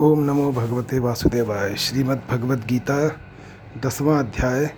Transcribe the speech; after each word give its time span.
ओम 0.00 0.20
नमो 0.20 0.52
भगवते 0.52 0.98
वासुदेवाय। 0.98 1.76
श्रीमद् 1.76 2.30
भगवद 2.30 2.66
गीता, 2.66 3.08
दसवां 3.84 4.18
अध्याय, 4.18 4.70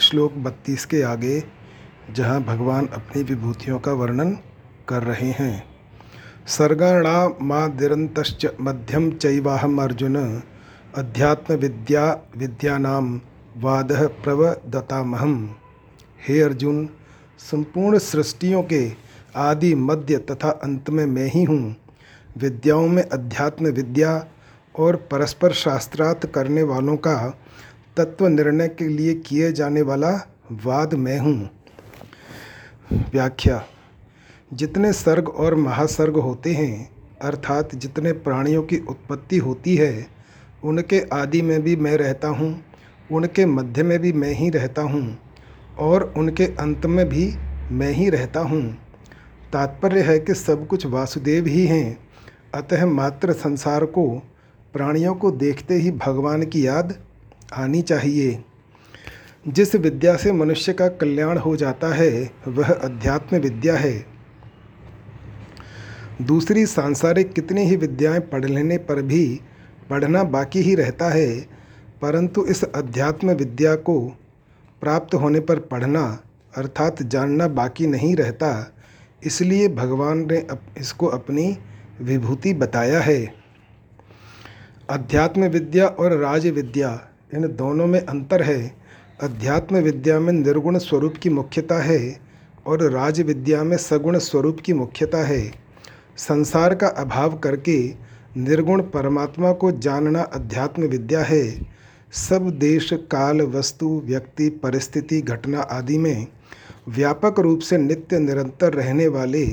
श्लोक 0.00 0.32
बत्तीस 0.32 0.84
के 0.84 1.02
आगे, 1.02 1.44
जहाँ 2.12 2.42
भगवान 2.42 2.86
अपनी 2.86 3.22
विभूतियों 3.22 3.78
का 3.78 3.92
वर्णन 3.92 4.38
कर 4.88 5.02
रहे 5.02 5.30
हैं। 5.30 5.64
सर्गणा 6.46 7.28
सर्गाणामादिरंतश्च 7.28 8.46
मध्यम 8.60 9.10
चैवाहम 9.10 9.82
अर्जुन, 9.82 10.42
अध्यात्म 10.94 11.54
विद्या 11.54 12.22
विद्यानाम 12.36 13.20
वाद 13.56 13.92
प्रवदतामहम 14.24 15.54
हे 16.28 16.40
अर्जुन, 16.40 16.88
संपूर्ण 17.38 17.98
सृष्टियों 17.98 18.62
के 18.62 18.92
आदि 19.36 19.74
मध्य 19.74 20.18
तथा 20.18 20.50
अंत 20.50 20.90
में 20.90 21.06
मैं 21.06 21.30
ही 21.34 21.44
हूँ। 21.44 21.76
विद्याओं 22.38 22.88
में 22.88 23.02
अध्यात्म 23.02 23.66
विद्या 23.66 24.26
और 24.74 24.96
परस्पर 24.96 25.52
शास्त्रार्थ 25.52 26.26
करने 26.26 26.62
वालों 26.62 26.96
का 26.96 27.16
तत्व 27.96 28.26
निर्णय 28.26 28.68
के 28.68 28.88
लिए 28.88 29.14
किए 29.14 29.52
जाने 29.52 29.82
वाला 29.82 30.10
वाद 30.64 30.94
मैं 30.94 31.18
हूँ। 31.18 31.50
व्याख्या, 33.12 33.62
जितने 34.52 34.92
सर्ग 34.92 35.28
और 35.28 35.54
महासर्ग 35.54 36.16
होते 36.16 36.52
हैं, 36.52 36.90
अर्थात 37.22 37.74
जितने 37.74 38.12
प्राणियों 38.12 38.62
की 38.62 38.78
उत्पत्ति 38.78 39.38
होती 39.38 39.76
है, 39.76 40.06
उनके 40.64 41.00
आदि 41.12 41.42
में 41.42 41.62
भी 41.62 41.76
मैं 41.76 41.96
रहता 41.96 42.28
हूँ, 42.28 42.64
उनके 43.12 43.46
मध्य 43.46 43.82
में 43.82 43.98
भी 43.98 44.12
मैं 44.12 44.32
ही 44.32 44.50
रहता 44.50 44.82
हूँ, 44.82 45.18
और 45.78 46.14
उनके 46.16 46.44
अंत 46.44 46.86
में 46.86 47.08
भी 47.08 47.32
मैं 47.70 47.92
ही 47.92 48.08
रहता 48.10 48.40
हूँ। 48.40 48.62
तात्पर्य 49.52 50.00
है 50.00 50.18
कि 50.18 50.34
सब 50.34 50.66
कुछ 50.66 50.86
वासुदेव 50.86 51.46
ही 51.46 51.66
हैं, 51.66 51.98
अतः 52.54 52.86
मात्र 52.86 53.32
संसार 53.32 53.84
को 53.84 54.22
प्राणियों 54.74 55.14
को 55.14 55.30
देखते 55.30 55.74
ही 55.74 55.90
भगवान 55.90 56.44
की 56.44 56.66
याद 56.66 56.94
आनी 57.52 57.82
चाहिए। 57.82 58.44
जिस 59.48 59.74
विद्या 59.74 60.16
से 60.16 60.32
मनुष्य 60.32 60.72
का 60.72 60.88
कल्याण 60.88 61.38
हो 61.38 61.56
जाता 61.56 61.94
है, 61.94 62.30
वह 62.48 62.72
अध्यात्म 62.72 63.36
विद्या 63.36 63.76
है। 63.76 64.04
दूसरी 66.22 66.66
सांसारिक 66.66 67.32
कितनी 67.32 67.64
ही 67.64 67.76
विद्याएँ 67.76 68.20
पढ़ 68.20 68.44
लेने 68.44 68.76
पर 68.78 69.02
भी 69.02 69.40
पढ़ना 69.90 70.22
बाकी 70.24 70.60
ही 70.60 70.74
रहता 70.74 71.08
है, 71.08 71.40
परंतु 72.02 72.44
इस 72.44 72.62
अध्यात्म 72.64 73.30
विद्या 73.30 73.74
को 73.74 74.00
प्राप्त 74.82 75.14
होने 75.14 75.40
पर 75.40 75.58
पढ़ना 75.58 76.22
अर्थात 76.56 77.02
जानना 77.02 77.48
बाकी 77.48 77.86
नहीं 77.86 78.14
रहता, 78.16 78.72
इसलिए 79.26 79.68
भगवान 79.68 80.26
ने 80.30 80.46
इसको 80.78 81.06
अपनी 81.06 81.56
विभूति 82.00 82.54
बताया 82.54 83.00
है। 83.00 83.39
अध्यात्म 84.90 85.44
विद्या 85.44 85.86
और 85.86 86.12
राज 86.12 86.46
विद्या 86.46 86.88
इन 87.34 87.42
दोनों 87.42 87.86
में 87.86 88.00
अंतर 88.00 88.42
है। 88.42 88.74
अध्यात्म 89.22 89.76
विद्या 89.76 90.20
में 90.20 90.32
निर्गुण 90.32 90.78
स्वरूप 90.78 91.14
की 91.16 91.30
मुख्यता 91.30 91.78
है 91.82 92.20
और 92.66 92.82
राज 92.90 93.20
विद्या 93.20 93.62
में 93.64 93.76
सगुण 93.76 94.18
स्वरूप 94.18 94.60
की 94.60 94.72
मुख्यता 94.72 95.18
है। 95.18 95.52
संसार 96.16 96.74
का 96.74 96.88
अभाव 96.88 97.38
करके 97.38 97.94
निर्गुण 98.36 98.82
परमात्मा 98.82 99.52
को 99.52 99.72
जानना 99.72 100.22
अध्यात्म 100.22 100.82
विद्या 100.82 101.22
है। 101.22 101.60
सब 102.12 102.50
देश, 102.50 102.90
काल, 102.92 103.42
वस्तु, 103.42 104.02
व्यक्ति, 104.04 104.48
परिस्थिति, 104.48 105.20
घटना 105.20 105.60
आदि 105.60 105.98
में 105.98 106.26
व्यापक 106.88 107.40
रूप 107.40 107.60
से 107.60 107.78
नित्य 107.78 108.18
निरंतर 108.18 108.74
रहने 108.74 109.08
वाले 109.08 109.46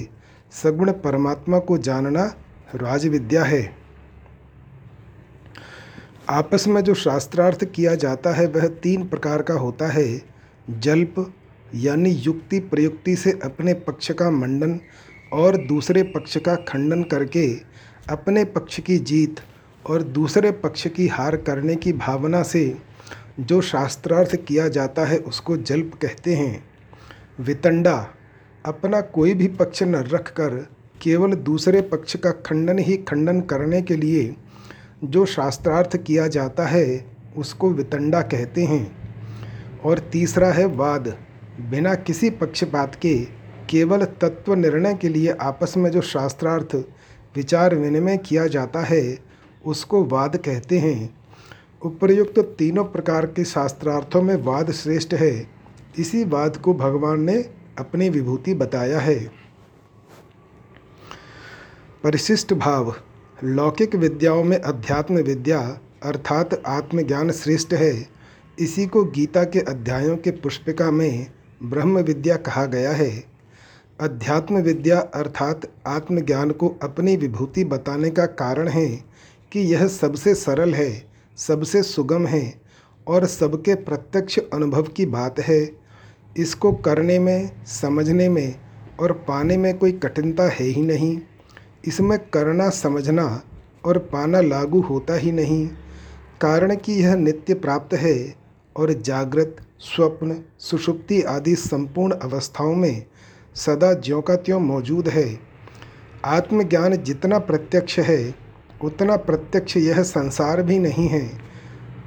सगुण 0.63 0.91
परमात्मा 0.91 1.59
को 1.59 1.77
जानना 1.77 2.33
राजविद्या 2.75 3.43
है। 3.43 3.76
आपस 6.29 6.67
में 6.67 6.81
जो 6.81 6.93
शास्त्रार्थ 6.93 7.63
किया 7.65 7.95
जाता 7.95 8.31
है, 8.33 8.47
वह 8.47 8.67
तीन 8.67 9.07
प्रकार 9.07 9.41
का 9.41 9.53
होता 9.53 9.87
है। 9.87 10.21
जल्प 10.69 11.33
यानी 11.75 12.09
युक्ति 12.09 12.59
प्रयुक्ति 12.59 13.15
से 13.15 13.31
अपने 13.43 13.73
पक्ष 13.73 14.11
का 14.11 14.29
मंडन 14.31 14.79
और 15.33 15.57
दूसरे 15.57 16.03
पक्ष 16.03 16.37
का 16.37 16.55
खंडन 16.55 17.03
करके 17.03 17.47
अपने 18.09 18.43
पक्ष 18.45 18.79
की 18.79 18.97
जीत 18.97 19.35
और 19.85 20.01
दूसरे 20.01 20.51
पक्ष 20.51 20.87
की 20.87 21.07
हार 21.07 21.37
करने 21.37 21.75
की 21.75 21.93
भावना 21.93 22.43
से 22.43 22.77
जो 23.39 23.61
शास्त्रार्थ 23.61 24.35
किया 24.35 24.67
जाता 24.67 25.05
है, 25.05 25.17
उसको 25.17 25.57
जल्प 25.57 25.91
कहते 26.01 26.35
हैं। 26.35 26.63
वितंडा 27.39 28.07
अपना 28.65 29.01
कोई 29.01 29.33
भी 29.33 29.47
पक्ष 29.47 29.83
न 29.83 29.95
रख 29.95 30.31
कर 30.31 30.67
केवल 31.01 31.33
दूसरे 31.33 31.81
पक्ष 31.81 32.15
का 32.15 32.31
खंडन 32.31 32.79
ही 32.79 32.97
खंडन 32.97 33.41
करने 33.41 33.81
के 33.81 33.95
लिए 33.95 34.35
जो 35.03 35.25
शास्त्रार्थ 35.25 35.97
किया 35.97 36.27
जाता 36.27 36.65
है, 36.65 37.05
उसको 37.37 37.69
वितंडा 37.69 38.21
कहते 38.21 38.63
हैं। 38.63 38.97
और 39.85 39.99
तीसरा 39.99 40.47
है 40.47 40.65
वाद। 40.65 41.17
बिना 41.69 41.95
किसी 41.95 42.29
पक्षपात 42.29 42.95
के, 42.95 43.27
केवल 43.69 44.05
तत्व 44.05 44.53
निर्णय 44.53 44.93
के 44.93 45.09
लिए 45.09 45.31
आपस 45.31 45.77
में 45.77 45.91
जो 45.91 46.01
शास्त्रार्थ, 46.01 46.75
विचार 47.35 47.75
विनिमय 47.75 48.17
किया 48.17 48.47
जाता 48.47 48.79
है, 48.79 49.19
उसको 49.65 50.05
वाद 50.05 50.37
कहते 50.37 50.79
हैं। 50.79 51.17
उपर्युक्त 51.81 52.39
तीनों 52.39 52.83
प्रकार 52.83 53.25
के 53.25 53.45
शास्त्रार्थों 53.45 54.21
में 54.21 54.35
वाद 54.35 54.71
श्रेष्ठ 54.71 55.13
है। 55.13 55.49
इसी 55.99 56.23
वाद 56.23 56.57
को 56.57 56.73
भगवान 56.73 57.21
ने 57.21 57.49
अपनी 57.79 58.09
विभूति 58.09 58.53
बताया 58.53 58.99
है। 58.99 59.31
परिशिष्ट 62.03 62.53
भाव। 62.53 62.95
लौकिक 63.43 63.95
विद्याओं 63.95 64.43
में 64.43 64.57
अध्यात्म 64.57 65.15
विद्या 65.15 65.59
अर्थात 66.03 66.63
आत्मज्ञान 66.67 67.31
श्रेष्ठ 67.31 67.73
है। 67.73 68.07
इसी 68.59 68.85
को 68.85 69.03
गीता 69.03 69.43
के 69.43 69.59
अध्यायों 69.59 70.17
के 70.17 70.31
पुष्पिका 70.31 70.91
में 70.91 71.27
ब्रह्म 71.63 71.99
विद्या 71.99 72.35
कहा 72.35 72.65
गया 72.65 72.91
है। 72.91 73.23
अध्यात्म 73.99 74.57
विद्या 74.57 74.99
अर्थात 74.99 75.61
आत्मज्ञान 75.87 76.51
को 76.51 76.75
अपनी 76.83 77.15
विभूति 77.17 77.63
बताने 77.63 78.09
का 78.09 78.25
कारण 78.25 78.67
है 78.67 78.87
कि 79.51 79.59
यह 79.59 79.87
सबसे 79.87 80.35
सरल 80.35 80.73
है, 80.73 81.03
सबसे 81.37 81.83
सुगम 81.83 82.27
है 82.27 82.61
और 83.07 83.25
सबके 83.25 83.75
प्रत्यक्ष 83.75 84.39
अनुभव 84.53 84.83
की 84.83 85.05
बात 85.05 85.39
है। 85.39 85.71
इसको 86.37 86.71
करने 86.71 87.19
में, 87.19 87.65
समझने 87.65 88.29
में 88.29 88.55
और 88.99 89.11
पाने 89.11 89.57
में 89.57 89.77
कोई 89.77 89.91
कठिनता 89.91 90.43
है 90.43 90.65
ही 90.65 90.81
नहीं। 90.81 91.19
इसमें 91.85 92.19
करना, 92.19 92.69
समझना 92.69 93.41
और 93.85 93.97
पाना 93.97 94.41
लागू 94.41 94.81
होता 94.81 95.15
ही 95.15 95.31
नहीं। 95.31 95.67
कारण 96.41 96.75
कि 96.75 96.93
यह 96.93 97.15
नित्य 97.15 97.53
प्राप्त 97.53 97.93
है 97.93 98.35
और 98.77 98.93
जागृत, 98.93 99.57
स्वप्न, 99.79 100.41
सुषुप्ति 100.59 101.21
आदि 101.21 101.55
संपूर्ण 101.55 102.11
अवस्थाओं 102.11 102.75
में 102.75 103.05
सदा 103.55 103.93
ज्यों 103.93 104.21
का 104.21 104.35
त्यों 104.35 104.59
मौजूद 104.59 105.07
है। 105.07 105.39
आत्मज्ञान 106.25 106.95
जितना 106.95 107.39
प्रत्यक्ष 107.39 107.99
है, 107.99 108.35
उतना 108.83 109.15
प्रत्यक्ष 109.15 109.77
यह 109.77 110.03
संसार 110.03 110.63
भी 110.63 110.79
नहीं 110.79 111.07
है। 111.07 111.27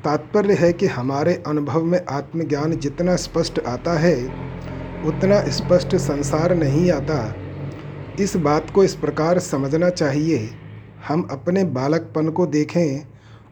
तात्पर्य 0.04 0.54
है 0.54 0.72
कि 0.72 0.86
हमारे 0.86 1.42
अनुभव 1.46 1.84
में 1.84 2.06
आत्मज्ञान 2.08 2.76
जितना 2.76 3.16
स्पष्ट 3.16 3.60
आता 3.60 3.98
है, 3.98 4.24
उतना 5.04 5.50
स्पष्ट 5.50 5.96
संसार 5.96 6.54
नहीं 6.54 6.90
आता। 6.90 7.34
इस 8.20 8.36
बात 8.36 8.70
को 8.70 8.84
इस 8.84 8.94
प्रकार 8.94 9.38
समझना 9.38 9.90
चाहिए। 9.90 10.50
हम 11.08 11.28
अपने 11.30 11.64
बालकपन 11.64 12.28
को 12.28 12.46
देखें 12.46 13.06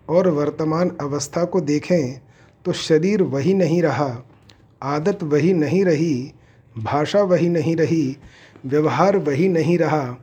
और 0.09 0.29
वर्तमान 0.29 0.91
अवस्था 1.01 1.45
को 1.45 1.61
देखें 1.61 2.21
तो 2.65 2.73
शरीर 2.73 3.23
वही 3.23 3.55
नहीं 3.55 3.83
रहा। 3.83 4.25
आदत 4.83 5.23
वही 5.23 5.53
नहीं 5.53 5.85
रही, 5.85 6.33
भाषा 6.79 7.23
वही 7.23 7.49
नहीं 7.49 7.77
रही, 7.77 8.17
व्यवहार 8.67 9.17
वही 9.17 9.49
नहीं 9.49 9.79
रहा, 9.79 10.17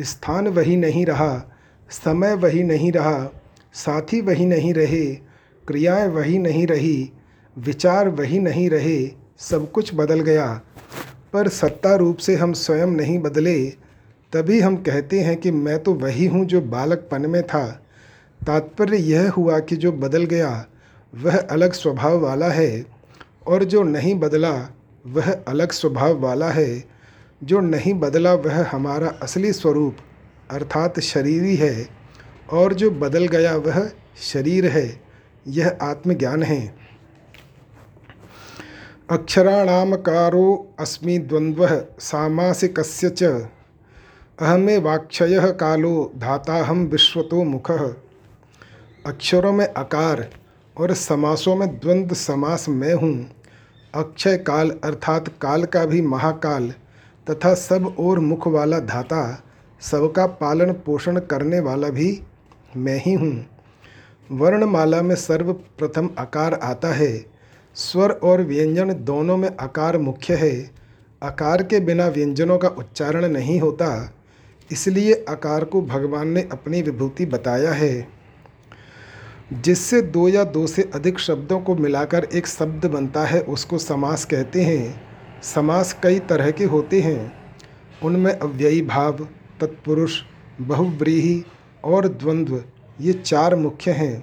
स्थान 0.00 0.48
वही 0.48 0.76
नहीं 0.76 1.06
रहा, 1.06 1.56
समय 1.90 2.34
वही 2.34 2.62
नहीं 2.62 2.92
रहा, 2.92 3.32
साथी 3.72 4.20
वही 4.20 4.46
नहीं 4.46 4.74
रहे, 4.74 5.06
क्रियाएँ 5.66 6.08
वही 6.08 6.38
नहीं 6.38 6.66
रही, 6.66 7.12
विचार 7.58 8.08
वही 8.08 8.38
नहीं 8.38 8.70
रहे, 8.70 9.10
सब 9.38 9.70
कुछ 9.72 9.94
बदल 9.94 10.20
गया। 10.20 10.60
पर 11.32 11.48
सत्ता 11.48 11.94
रूप 11.94 12.16
से 12.16 12.36
हम 12.36 12.52
स्वयं 12.52 12.86
नहीं 12.86 13.18
बदले 13.18 13.81
तभी 14.34 14.60
हम 14.60 14.76
कहते 14.76 15.20
हैं 15.20 15.36
कि 15.36 15.50
मैं 15.50 15.82
तो 15.82 15.94
वही 15.94 16.26
हूँ 16.26 16.44
जो 16.44 16.60
बालकपन 16.60 17.26
में 17.26 17.42
था। 17.42 17.82
तात्पर्य 18.46 18.96
यह 18.96 19.30
हुआ 19.30 19.58
कि 19.58 19.76
जो 19.76 19.92
बदल 19.92 20.24
गया, 20.24 20.66
वह 21.14 21.38
अलग 21.38 21.72
स्वभाव 21.72 22.20
वाला 22.20 22.48
है, 22.48 22.86
और 23.46 23.64
जो 23.64 23.82
नहीं 23.82 24.14
बदला, 24.14 24.74
वह 25.06 25.32
अलग 25.48 25.72
स्वभाव 25.72 26.20
वाला 26.20 26.50
है। 26.50 26.84
जो 27.44 27.60
नहीं 27.60 27.94
बदला, 27.94 28.34
वह 28.34 28.66
हमारा 28.66 29.08
असली 29.22 29.52
स्वरूप, 29.52 29.96
अर्थात 30.50 31.00
शरीरी 31.00 31.56
है, 31.56 31.88
और 32.52 32.74
जो 32.74 32.90
बदल 32.90 33.26
गया, 33.26 33.56
वह 33.56 33.90
शरीर 34.22 34.66
है, 34.66 35.00
यह 35.46 35.78
आत्मज्ञान 35.82 36.42
है। 36.42 36.74
अक्षराणामकारो 39.10 40.74
अस्मि 40.80 41.18
द्वंद्व 41.18 41.86
सामासिक 41.98 42.80
च 44.38 44.44
अहमे 44.44 44.76
वाक्षय 44.78 45.40
कालो 45.60 46.12
धाता 46.16 46.54
हम 46.64 46.84
विश्वतो 46.86 47.42
मुख। 47.44 47.70
अक्षरों 49.06 49.52
में 49.52 49.66
अकार 49.66 50.30
और 50.76 50.94
समासों 50.94 51.56
में 51.56 51.68
द्वंद्व 51.78 52.14
समास 52.14 52.68
मैं 52.68 52.94
हूँ। 52.94 53.14
अक्षय 53.94 54.36
काल 54.36 54.70
अर्थात 54.84 55.28
काल 55.42 55.64
का 55.64 55.84
भी 55.84 56.00
महाकाल 56.02 56.72
तथा 57.26 57.54
सब 57.54 57.94
और 57.98 58.18
मुख 58.18 58.48
वाला 58.48 58.78
धाता, 58.78 59.42
सबका 59.80 60.26
पालन 60.26 60.72
पोषण 60.72 61.18
करने 61.20 61.60
वाला 61.60 61.88
भी 61.88 62.22
मैं 62.76 63.00
ही 63.00 63.12
हूँ। 63.12 63.46
वर्णमाला 64.30 65.02
में 65.02 65.14
सर्वप्रथम 65.14 66.10
आकार 66.18 66.54
आता 66.54 66.92
है। 66.94 67.26
स्वर 67.76 68.10
और 68.10 68.42
व्यंजन 68.42 68.92
दोनों 68.94 69.36
में 69.36 69.48
आकार 69.60 69.98
मुख्य 69.98 70.34
है। 70.34 70.70
आकार 71.22 71.62
के 71.62 71.80
बिना 71.80 72.08
व्यंजनों 72.08 72.58
का 72.58 72.68
उच्चारण 72.68 73.28
नहीं 73.28 73.60
होता। 73.60 74.12
इसलिए 74.72 75.24
आकार 75.28 75.64
को 75.64 75.82
भगवान 75.82 76.28
ने 76.28 76.48
अपनी 76.52 76.82
विभूति 76.82 77.26
बताया 77.26 77.72
है, 77.72 78.08
जिससे 79.54 80.00
दो 80.02 80.28
या 80.28 80.44
दो 80.46 80.66
से 80.66 80.82
अधिक 80.94 81.18
शब्दों 81.18 81.60
को 81.60 81.74
मिलाकर 81.76 82.24
एक 82.26 82.46
शब्द 82.46 82.86
बनता 82.86 83.24
है, 83.24 83.40
उसको 83.42 83.78
समास 83.78 84.24
कहते 84.24 84.62
हैं। 84.62 85.42
समास 85.44 85.96
कई 86.02 86.18
तरह 86.20 86.50
के 86.50 86.64
होते 86.66 87.00
हैं। 87.00 87.32
उनमें 88.02 88.32
अव्ययी 88.32 88.82
भाव, 88.82 89.26
तत्पुरुष, 89.60 90.20
बहुव्रीही 90.60 91.44
और 91.84 92.08
द्वंद्व, 92.08 92.62
ये 93.00 93.12
चार 93.14 93.54
मुख्य 93.56 93.90
हैं। 93.92 94.22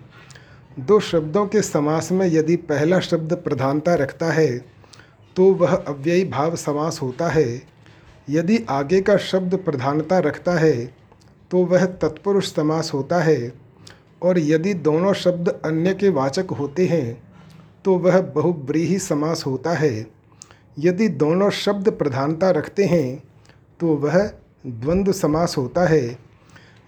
दो 0.79 0.99
शब्दों 1.01 1.45
के 1.47 1.61
समास 1.61 2.11
में 2.11 2.25
यदि 2.27 2.55
पहला 2.55 2.99
शब्द 3.01 3.33
प्रधानता 3.35 3.93
रखता 3.95 4.31
है 4.31 4.57
तो 5.35 5.51
वह 5.53 5.75
अव्ययी 5.75 6.25
भाव 6.25 6.55
समास 6.55 7.01
होता 7.01 7.27
है। 7.27 7.61
यदि 8.29 8.57
आगे 8.69 9.01
का 9.01 9.15
शब्द 9.17 9.55
प्रधानता 9.55 10.19
रखता 10.19 10.53
है 10.53 10.73
तो 11.51 11.63
वह 11.65 11.85
तत्पुरुष 12.01 12.53
समास 12.53 12.91
होता 12.93 13.19
है। 13.19 13.51
और 14.21 14.39
यदि 14.39 14.73
दोनों 14.73 15.13
शब्द 15.13 15.49
अन्य 15.65 15.93
के 15.93 16.09
वाचक 16.09 16.51
होते 16.51 16.85
हैं 16.87 17.21
तो 17.85 17.95
वह 17.97 18.19
बहुब्रीही 18.31 18.97
समास 18.99 19.45
होता 19.45 19.73
है। 19.73 20.05
यदि 20.79 21.07
दोनों 21.07 21.49
शब्द 21.49 21.89
प्रधानता 21.89 22.49
रखते 22.51 22.85
हैं 22.85 23.23
तो 23.79 23.95
वह 23.95 24.17
द्वंद्व 24.65 25.11
समास 25.11 25.57
होता 25.57 25.85
है। 25.87 26.17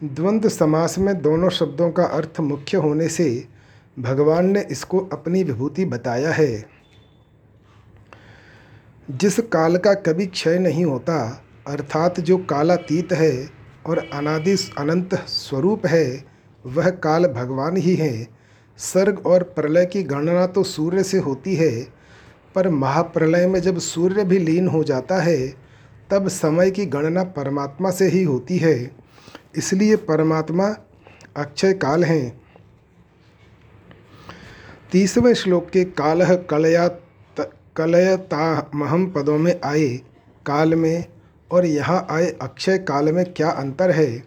द्वंद्व 0.01 0.49
समास 0.49 0.97
में 0.99 1.21
दोनों 1.21 1.49
शब्दों 1.49 1.89
का 1.91 2.03
अर्थ 2.05 2.39
मुख्य 2.39 2.77
होने 2.77 3.07
से, 3.07 3.47
भगवान 3.97 4.49
ने 4.49 4.65
इसको 4.71 4.99
अपनी 5.13 5.43
विभूति 5.43 5.85
बताया 5.85 6.31
है। 6.31 6.65
जिस 9.09 9.39
काल 9.39 9.77
का 9.77 9.93
कभी 9.93 10.25
क्षय 10.25 10.59
नहीं 10.59 10.85
होता, 10.85 11.43
अर्थात 11.67 12.19
जो 12.19 12.37
कालातीत 12.37 13.11
है 13.11 13.49
और 13.85 14.09
अनादि 14.13 14.55
अनंत 14.77 15.15
स्वरूप 15.15 15.85
है, 15.85 16.23
वह 16.65 16.89
काल 16.89 17.25
भगवान 17.25 17.77
ही 17.77 17.95
है। 17.95 18.27
सर्ग 18.77 19.25
और 19.25 19.43
प्रलय 19.43 19.85
की 19.85 20.03
गणना 20.03 20.47
तो 20.47 20.63
सूर्य 20.63 21.03
से 21.03 21.17
होती 21.17 21.55
है, 21.55 21.87
पर 22.55 22.69
महाप्रलय 22.69 23.47
में 23.47 23.59
जब 23.59 23.77
सूर्य 23.79 24.23
भी 24.23 24.39
लीन 24.39 24.67
हो 24.67 24.83
जाता 24.83 25.21
है, 25.21 25.47
तब 26.09 26.27
समय 26.27 26.71
की 26.71 26.85
गणना 26.85 27.23
परमात्मा 27.23 27.91
से 27.91 28.07
ही 28.07 28.23
होती 28.23 28.57
है। 28.57 28.91
इसलिए 29.55 29.95
परमात्मा 29.95 30.75
अक्षय 31.37 31.73
काल 31.73 32.03
हैं। 32.03 32.41
तीसवें 34.91 35.33
श्लोक 35.33 35.69
के 35.69 35.83
कालह 35.83 36.35
कलया 36.35 36.87
कलयतामहम 37.75 39.07
पदों 39.07 39.37
में 39.37 39.61
आए 39.63 39.87
काल 40.45 40.75
में 40.75 41.05
और 41.51 41.65
यहाँ 41.65 42.07
आए 42.09 42.27
अक्षय 42.41 42.77
काल 42.77 43.11
में 43.11 43.33
क्या 43.33 43.49
अंतर 43.49 43.91
है? 43.91 44.23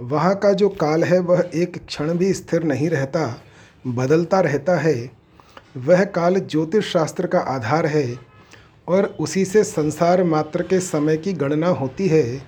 वहाँ 0.00 0.34
का 0.34 0.52
जो 0.52 0.68
काल 0.68 1.04
है, 1.04 1.18
वह 1.18 1.50
एक 1.54 1.86
क्षण 1.86 2.14
भी 2.14 2.32
स्थिर 2.32 2.62
नहीं 2.62 2.90
रहता, 2.90 3.42
बदलता 3.86 4.40
रहता 4.40 4.76
है। 4.76 5.10
वह 5.76 6.04
काल 6.04 6.34
ज्योतिष 6.34 6.92
शास्त्र 6.92 7.26
का 7.26 7.38
आधार 7.38 7.86
है 7.86 8.18
और 8.88 9.04
उसी 9.20 9.44
से 9.44 9.64
संसार 9.64 10.24
मात्र 10.24 10.62
के 10.62 10.80
समय 10.80 11.16
की 11.16 11.32
गणना 11.32 11.68
होती 11.68 12.08
है। 12.08 12.38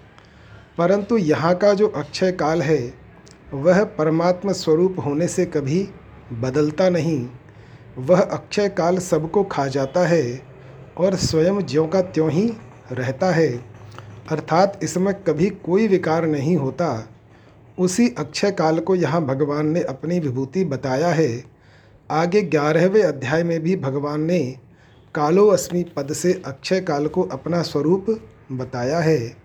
परंतु 0.78 1.16
यहाँ 1.16 1.54
का 1.54 1.74
जो 1.74 1.88
अक्षय 1.88 2.32
काल 2.32 2.62
है, 2.62 2.94
वह 3.54 3.84
परमात्मा 3.84 4.52
स्वरूप 4.52 4.96
होने 5.06 5.28
से 5.28 5.44
कभी 5.44 5.88
बदलता 6.32 6.88
नहीं। 6.88 7.28
वह 7.98 8.20
अक्षय 8.20 8.68
काल 8.68 8.98
सबको 8.98 9.44
खा 9.44 9.66
जाता 9.66 10.06
है 10.06 10.40
और 10.98 11.14
स्वयं 11.14 11.60
ज्यों 11.60 11.88
का 11.88 12.00
त्यों 12.00 12.30
ही 12.30 12.52
रहता 12.92 13.30
है। 13.30 13.48
अर्थात 14.30 14.80
इसमें 14.82 15.14
कभी 15.14 15.50
कोई 15.50 15.88
विकार 15.88 16.26
नहीं 16.26 16.56
होता। 16.56 17.08
उसी 17.78 18.08
अक्षय 18.18 18.50
काल 18.50 18.78
को 18.78 18.94
यहाँ 18.94 19.24
भगवान 19.24 19.66
ने 19.66 19.82
अपनी 19.82 20.20
विभूति 20.20 20.64
बताया 20.64 21.08
है। 21.08 21.44
आगे 22.10 22.42
ग्यारहवें 22.42 23.02
अध्याय 23.02 23.42
में 23.42 23.60
भी 23.60 23.76
भगवान 23.76 24.20
ने 24.20 24.58
कालो 25.14 25.46
अस्मि 25.46 25.82
पद 25.96 26.12
से 26.12 26.42
अक्षय 26.46 26.80
काल 26.80 27.06
को 27.06 27.22
अपना 27.22 27.62
स्वरूप 27.62 28.06
बताया 28.52 28.98
है। 28.98 29.36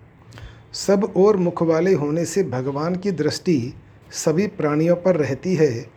सब 0.73 1.13
और 1.17 1.37
मुख 1.37 1.63
वाले 1.63 1.93
होने 1.93 2.25
से 2.25 2.43
भगवान 2.43 2.95
की 2.95 3.11
दृष्टि 3.11 3.73
सभी 4.11 4.47
प्राणियों 4.47 4.95
पर 4.95 5.15
रहती 5.15 5.55
है। 5.55 5.90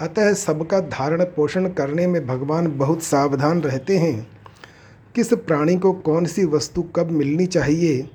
अतः 0.00 0.32
सबका 0.32 0.80
धारण 0.80 1.22
पोषण 1.24 1.68
करने 1.68 2.06
में 2.06 2.26
भगवान 2.26 2.66
बहुत 2.78 3.02
सावधान 3.02 3.60
रहते 3.62 3.98
हैं। 3.98 4.26
किस 5.14 5.32
प्राणी 5.32 5.76
को 5.76 5.92
कौन 5.92 6.24
सी 6.26 6.44
वस्तु 6.44 6.82
कब 6.96 7.10
मिलनी 7.10 7.46
चाहिए, 7.46 8.08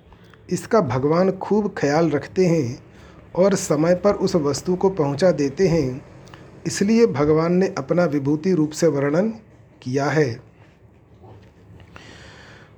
इसका 0.49 0.81
भगवान 0.81 1.31
खूब 1.31 1.73
ख्याल 1.77 2.09
रखते 2.09 2.45
हैं 2.45 2.83
और 3.35 3.55
समय 3.55 3.95
पर 3.95 4.13
उस 4.13 4.35
वस्तु 4.35 4.75
को 4.75 4.89
पहुँचा 4.89 5.31
देते 5.31 5.67
हैं। 5.67 6.01
इसलिए 6.67 7.05
भगवान 7.07 7.53
ने 7.53 7.73
अपना 7.77 8.05
विभूति 8.05 8.53
रूप 8.53 8.71
से 8.71 8.87
वर्णन 8.87 9.29
किया 9.81 10.05
है। 10.05 10.41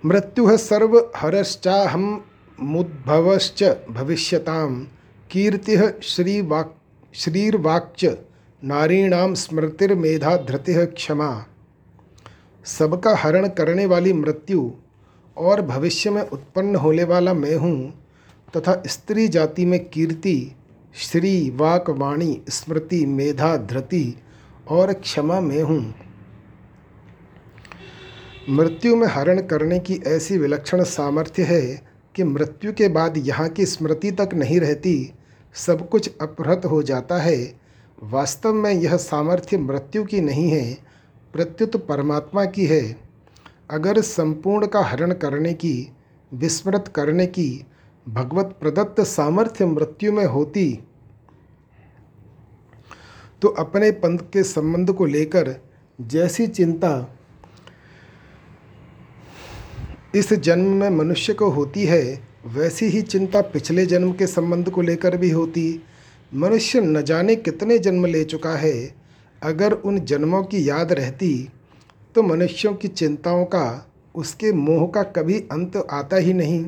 मृत्यु 0.05 0.57
सर्व 0.57 0.97
हरश्चाहम 1.15 2.23
मुद्भवश्च 2.59 3.63
भविष्यताम 3.89 4.75
कीर्ति 5.31 5.77
श्रीवाक् 6.03 6.77
श्रीर्वाक्च 7.13 8.05
नारीणाम 8.63 9.33
स्मृतिर्मेधा 9.33 10.35
धृति 10.37 10.73
क्षमा। 10.87 11.45
सबका 12.65 13.15
हरण 13.15 13.47
करने 13.47 13.85
वाली 13.85 14.11
मृत्यु 14.13 14.69
और 15.37 15.61
भविष्य 15.61 16.09
में 16.09 16.21
उत्पन्न 16.21 16.75
होने 16.75 17.03
वाला 17.03 17.33
मैं 17.33 17.55
हूँ 17.55 17.93
तथा 18.57 18.81
स्त्री 18.87 19.27
जाति 19.27 19.65
में 19.65 19.79
कीर्ति, 19.89 20.55
श्री, 20.95 21.49
वाक, 21.49 21.89
वाणी, 21.89 22.41
स्मृति, 22.49 23.05
मेधा, 23.05 23.55
धृति 23.57 24.15
और 24.67 24.93
क्षमा 24.93 25.39
में 25.39 25.61
हूँ। 25.61 25.93
मृत्यु 28.49 28.95
में 28.95 29.07
हरण 29.07 29.41
करने 29.41 29.79
की 29.79 29.99
ऐसी 30.07 30.37
विलक्षण 30.37 30.83
सामर्थ्य 30.83 31.43
है 31.43 31.61
कि 32.15 32.23
मृत्यु 32.23 32.73
के 32.73 32.87
बाद 32.87 33.17
यहाँ 33.17 33.47
की 33.49 33.65
स्मृति 33.65 34.11
तक 34.11 34.33
नहीं 34.33 34.59
रहती, 34.59 35.13
सब 35.55 35.87
कुछ 35.89 36.09
अपहृत 36.21 36.65
हो 36.65 36.83
जाता 36.83 37.17
है 37.17 37.60
वास्तव 38.01 38.53
में 38.53 38.71
यह 38.71 38.95
सामर्थ्य 38.97 39.57
मृत्यु 39.57 40.03
की 40.03 40.21
नहीं 40.21 40.49
है, 40.49 40.73
प्रत्युत 41.33 41.75
परमात्मा 41.87 42.45
की 42.45 42.65
है। 42.65 42.81
अगर 43.69 44.01
संपूर्ण 44.01 44.67
का 44.67 44.81
हरण 44.81 45.13
करने 45.13 45.53
की, 45.53 45.91
विस्मृत 46.31 46.87
करने 46.95 47.25
की, 47.27 47.65
भगवत 48.07 48.55
प्रदत्त 48.59 49.01
सामर्थ्य 49.01 49.65
मृत्यु 49.65 50.13
में 50.13 50.25
होती 50.25 50.79
तो 53.41 53.47
अपने 53.47 53.91
पंथ 53.91 54.19
के 54.33 54.43
संबंध 54.43 54.91
को 54.91 55.05
लेकर 55.05 55.55
जैसी 55.99 56.47
चिंता 56.47 57.17
इस 60.15 60.33
जन्म 60.33 60.73
में 60.73 60.89
मनुष्य 60.89 61.33
को 61.33 61.49
होती 61.49 61.85
है, 61.85 62.21
वैसी 62.45 62.85
ही 62.85 63.01
चिंता 63.01 63.41
पिछले 63.43 63.85
जन्म 63.85 64.11
के 64.13 64.27
संबंध 64.27 64.69
को 64.69 64.81
लेकर 64.81 65.17
भी 65.17 65.29
होती। 65.29 65.83
मनुष्य 66.35 66.81
न 66.81 67.01
जाने 67.01 67.35
कितने 67.35 67.77
जन्म 67.77 68.05
ले 68.05 68.23
चुका 68.23 68.55
है। 68.55 68.95
अगर 69.43 69.73
उन 69.73 69.99
जन्मों 69.99 70.43
की 70.43 70.69
याद 70.69 70.91
रहती 70.91 71.49
तो 72.15 72.23
मनुष्यों 72.23 72.73
की 72.73 72.87
चिंताओं 72.87 73.45
का, 73.45 73.91
उसके 74.15 74.53
मोह 74.53 74.87
का 74.87 75.03
कभी 75.03 75.39
अंत 75.39 75.87
आता 75.91 76.17
ही 76.17 76.33
नहीं। 76.33 76.65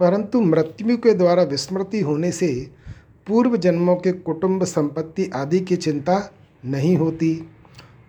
परंतु 0.00 0.40
मृत्यु 0.40 0.96
के 0.96 1.14
द्वारा 1.14 1.42
विस्मृति 1.42 2.00
होने 2.00 2.32
से, 2.32 2.70
पूर्व 3.26 3.56
जन्मों 3.56 3.96
के 3.96 4.12
कुटुंब 4.12 4.64
संपत्ति 4.64 5.30
आदि 5.34 5.60
की 5.60 5.76
चिंता 5.76 6.32
नहीं 6.64 6.96
होती। 6.96 7.50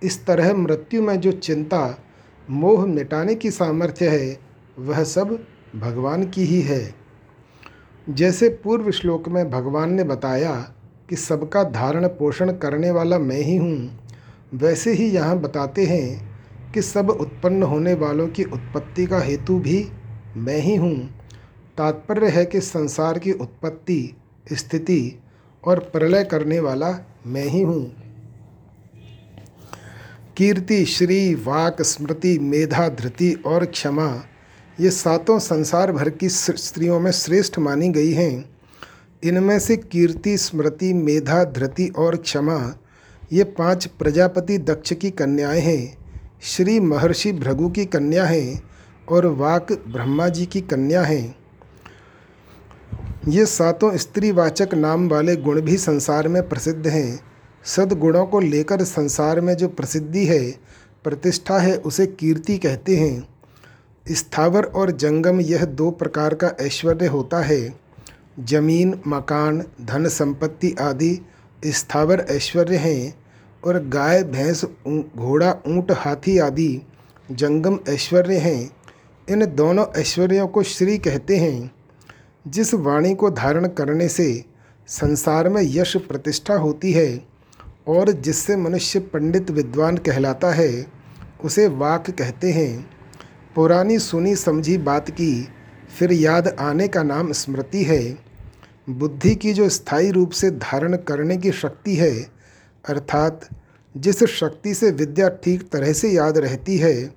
इस 0.03 0.25
तरह 0.25 0.53
मृत्यु 0.53 1.01
में 1.01 1.19
जो 1.19 1.31
चिंता, 1.31 2.03
मोह 2.49 2.85
मिटाने 2.85 3.35
की 3.35 3.51
सामर्थ्य 3.51 4.07
है, 4.07 4.39
वह 4.79 5.03
सब 5.03 5.45
भगवान 5.75 6.29
की 6.29 6.43
ही 6.43 6.61
है। 6.61 7.00
जैसे 8.11 8.49
पूर्व 8.63 8.89
श्लोक 8.91 9.27
में 9.29 9.49
भगवान 9.49 9.93
ने 9.93 10.03
बताया 10.03 10.53
कि 11.09 11.15
सबका 11.15 11.63
धारण 11.63 12.07
पोषण 12.07 12.51
करने 12.51 12.91
वाला 12.91 13.19
मैं 13.19 13.37
ही 13.37 13.55
हूँ, 13.57 13.99
वैसे 14.53 14.93
ही 14.93 15.09
यहाँ 15.09 15.39
बताते 15.39 15.85
हैं 15.85 16.71
कि 16.73 16.81
सब 16.81 17.09
उत्पन्न 17.09 17.63
होने 17.63 17.93
वालों 17.93 18.27
की 18.27 18.43
उत्पत्ति 18.43 19.05
का 19.05 19.19
हेतु 19.19 19.57
भी 19.59 19.85
मैं 20.37 20.57
ही 20.57 20.75
हूँ। 20.75 20.95
तात्पर्य 21.77 22.29
है 22.29 22.45
कि 22.45 22.61
संसार 22.61 23.19
की 23.19 23.31
उत्पत्ति, 23.31 24.15
स्थिति 24.51 25.19
और 25.63 25.79
प्रलय 25.93 26.23
करने 26.23 26.59
वाला 26.59 26.89
मैं 27.27 27.45
ही 27.45 27.61
हूँ। 27.61 27.83
कीर्ति, 30.37 30.85
श्री, 30.85 31.33
वाक, 31.35 31.81
स्मृति, 31.81 32.37
मेधा, 32.39 32.87
धृति 32.89 33.31
और 33.45 33.65
क्षमा 33.65 34.07
ये 34.79 34.91
सातों 34.91 35.39
संसार 35.39 35.91
भर 35.91 36.09
की 36.09 36.29
स्त्रियों 36.29 36.99
में 36.99 37.11
श्रेष्ठ 37.11 37.59
मानी 37.59 37.89
गई 37.89 38.11
हैं। 38.11 38.49
इनमें 39.23 39.59
से 39.59 39.77
कीर्ति, 39.77 40.37
स्मृति, 40.37 40.93
मेधा, 40.93 41.43
धृति 41.43 41.87
और 41.97 42.15
क्षमा, 42.15 42.79
ये 43.33 43.43
पाँच 43.43 43.85
प्रजापति 43.85 44.57
दक्ष 44.57 44.93
की 44.93 45.11
कन्याएँ 45.11 45.61
हैं। 45.61 45.97
श्री 46.41 46.79
महर्षि 46.79 47.31
भृगु 47.31 47.69
की 47.69 47.85
कन्या 47.85 48.25
हैं 48.25 48.63
और 49.09 49.25
वाक 49.25 49.71
ब्रह्मा 49.71 50.27
जी 50.27 50.45
की 50.45 50.61
कन्या 50.61 51.01
हैं। 51.01 51.35
ये 53.27 53.45
सातों 53.45 53.97
स्त्रीवाचक 53.97 54.69
नाम 54.73 55.09
वाले 55.09 55.35
गुण 55.35 55.61
भी 55.61 55.77
संसार 55.77 56.27
में 56.27 56.49
प्रसिद्ध 56.49 56.87
हैं। 56.87 57.19
सद्गुणों 57.65 58.25
को 58.25 58.39
लेकर 58.39 58.83
संसार 58.83 59.41
में 59.41 59.53
जो 59.53 59.67
प्रसिद्धि 59.67 60.25
है, 60.25 60.51
प्रतिष्ठा 61.03 61.59
है, 61.59 61.77
उसे 61.77 62.05
कीर्ति 62.05 62.57
कहते 62.57 62.97
हैं। 62.97 63.30
स्थावर 64.09 64.63
और 64.63 64.91
जंगम 64.91 65.41
यह 65.41 65.65
दो 65.65 65.91
प्रकार 65.91 66.33
का 66.33 66.51
ऐश्वर्य 66.61 67.07
होता 67.07 67.41
है। 67.41 67.79
ज़मीन, 68.39 69.01
मकान, 69.07 69.63
धन 69.81 70.07
संपत्ति 70.07 70.75
आदि 70.79 71.25
स्थावर 71.65 72.25
ऐश्वर्य 72.29 72.75
हैं 72.75 73.23
और 73.65 73.87
गाय, 73.87 74.23
भैंस 74.23 74.65
घोड़ा, 75.17 75.51
ऊँट, 75.67 75.91
हाथी 75.91 76.37
आदि 76.37 76.81
जंगम 77.31 77.79
ऐश्वर्य 77.89 78.37
हैं। 78.37 78.71
इन 79.29 79.55
दोनों 79.55 79.85
ऐश्वर्यों 80.01 80.47
को 80.47 80.63
श्री 80.63 80.97
कहते 80.97 81.37
हैं। 81.37 81.71
जिस 82.47 82.73
वाणी 82.73 83.15
को 83.15 83.29
धारण 83.29 83.67
करने 83.67 84.07
से 84.07 84.45
संसार 84.87 85.49
में 85.49 85.61
यश 85.63 85.97
प्रतिष्ठा 85.97 86.53
होती 86.53 86.91
है 86.91 87.25
और 87.87 88.11
जिससे 88.11 88.55
मनुष्य 88.55 88.99
पंडित 88.99 89.51
विद्वान 89.51 89.97
कहलाता 89.97 90.51
है, 90.51 90.85
उसे 91.43 91.67
वाक 91.67 92.09
कहते 92.09 92.51
हैं। 92.51 92.90
पुरानी 93.55 93.99
सुनी 93.99 94.35
समझी 94.35 94.77
बात 94.77 95.09
की, 95.09 95.47
फिर 95.99 96.11
याद 96.11 96.47
आने 96.59 96.87
का 96.87 97.03
नाम 97.03 97.31
स्मृति 97.31 97.83
है। 97.83 98.17
बुद्धि 98.89 99.35
की 99.35 99.53
जो 99.53 99.69
स्थायी 99.69 100.11
रूप 100.11 100.31
से 100.31 100.51
धारण 100.51 100.95
करने 100.97 101.37
की 101.37 101.51
शक्ति 101.51 101.95
है, 101.95 102.11
अर्थात 102.85 103.49
जिस 103.97 104.23
शक्ति 104.23 104.73
से 104.73 104.91
विद्या 104.91 105.29
ठीक 105.29 105.69
तरह 105.69 105.93
से 105.93 106.09
याद 106.09 106.37
रहती 106.37 106.77
है, 106.77 107.13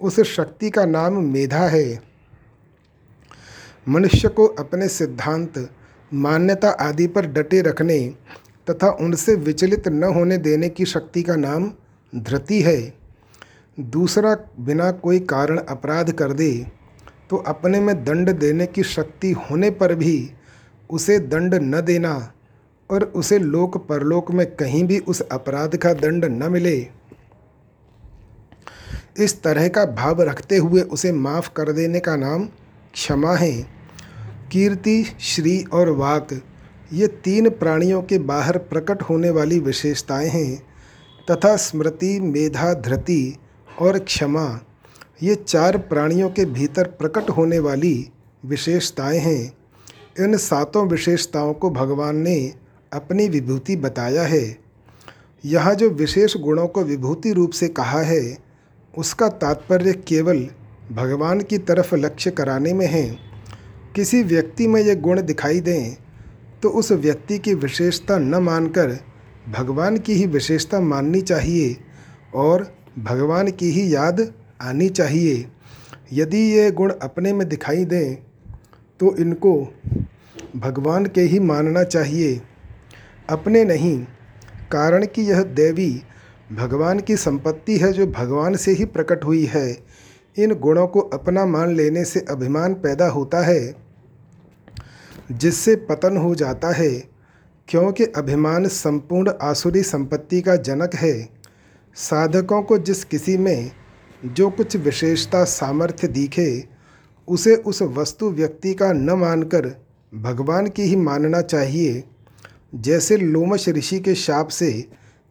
उस 0.00 0.20
शक्ति 0.20 0.70
का 0.70 0.84
नाम 0.84 1.12
मेधा 1.24 1.66
है। 1.68 2.00
मनुष्य 3.88 4.28
को 4.28 4.46
अपने 4.46 4.88
सिद्धांत, 4.88 5.70
मान्यता 6.14 6.70
आदि 6.70 7.06
पर 7.06 7.26
डटे 7.26 7.60
रखने 7.60 8.14
तथा 8.70 8.90
उनसे 8.90 9.34
विचलित 9.34 9.88
न 9.88 10.04
होने 10.04 10.38
देने 10.38 10.68
की 10.68 10.84
शक्ति 10.84 11.22
का 11.22 11.36
नाम 11.36 11.72
धृति 12.14 12.62
है। 12.62 13.05
दूसरा 13.80 14.34
बिना 14.60 14.90
कोई 14.90 15.18
कारण 15.20 15.58
अपराध 15.58 16.12
कर 16.12 16.32
दे 16.32 16.66
तो 17.30 17.36
अपने 17.36 17.80
में 17.80 18.04
दंड 18.04 18.30
देने 18.30 18.66
की 18.66 18.82
शक्ति 18.82 19.32
होने 19.32 19.70
पर 19.70 19.94
भी 19.94 20.30
उसे 20.90 21.18
दंड 21.18 21.54
न 21.54 21.80
देना 21.80 22.32
और 22.90 23.04
उसे 23.04 23.38
लोक 23.38 23.86
परलोक 23.86 24.30
में 24.30 24.46
कहीं 24.56 24.84
भी 24.84 24.98
उस 24.98 25.20
अपराध 25.20 25.76
का 25.76 25.92
दंड 25.92 26.24
न 26.24 26.52
मिले। 26.52 26.88
इस 29.18 29.42
तरह 29.42 29.68
का 29.68 29.84
भाव 29.84 30.22
रखते 30.22 30.56
हुए 30.56 30.80
उसे 30.80 31.12
माफ़ 31.12 31.50
कर 31.56 31.72
देने 31.72 32.00
का 32.00 32.16
नाम 32.16 32.44
क्षमा 32.92 33.34
है। 33.34 33.52
कीर्ति, 34.52 35.04
श्री 35.20 35.64
और 35.72 35.90
वाक, 35.90 36.28
ये 36.92 37.06
तीन 37.06 37.48
प्राणियों 37.50 38.02
के 38.02 38.18
बाहर 38.18 38.58
प्रकट 38.58 39.02
होने 39.02 39.30
वाली 39.30 39.58
विशेषताएँ 39.58 40.28
हैं, 40.28 40.62
तथा 41.30 41.56
स्मृति, 41.56 42.20
मेधा, 42.20 42.74
धृति 42.74 43.36
और 43.80 43.98
क्षमा, 43.98 44.60
ये 45.22 45.34
चार 45.34 45.78
प्राणियों 45.78 46.30
के 46.30 46.44
भीतर 46.44 46.84
प्रकट 46.84 47.30
होने 47.30 47.58
वाली 47.58 48.10
विशेषताएँ 48.44 49.18
हैं। 49.18 49.52
इन 50.20 50.36
सातों 50.36 50.88
विशेषताओं 50.88 51.54
को 51.54 51.70
भगवान 51.70 52.16
ने 52.16 52.54
अपनी 52.92 53.28
विभूति 53.28 53.76
बताया 53.76 54.22
है। 54.22 54.58
यहाँ 55.44 55.74
जो 55.74 55.90
विशेष 55.90 56.36
गुणों 56.36 56.66
को 56.66 56.82
विभूति 56.82 57.32
रूप 57.32 57.50
से 57.50 57.68
कहा 57.68 58.00
है, 58.00 58.38
उसका 58.98 59.28
तात्पर्य 59.28 59.92
केवल 59.92 60.48
भगवान 60.92 61.40
की 61.40 61.58
तरफ़ 61.58 61.94
लक्ष्य 61.94 62.30
कराने 62.30 62.72
में 62.72 62.86
है। 62.86 63.18
किसी 63.96 64.22
व्यक्ति 64.22 64.66
में 64.66 64.82
ये 64.82 64.96
गुण 64.96 65.22
दिखाई 65.22 65.60
दें 65.60 65.96
तो 66.62 66.68
उस 66.68 66.92
व्यक्ति 66.92 67.38
की 67.38 67.54
विशेषता 67.54 68.18
न 68.18 68.34
मानकर 68.34 68.98
भगवान 69.48 69.98
की 69.98 70.14
ही 70.14 70.26
विशेषता 70.26 70.80
माननी 70.80 71.20
चाहिए 71.20 71.76
और 72.34 72.75
भगवान 72.96 73.50
की 73.50 73.70
ही 73.70 73.94
याद 73.94 74.20
आनी 74.62 74.88
चाहिए। 74.88 75.46
यदि 76.12 76.38
ये 76.38 76.70
गुण 76.70 76.92
अपने 76.92 77.32
में 77.32 77.48
दिखाई 77.48 77.84
दें 77.84 78.14
तो 79.00 79.14
इनको 79.16 79.52
भगवान 80.56 81.06
के 81.06 81.20
ही 81.22 81.38
मानना 81.40 81.82
चाहिए। 81.84 82.40
अपने 83.28 83.64
नहीं, 83.64 83.98
कारण 84.72 85.06
कि 85.06 85.22
यह 85.22 85.42
देवी 85.42 86.02
भगवान 86.52 87.00
की 87.00 87.16
संपत्ति 87.16 87.76
है 87.78 87.92
जो 87.92 88.06
भगवान 88.06 88.56
से 88.56 88.72
ही 88.72 88.84
प्रकट 88.84 89.24
हुई 89.24 89.44
है। 89.44 89.70
इन 90.36 90.54
गुणों 90.54 90.86
को 90.86 91.00
अपना 91.00 91.44
मान 91.46 91.74
लेने 91.76 92.04
से 92.04 92.20
अभिमान 92.30 92.74
पैदा 92.74 93.08
होता 93.08 93.40
है, 93.40 93.74
जिससे 95.32 95.76
पतन 95.86 96.16
हो 96.16 96.34
जाता 96.34 96.72
है, 96.72 96.90
क्योंकि 97.68 98.04
अभिमान 98.16 98.68
संपूर्ण 98.68 99.32
आसुरी 99.42 99.82
संपत्ति 99.82 100.40
का 100.40 100.56
जनक 100.56 100.94
है। 100.94 101.14
साधकों 101.96 102.62
को 102.62 102.78
जिस 102.78 103.04
किसी 103.04 103.36
में 103.38 103.70
जो 104.24 104.50
कुछ 104.50 104.76
विशेषता 104.76 105.44
सामर्थ्य 105.44 106.08
दिखे, 106.08 106.64
उसे 107.28 107.54
उस 107.56 107.82
वस्तु 107.82 108.30
व्यक्ति 108.30 108.74
का 108.74 108.92
न 108.92 109.10
मानकर 109.10 109.66
भगवान 110.14 110.66
की 110.66 110.82
ही 110.82 110.96
मानना 110.96 111.40
चाहिए। 111.40 112.04
जैसे 112.74 113.16
लोमश 113.16 113.68
ऋषि 113.68 114.00
के 114.00 114.14
शाप 114.14 114.48
से 114.48 114.72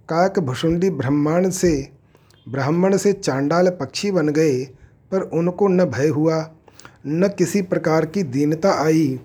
काक 0.09 0.39
भुषुंडी 0.39 0.89
ब्रह्मांड 0.89 1.49
से 1.49 1.89
ब्राह्मण 2.49 2.97
से 2.97 3.13
चांडाल 3.13 3.69
पक्षी 3.69 4.11
बन 4.11 4.29
गए, 4.29 4.63
पर 5.11 5.21
उनको 5.21 5.67
न 5.67 5.85
भय 5.85 6.07
हुआ, 6.07 6.51
न 7.07 7.27
किसी 7.37 7.61
प्रकार 7.61 8.05
की 8.05 8.23
दीनता 8.23 8.71
आई 8.83 9.19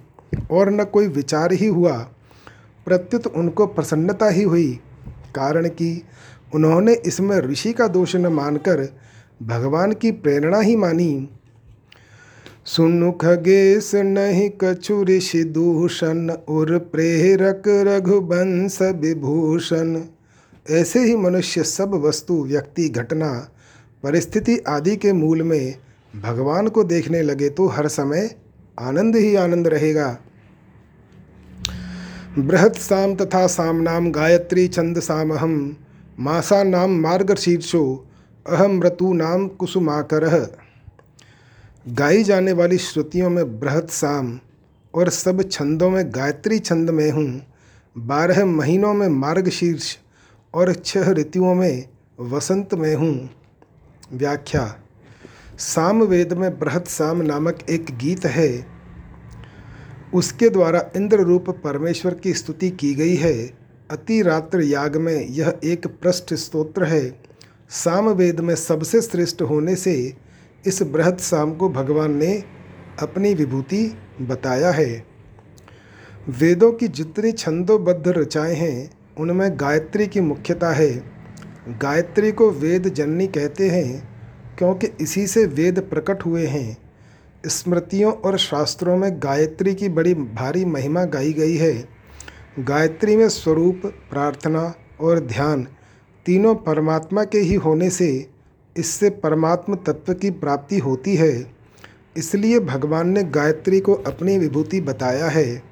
और 0.50 0.70
न 0.70 0.84
कोई 0.84 1.06
विचार 1.06 1.52
ही 1.52 1.66
हुआ। 1.66 1.98
प्रत्युत 2.86 3.26
उनको 3.26 3.66
प्रसन्नता 3.66 4.28
ही 4.28 4.42
हुई, 4.42 4.80
कारण 5.34 5.68
कि 5.68 6.02
उन्होंने 6.52 6.94
इसमें 7.06 7.36
ऋषि 7.40 7.72
का 7.72 7.86
दोष 7.88 8.14
न 8.16 8.26
मानकर 8.26 8.88
भगवान 9.42 9.92
की 9.92 10.10
प्रेरणा 10.12 10.60
ही 10.60 10.76
मानी। 10.76 11.28
सुनु 12.66 13.10
खगेश 13.12 13.94
नहीं 13.94 14.50
कछु 14.60 15.02
ऋषि 15.04 15.42
दूषण 15.44 16.30
और 16.30 16.78
प्रेरक 16.92 17.62
रघुवंश 17.86 18.78
विभूषण। 18.82 20.00
ऐसे 20.70 21.00
ही 21.00 21.16
मनुष्य 21.16 21.62
सब 21.62 21.94
वस्तु, 21.94 22.34
व्यक्ति, 22.44 22.88
घटना, 22.88 23.32
परिस्थिति 24.02 24.58
आदि 24.68 24.96
के 24.96 25.12
मूल 25.12 25.42
में 25.42 25.74
भगवान 26.14 26.68
को 26.68 26.84
देखने 26.84 27.22
लगे 27.22 27.48
तो 27.48 27.66
हर 27.66 27.88
समय 27.88 28.30
आनंद 28.80 29.16
ही 29.16 29.34
आनंद 29.36 29.68
रहेगा। 29.68 30.16
बृहत 32.38 32.76
साम 32.76 33.14
तथा 33.14 33.46
साम 33.46 33.76
नाम 33.76 34.10
गायत्री 34.10 34.66
छंद 34.68 35.00
सामहम 35.00 35.76
मासा 36.20 36.62
नाम 36.62 36.90
मार्गशीर्षो 36.90 38.08
अहम 38.46 38.82
ऋतु 38.82 39.12
नाम 39.12 39.48
कुसुमाकर। 39.48 40.56
गाई 41.88 42.22
जाने 42.22 42.52
वाली 42.52 42.78
श्रुतियों 42.78 43.30
में 43.30 43.60
बृहत 43.60 43.90
साम 43.90 44.40
और 44.94 45.08
सब 45.08 45.42
छंदों 45.42 45.90
में 45.90 46.10
गायत्री 46.14 46.58
छंद 46.58 46.90
में 46.90 47.10
हूँ। 47.10 47.46
बारह 47.98 48.44
महीनों 48.44 48.94
में 48.94 49.08
मार्गशीर्ष 49.08 49.96
और 50.54 50.72
छह 50.74 51.10
ऋतुओं 51.10 51.54
में 51.54 51.88
वसंत 52.20 52.74
में 52.74 52.94
हूँ। 52.94 53.30
व्याख्या, 54.12 54.76
सामवेद 55.58 56.32
में 56.32 56.58
बृहत 56.58 56.88
साम 56.88 57.22
नामक 57.22 57.58
एक 57.70 57.86
गीत 57.98 58.26
है। 58.26 58.66
उसके 60.14 60.48
द्वारा 60.48 60.90
इंद्र 60.96 61.20
रूप 61.20 61.50
परमेश्वर 61.50 62.14
की 62.14 62.34
स्तुति 62.34 62.70
की 62.70 62.94
गई 62.94 63.16
है। 63.16 63.59
अति 63.90 64.22
रात्र 64.22 64.60
याग 64.60 64.96
में 64.96 65.28
यह 65.28 65.54
एक 65.64 65.86
पृष्ठ 65.86 66.34
स्तोत्र 66.34 66.84
है। 66.84 67.22
सामवेद 67.70 68.40
में 68.40 68.54
सबसे 68.54 69.00
श्रेष्ठ 69.00 69.42
होने 69.42 69.76
से 69.76 70.14
इस 70.66 70.82
बृहत 70.82 71.20
साम 71.20 71.54
को 71.54 71.68
भगवान 71.68 72.16
ने 72.16 72.44
अपनी 73.02 73.34
विभूति 73.34 73.98
बताया 74.20 74.70
है। 74.70 75.04
वेदों 76.28 76.72
की 76.72 76.88
जितनी 76.88 77.32
छंदोबद्ध 77.32 78.08
रचाएँ 78.08 78.54
हैं, 78.54 78.90
उनमें 79.18 79.60
गायत्री 79.60 80.06
की 80.06 80.20
मुख्यता 80.20 80.70
है। 80.70 81.04
गायत्री 81.68 82.32
को 82.32 82.50
वेद 82.50 82.88
जननी 82.88 83.26
कहते 83.26 83.68
हैं, 83.68 84.08
क्योंकि 84.58 84.88
इसी 85.00 85.26
से 85.26 85.46
वेद 85.46 85.80
प्रकट 85.80 86.24
हुए 86.26 86.46
हैं। 86.46 86.78
स्मृतियों 87.46 88.12
और 88.12 88.38
शास्त्रों 88.38 88.96
में 88.96 89.22
गायत्री 89.22 89.74
की 89.74 89.88
बड़ी 89.88 90.14
भारी 90.14 90.64
महिमा 90.64 91.04
गाई 91.04 91.32
गई 91.32 91.56
है। 91.56 91.99
गायत्री 92.60 93.16
में 93.16 93.28
स्वरूप, 93.28 93.82
प्रार्थना 93.84 94.74
और 95.00 95.20
ध्यान 95.20 95.66
तीनों 96.26 96.54
परमात्मा 96.54 97.24
के 97.24 97.38
ही 97.38 97.54
होने 97.54 97.90
से 97.90 98.30
इससे 98.76 99.10
परमात्म 99.10 99.74
तत्व 99.74 100.14
की 100.14 100.30
प्राप्ति 100.30 100.78
होती 100.78 101.16
है। 101.16 101.52
इसलिए 102.16 102.60
भगवान 102.60 103.08
ने 103.08 103.22
गायत्री 103.22 103.80
को 103.80 103.94
अपनी 103.94 104.38
विभूति 104.38 104.80
बताया 104.80 105.26
है। 105.26 105.62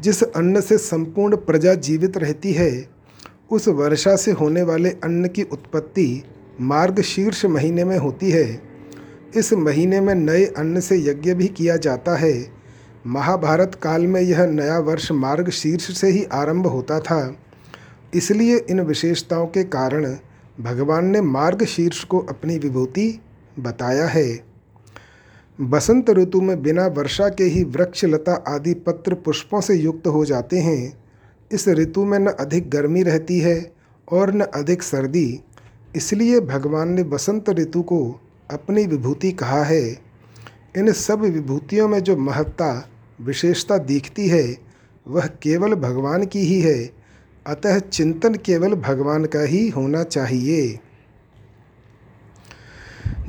जिस 0.00 0.22
अन्न 0.22 0.60
से 0.60 0.78
संपूर्ण 0.78 1.36
प्रजा 1.36 1.74
जीवित 1.74 2.16
रहती 2.16 2.52
है, 2.52 2.88
उस 3.50 3.68
वर्षा 3.68 4.16
से 4.16 4.30
होने 4.30 4.62
वाले 4.62 4.90
अन्न 4.90 5.28
की 5.28 5.42
उत्पत्ति 5.42 6.22
मार्ग 6.60 7.00
शीर्ष 7.00 7.44
महीने 7.44 7.84
में 7.84 7.98
होती 7.98 8.30
है। 8.30 8.62
इस 9.36 9.52
महीने 9.52 10.00
में 10.00 10.14
नए 10.14 10.44
अन्न 10.44 10.80
से 10.80 10.98
यज्ञ 10.98 11.34
भी 11.34 11.48
किया 11.48 11.76
जाता 11.76 12.16
है। 12.16 12.55
महाभारत 13.06 13.74
काल 13.74 14.06
में 14.06 14.20
यह 14.20 14.44
नया 14.46 14.78
वर्ष 14.78 15.10
मार्ग 15.12 15.48
शीर्ष 15.50 15.98
से 15.98 16.08
ही 16.08 16.24
आरंभ 16.24 16.66
होता 16.66 17.00
था। 17.00 17.36
इसलिए 18.14 18.56
इन 18.70 18.80
विशेषताओं 18.80 19.46
के 19.46 19.64
कारण 19.64 20.16
भगवान 20.60 21.06
ने 21.06 21.20
मार्ग 21.20 21.64
शीर्ष 21.64 22.04
को 22.04 22.18
अपनी 22.18 22.58
विभूति 22.58 23.20
बताया 23.58 24.06
है। 24.06 24.44
बसंत 25.60 26.10
ऋतु 26.10 26.40
में 26.40 26.62
बिना 26.62 26.86
वर्षा 26.86 27.28
के 27.28 27.44
ही 27.44 27.62
वृक्ष, 27.64 28.04
लता 28.04 28.34
आदि 28.48 28.74
पत्र 28.74 29.14
पुष्पों 29.14 29.60
से 29.60 29.74
युक्त 29.74 30.06
हो 30.06 30.24
जाते 30.24 30.58
हैं। 30.58 30.98
इस 31.52 31.68
ऋतु 31.68 32.04
में 32.04 32.18
न 32.18 32.26
अधिक 32.26 32.70
गर्मी 32.70 33.02
रहती 33.02 33.38
है 33.40 33.72
और 34.12 34.34
न 34.34 34.40
अधिक 34.40 34.82
सर्दी, 34.82 35.40
इसलिए 35.96 36.40
भगवान 36.40 36.88
ने 36.88 37.02
बसंत 37.04 37.50
ऋतु 37.50 37.82
को 37.82 38.20
अपनी 38.50 38.86
विभूति 38.86 39.32
कहा 39.32 39.62
है। 39.62 39.84
इन 40.76 40.92
सब 40.92 41.20
विभूतियों 41.20 41.88
में 41.88 42.00
जो 42.00 42.16
महत्ता 42.16 42.88
विशेषता 43.18 43.78
दिखती 43.78 44.28
है, 44.28 44.56
वह 45.06 45.26
केवल 45.26 45.74
भगवान 45.74 46.24
की 46.24 46.38
ही 46.38 46.60
है, 46.60 46.90
अतः 47.46 47.78
चिंतन 47.78 48.34
केवल 48.34 48.74
भगवान 48.74 49.24
का 49.24 49.42
ही 49.42 49.68
होना 49.68 50.02
चाहिए। 50.02 50.78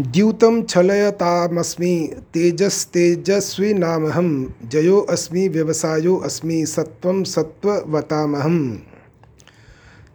द्यूतं 0.01 0.61
छलयतामस्मि, 0.63 2.09
तेजस्तेजस्वी 2.33 3.73
नामहम 3.73 4.53
जयो 4.65 4.99
अस्मि, 4.99 5.47
व्यवसायो 5.47 6.15
अस्मि 6.15 6.65
सत्वम 6.65 7.23
सत्ववतामहम 7.23 8.81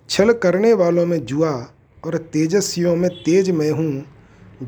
छल 0.09 0.33
करने 0.33 0.73
वालों 0.73 1.07
में 1.07 1.25
जुआ 1.27 1.51
और 2.07 2.17
तेजस्वियों 2.33 2.97
में 2.97 3.11
तेज 3.11 3.51
में 3.51 3.71
हूँ, 3.71 4.05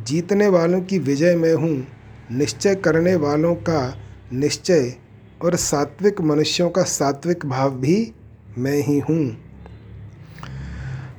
जीतने 0.05 0.49
वालों 0.49 0.81
की 0.81 0.99
विजय 0.99 1.35
में 1.37 1.53
हूँ, 1.55 1.87
निश्चय 2.33 2.75
करने 2.75 3.15
वालों 3.17 3.55
का 3.55 4.04
निश्चय 4.33 4.95
और 5.43 5.57
सात्विक 5.57 6.21
मनुष्यों 6.21 6.71
का 6.71 6.83
सात्विक 6.83 7.47
भाव 7.47 7.71
भी 7.71 8.13
मैं 8.59 8.83
ही 8.83 8.99
हूँ। 8.99 9.37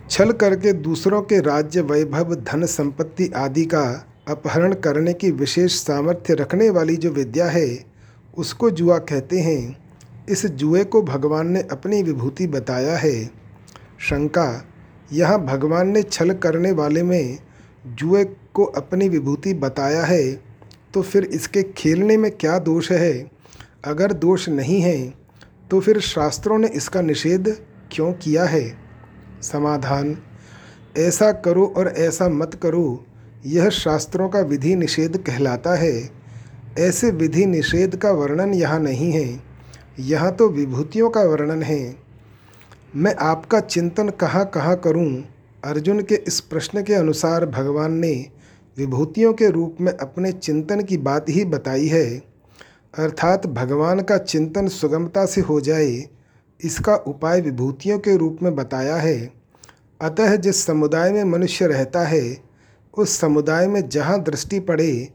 छल 0.09 0.31
करके 0.31 0.73
दूसरों 0.73 1.21
के 1.21 1.39
राज्य 1.39 1.81
वैभव, 1.81 2.35
धन 2.35 2.65
संपत्ति 2.65 3.31
आदि 3.35 3.65
का 3.65 4.07
अपहरण 4.27 4.73
करने 4.73 5.13
की 5.13 5.31
विशेष 5.31 5.73
सामर्थ्य 5.73 6.33
रखने 6.33 6.69
वाली 6.69 6.95
जो 6.95 7.11
विद्या 7.11 7.45
है, 7.45 7.85
उसको 8.37 8.69
जुआ 8.69 8.97
कहते 8.97 9.39
हैं। 9.39 9.77
इस 10.29 10.45
जुए 10.45 10.83
को 10.83 11.01
भगवान 11.01 11.47
ने 11.47 11.61
अपनी 11.61 12.03
विभूति 12.03 12.47
बताया 12.47 12.97
है। 12.97 13.25
शंका, 13.99 14.65
यहाँ 15.13 15.45
भगवान 15.45 15.87
ने 15.87 16.03
छल 16.03 16.33
करने 16.33 16.71
वाले 16.71 17.03
में 17.03 17.39
जुए 17.87 18.23
को 18.53 18.63
अपनी 18.63 19.09
विभूति 19.09 19.53
बताया 19.53 20.03
है। 20.03 20.54
तो 20.95 21.01
फिर 21.01 21.23
इसके 21.23 21.63
खेलने 21.63 22.17
में 22.17 22.31
क्या 22.31 22.59
दोष 22.59 22.91
है? 22.91 23.31
अगर 23.85 24.13
दोष 24.13 24.49
नहीं 24.49 24.81
है 24.81 25.13
तो 25.71 25.79
फिर 25.79 25.99
शास्त्रों 25.99 26.57
ने 26.57 26.67
इसका 26.67 27.01
निषेध 27.01 27.49
क्यों 27.91 28.13
किया 28.13 28.45
है? 28.45 28.77
समाधान। 29.41 30.17
ऐसा 30.97 31.31
करो 31.31 31.73
और 31.77 31.87
ऐसा 31.87 32.29
मत 32.29 32.59
करो, 32.63 33.05
यह 33.45 33.69
शास्त्रों 33.69 34.29
का 34.29 34.39
विधि 34.39 34.75
निषेध 34.75 35.17
कहलाता 35.17 35.75
है। 35.75 36.09
ऐसे 36.79 37.11
विधि 37.11 37.45
निषेध 37.45 37.95
का 37.95 38.11
वर्णन 38.11 38.53
यहाँ 38.53 38.79
नहीं 38.79 39.11
है। 39.11 39.43
यहाँ 39.99 40.31
तो 40.31 40.49
विभूतियों 40.49 41.09
का 41.09 41.21
वर्णन 41.21 41.63
है। 41.63 41.95
मैं 42.95 43.15
आपका 43.15 43.59
चिंतन 43.59 44.09
कहाँ 44.09 44.45
कहाँ 44.45 44.75
करूँ? 44.75 45.23
अर्जुन 45.63 46.01
के 46.01 46.15
इस 46.15 46.39
प्रश्न 46.39 46.83
के 46.83 46.93
अनुसार 46.93 47.45
भगवान 47.45 47.93
ने 47.93 48.29
विभूतियों 48.77 49.33
के 49.33 49.49
रूप 49.49 49.77
में 49.81 49.91
अपने 49.91 50.31
चिंतन 50.31 50.81
की 50.81 50.97
बात 50.97 51.29
ही 51.29 51.43
बताई 51.45 51.87
है। 51.87 52.05
अर्थात 52.93 53.45
भगवान 53.47 54.01
का 54.01 54.17
चिंतन 54.17 54.67
सुगमता 54.67 55.25
से 55.25 55.41
हो 55.41 55.59
जाए, 55.61 56.09
इसका 56.59 56.95
उपाय 56.95 57.41
विभूतियों 57.41 57.99
के 57.99 58.15
रूप 58.17 58.39
में 58.43 58.55
बताया 58.55 58.95
है। 58.95 59.31
अतः 60.01 60.35
जिस 60.35 60.65
समुदाय 60.65 61.11
में 61.11 61.23
मनुष्य 61.23 61.67
रहता 61.67 62.05
है, 62.07 62.37
उस 62.93 63.17
समुदाय 63.19 63.67
में 63.67 63.87
जहाँ 63.89 64.21
दृष्टि 64.23 64.59
पड़े, 64.59 65.09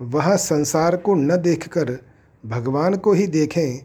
वहाँ 0.00 0.36
संसार 0.36 0.96
को 0.96 1.14
न 1.14 1.36
देखकर 1.36 1.98
भगवान 2.44 2.96
को 2.96 3.12
ही 3.12 3.26
देखें, 3.26 3.78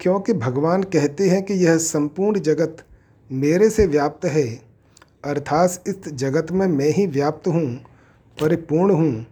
क्योंकि 0.00 0.32
भगवान 0.32 0.82
कहते 0.82 1.28
हैं 1.28 1.42
कि 1.42 1.54
यह 1.54 1.76
संपूर्ण 1.78 2.40
जगत 2.40 2.84
मेरे 3.30 3.70
से 3.70 3.86
व्याप्त 3.86 4.24
है। 4.24 4.46
अर्थात 5.24 5.84
इस 5.88 6.08
जगत 6.08 6.52
में 6.52 6.66
मैं 6.66 6.90
ही 6.90 7.06
व्याप्त 7.06 7.48
हूँ 7.48 7.80
परिपूर्ण 8.38 8.94
हूँ। 8.94 9.26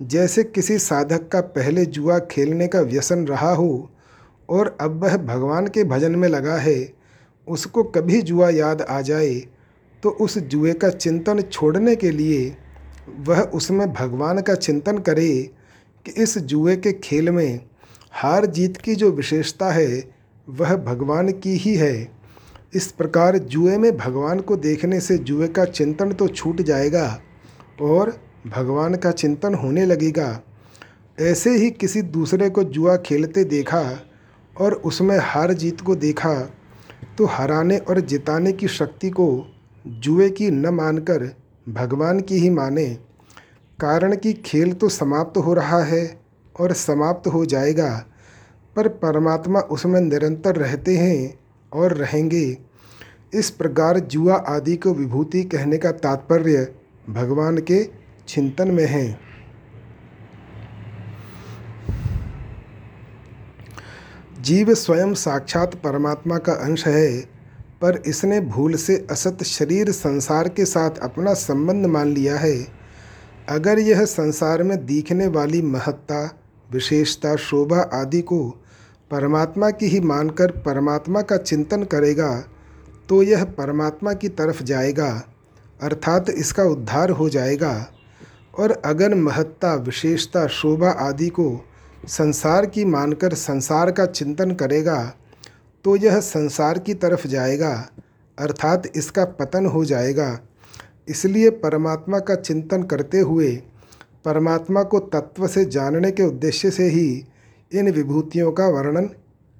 जैसे 0.00 0.42
किसी 0.44 0.78
साधक 0.78 1.28
का 1.28 1.40
पहले 1.40 1.84
जुआ 1.86 2.18
खेलने 2.30 2.66
का 2.68 2.80
व्यसन 2.80 3.26
रहा 3.26 3.52
हो 3.52 3.90
और 4.48 4.76
अब 4.80 5.02
वह 5.04 5.16
भगवान 5.16 5.66
के 5.66 5.84
भजन 5.84 6.14
में 6.14 6.28
लगा 6.28 6.56
है, 6.56 6.92
उसको 7.46 7.84
कभी 7.84 8.20
जुआ 8.22 8.48
याद 8.50 8.82
आ 8.82 9.00
जाए 9.00 9.34
तो 10.02 10.10
उस 10.10 10.38
जुए 10.38 10.72
का 10.72 10.88
चिंतन 10.90 11.40
छोड़ने 11.42 11.94
के 11.96 12.10
लिए 12.10 12.56
वह 13.18 13.40
उसमें 13.54 13.92
भगवान 13.92 14.40
का 14.40 14.54
चिंतन 14.54 14.98
करे 14.98 15.30
कि 16.06 16.22
इस 16.22 16.36
जुए 16.38 16.76
के 16.76 16.92
खेल 16.94 17.30
में 17.30 17.60
हार 18.12 18.46
जीत 18.46 18.76
की 18.76 18.94
जो 18.94 19.10
विशेषता 19.10 19.70
है, 19.70 20.04
वह 20.48 20.76
भगवान 20.76 21.30
की 21.32 21.56
ही 21.56 21.74
है। 21.74 22.10
इस 22.74 22.90
प्रकार 22.92 23.38
जुए 23.38 23.76
में 23.78 23.96
भगवान 23.96 24.40
को 24.40 24.56
देखने 24.56 25.00
से 25.00 25.16
जुए 25.18 25.48
का 25.48 25.64
चिंतन 25.64 26.12
तो 26.12 26.28
छूट 26.28 26.60
जाएगा। 26.62 27.20
और 27.80 28.16
भगवान 28.46 28.94
का 28.94 29.10
चिंतन 29.10 29.54
होने 29.54 29.84
लगेगा। 29.86 30.40
ऐसे 31.18 31.50
ही 31.50 31.70
किसी 31.70 32.02
दूसरे 32.02 32.48
को 32.50 32.62
जुआ 32.64 32.96
खेलते 32.96 33.44
देखा 33.44 33.82
और 34.56 34.74
उसमें 34.74 35.18
हार 35.18 35.52
जीत 35.52 35.80
को 35.80 35.94
देखा 35.96 36.34
तो 37.18 37.26
हराने 37.26 37.76
और 37.78 38.00
जिताने 38.00 38.52
की 38.52 38.68
शक्ति 38.68 39.10
को 39.10 39.46
जुए 39.86 40.28
की 40.30 40.50
न 40.50 40.68
मानकर 40.68 41.24
भगवान 41.68 42.20
की 42.20 42.38
ही 42.38 42.50
माने। 42.50 42.86
कारण 43.78 44.16
कि 44.16 44.32
खेल 44.44 44.72
तो 44.72 44.88
समाप्त 44.88 45.36
हो 45.36 45.54
रहा 45.54 45.82
है 45.84 46.20
और 46.56 46.72
समाप्त 46.72 47.26
हो 47.26 47.44
जाएगा, 47.46 47.90
पर 48.76 48.88
परमात्मा 48.88 49.60
उसमें 49.60 50.00
निरंतर 50.00 50.56
रहते 50.56 50.96
हैं 50.96 51.38
और 51.72 51.92
रहेंगे। 51.92 52.56
इस 53.34 53.50
प्रकार 53.50 53.98
जुआ 53.98 54.36
आदि 54.48 54.76
को 54.76 54.94
विभूति 54.94 55.42
कहने 55.44 55.78
का 55.78 55.92
तात्पर्य 55.92 56.66
भगवान 57.08 57.58
के 57.58 57.84
चिंतन 58.28 58.70
में 58.70 58.86
हैं। 58.86 59.20
जीव 64.40 64.74
स्वयं 64.74 65.14
साक्षात 65.14 65.74
परमात्मा 65.74 66.38
का 66.38 66.52
अंश 66.52 66.86
है, 66.86 67.20
पर 67.82 68.02
इसने 68.06 68.40
भूल 68.40 68.74
से 68.74 69.06
असत 69.10 69.42
शरीर 69.42 69.90
संसार 69.90 70.48
के 70.48 70.64
साथ 70.64 70.98
अपना 70.98 71.34
संबंध 71.34 71.86
मान 71.86 72.08
लिया 72.08 72.36
है। 72.36 72.56
अगर 73.48 73.78
यह 73.78 74.04
संसार 74.04 74.62
में 74.62 74.86
दिखने 74.86 75.26
वाली 75.26 75.62
महत्ता, 75.62 76.38
विशेषता, 76.72 77.34
शोभा 77.36 77.80
आदि 77.80 78.20
को 78.20 78.48
परमात्मा 79.10 79.70
की 79.70 79.86
ही 79.86 80.00
मानकर 80.00 80.50
परमात्मा 80.50 81.22
का 81.22 81.36
चिंतन 81.36 81.84
करेगा 81.84 82.44
तो 83.08 83.22
यह 83.22 83.44
परमात्मा 83.44 84.12
की 84.12 84.28
तरफ़ 84.28 84.62
जाएगा। 84.62 85.10
अर्थात 85.80 86.30
इसका 86.30 86.64
उद्धार 86.64 87.10
हो 87.10 87.28
जाएगा। 87.28 87.86
और 88.58 88.70
अगर 88.84 89.14
महत्ता, 89.14 89.74
विशेषता, 89.74 90.46
शोभा 90.46 90.90
आदि 90.90 91.28
को 91.28 91.64
संसार 92.08 92.66
की 92.66 92.84
मानकर 92.84 93.34
संसार 93.34 93.90
का 93.90 94.06
चिंतन 94.06 94.54
करेगा 94.54 95.00
तो 95.84 95.94
यह 95.96 96.18
संसार 96.20 96.78
की 96.78 96.94
तरफ़ 96.94 97.26
जाएगा, 97.26 97.72
अर्थात 98.38 98.90
इसका 98.96 99.24
पतन 99.24 99.66
हो 99.66 99.84
जाएगा। 99.84 100.38
इसलिए 101.08 101.50
परमात्मा 101.52 102.18
का 102.18 102.34
चिंतन 102.34 102.82
करते 102.82 103.20
हुए, 103.20 103.50
परमात्मा 104.24 104.82
को 104.82 104.98
तत्व 105.08 105.46
से 105.46 105.64
जानने 105.66 106.10
के 106.10 106.22
उद्देश्य 106.22 106.70
से 106.70 106.88
ही 106.88 107.24
इन 107.72 107.90
विभूतियों 107.90 108.52
का 108.52 108.66
वर्णन 108.68 109.06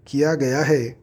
किया 0.07 0.35
गया 0.35 0.62
है। 0.62 0.96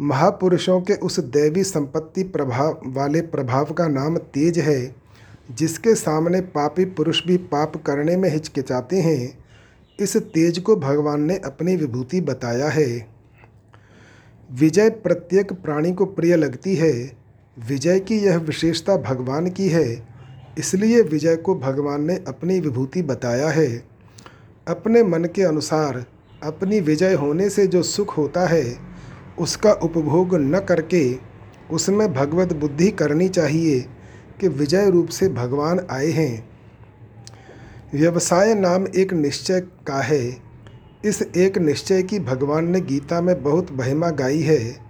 महापुरुषों 0.00 0.80
के 0.80 0.94
उस 0.94 1.20
दैवी 1.20 1.64
संपत्ति 1.64 2.22
प्रभाव 2.22 2.80
वाले 2.86 3.20
प्रभाव 3.20 3.64
का 3.64 3.88
नाम 3.88 4.16
तेज 4.16 4.58
है, 4.58 4.94
जिसके 5.50 5.94
सामने 5.94 6.40
पापी 6.40 6.84
पुरुष 6.84 7.26
भी 7.26 7.36
पाप 7.36 7.76
करने 7.76 8.16
में 8.16 8.28
हिचकिचाते 8.30 9.00
हैं, 9.00 9.38
इस 10.00 10.16
तेज 10.16 10.58
को 10.58 10.76
भगवान 10.76 11.20
ने 11.22 11.36
अपनी 11.36 11.76
विभूति 11.76 12.20
बताया 12.20 12.68
है। 12.68 13.08
विजय 14.52 14.90
प्रत्येक 14.90 15.52
प्राणी 15.52 15.92
को 15.92 16.04
प्रिय 16.04 16.36
लगती 16.36 16.74
है, 16.74 17.16
विजय 17.68 18.00
की 18.00 18.18
यह 18.18 18.36
विशेषता 18.36 18.96
भगवान 18.96 19.50
की 19.50 19.68
है, 19.68 20.08
इसलिए 20.58 21.00
विजय 21.02 21.36
को 21.36 21.54
भगवान 21.54 22.04
ने 22.04 22.16
अपनी 22.28 22.60
विभूति 22.60 23.02
बताया 23.02 23.48
है। 23.48 23.84
अपने 24.68 25.02
मन 25.02 25.24
के 25.24 25.42
अनुसार, 25.42 26.04
अपनी 26.42 26.80
विजय 26.80 27.14
होने 27.14 27.50
से 27.50 27.66
जो 27.66 27.82
सुख 27.82 28.16
होता 28.18 28.46
है 28.46 28.93
उसका 29.38 29.72
उपभोग 29.72 30.34
न 30.34 30.60
करके 30.60 31.16
उसमें 31.70 32.14
भगवत 32.14 32.52
बुद्धि 32.52 32.90
करनी 32.90 33.28
चाहिए 33.28 33.80
कि 34.40 34.48
विजय 34.48 34.90
रूप 34.90 35.08
से 35.08 35.28
भगवान 35.28 35.86
आए 35.90 36.10
हैं। 36.10 36.48
व्यवसाय 37.94 38.54
नाम 38.54 38.86
एक 38.96 39.12
निश्चय 39.12 39.60
का 39.60 40.00
है। 40.02 40.36
इस 41.04 41.22
एक 41.36 41.58
निश्चय 41.58 42.02
की 42.02 42.18
भगवान 42.18 42.70
ने 42.70 42.80
गीता 42.80 43.20
में 43.20 43.42
बहुत 43.42 43.72
महिमा 43.72 44.10
गाई 44.10 44.40
है। 44.40 44.84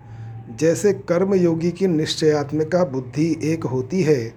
जैसे 0.57 0.93
कर्मयोगी 0.93 1.71
की 1.71 1.87
निश्चयात्मिका 1.87 2.85
बुद्धि 2.85 3.41
एक 3.43 3.65
होती 3.65 4.03
है, 4.03 4.35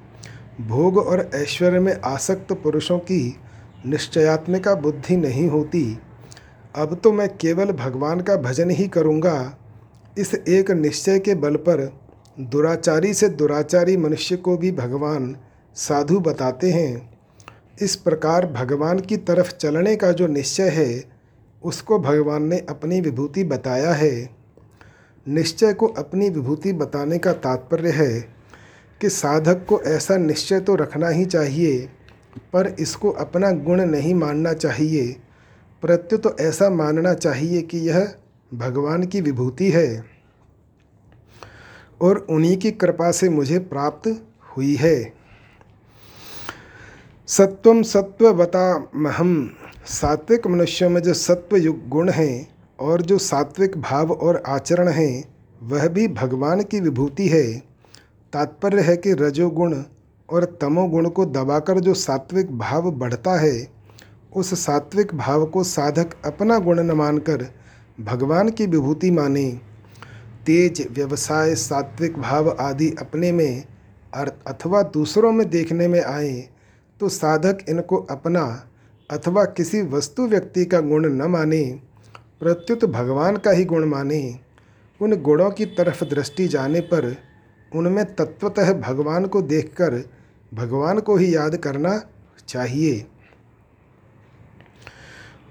भोग 0.61 0.97
और 0.97 1.29
ऐश्वर्य 1.35 1.79
में 1.79 2.01
आसक्त 2.01 2.53
पुरुषों 2.53 2.99
की 2.99 3.37
निश्चयात्मिका 3.85 4.75
बुद्धि 4.75 5.17
नहीं 5.17 5.47
होती। 5.47 5.99
अब 6.75 7.01
तो 7.03 7.11
मैं 7.11 7.37
केवल 7.37 7.65
भगवान 7.65 8.21
का 8.21 8.35
भजन 8.35 8.69
ही 8.69 8.87
करूँगा 8.87 9.56
इस 10.17 10.33
एक 10.33 10.71
निश्चय 10.71 11.19
के 11.19 11.35
बल 11.35 11.55
पर 11.55 11.81
दुराचारी 12.39 13.13
से 13.13 13.29
दुराचारी 13.29 13.97
मनुष्य 13.97 14.35
को 14.35 14.57
भी 14.57 14.71
भगवान 14.71 15.35
साधु 15.75 16.19
बताते 16.19 16.71
हैं। 16.71 17.09
इस 17.81 17.95
प्रकार 17.95 18.45
भगवान 18.45 18.99
की 18.99 19.17
तरफ़ 19.17 19.51
चलने 19.51 19.95
का 19.95 20.11
जो 20.11 20.27
निश्चय 20.27 20.69
है, 20.69 21.03
उसको 21.63 21.99
भगवान 21.99 22.43
ने 22.43 22.57
अपनी 22.69 23.01
विभूति 23.01 23.43
बताया 23.43 23.93
है। 23.93 24.29
निश्चय 25.27 25.73
को 25.73 25.87
अपनी 25.87 26.29
विभूति 26.29 26.73
बताने 26.73 27.17
का 27.17 27.33
तात्पर्य 27.33 27.89
है 27.89 28.19
कि 29.01 29.09
साधक 29.09 29.65
को 29.65 29.81
ऐसा 29.81 30.17
निश्चय 30.17 30.59
तो 30.59 30.75
रखना 30.75 31.09
ही 31.09 31.25
चाहिए, 31.25 31.89
पर 32.53 32.75
इसको 32.79 33.09
अपना 33.09 33.51
गुण 33.51 33.81
नहीं 33.81 34.13
मानना 34.13 34.53
चाहिए। 34.53 35.15
प्रत्युत 35.83 36.23
तो 36.23 36.35
ऐसा 36.39 36.69
मानना 36.69 37.13
चाहिए 37.13 37.61
कि 37.61 37.77
यह 37.79 38.13
भगवान 38.53 39.03
की 39.03 39.21
विभूति 39.21 39.71
है 39.71 40.05
और 42.01 42.17
उन्हीं 42.17 42.57
की 42.57 42.71
कृपा 42.71 43.11
से 43.11 43.29
मुझे 43.29 43.59
प्राप्त 43.59 44.23
हुई 44.57 44.75
है। 44.75 45.13
सत्वम 47.27 47.81
सत्ववता 47.81 48.89
महम 48.95 49.49
सात्विक 49.85 50.47
मनुष्यों 50.47 50.89
में 50.89 51.01
जो 51.01 51.13
सत्व 51.13 51.57
युग 51.57 51.87
गुण 51.89 52.09
हैं 52.09 52.55
और 52.79 53.01
जो 53.01 53.17
सात्विक 53.17 53.77
भाव 53.77 54.11
और 54.11 54.43
आचरण 54.47 54.87
हैं, 54.87 55.23
वह 55.63 55.87
भी 55.87 56.07
भगवान 56.07 56.63
की 56.63 56.79
विभूति 56.79 57.27
है। 57.27 57.57
तात्पर्य 58.33 58.81
है 58.81 58.97
कि 58.97 59.13
रजोगुण 59.13 59.83
और 60.29 60.57
तमोगुण 60.61 61.09
को 61.09 61.25
दबाकर 61.25 61.79
जो 61.79 61.93
सात्विक 61.93 62.57
भाव 62.57 62.91
बढ़ता 62.91 63.39
है, 63.39 63.67
उस 64.35 64.65
सात्विक 64.65 65.15
भाव 65.15 65.45
को 65.45 65.63
साधक 65.63 66.09
अपना 66.25 66.59
गुण 66.59 66.79
न 66.79 66.91
मानकर 66.91 67.56
भगवान 67.97 68.49
की 68.49 68.65
विभूति 68.65 69.11
माने, 69.11 69.49
तेज 70.45 70.87
व्यवसाय, 70.91 71.55
सात्विक 71.55 72.17
भाव 72.17 72.49
आदि 72.59 72.89
अपने 72.99 73.31
में 73.31 73.63
अथवा 74.13 74.81
दूसरों 74.83 75.31
में 75.31 75.49
देखने 75.49 75.87
में 75.87 76.01
आए 76.01 76.49
तो 77.01 77.09
साधक 77.09 77.57
इनको 77.69 77.97
अपना 78.11 78.43
अथवा 79.09 79.43
किसी 79.47 79.81
वस्तु 79.87 80.27
व्यक्ति 80.27 80.65
का 80.65 80.79
गुण 80.81 81.05
न 81.05 81.27
माने, 81.27 81.63
प्रत्युत 82.39 82.85
भगवान 82.85 83.37
का 83.37 83.51
ही 83.51 83.65
गुण 83.65 83.85
माने। 83.85 84.39
उन 85.01 85.15
गुणों 85.21 85.49
की 85.51 85.65
तरफ़ 85.65 86.03
दृष्टि 86.03 86.47
जाने 86.47 86.79
पर 86.81 87.15
उनमें 87.71 88.05
तत्वतः 88.15 88.73
भगवान 88.73 89.25
को 89.25 89.41
देखकर 89.41 90.01
भगवान 90.51 90.99
को 90.99 91.15
ही 91.15 91.35
याद 91.35 91.55
करना 91.55 91.99
चाहिए। 92.47 93.05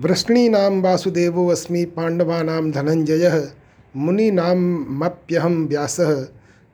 वृष्णीनां 0.03 0.81
वासुदेवो 0.83 1.47
अस्मि 1.49 1.85
पाण्डवानां 1.85 2.71
धनञ्जयः 2.71 3.37
मुनीनामप्यहं 3.95 5.55
व्यासः 5.67 6.13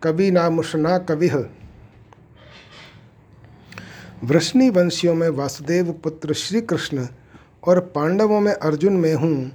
कवीनामुषणा 0.02 0.96
कविः। 0.98 1.36
वृष्णि 4.24 4.68
वंशियों 4.70 5.14
में 5.14 5.28
वासुदेव 5.28 5.92
पुत्र 5.92 6.34
श्री 6.34 6.60
कृष्ण 6.60 7.06
और 7.66 7.80
पांडवों 7.94 8.40
में 8.40 8.52
अर्जुन 8.52 8.92
में 8.92 9.14
हूँ। 9.14 9.52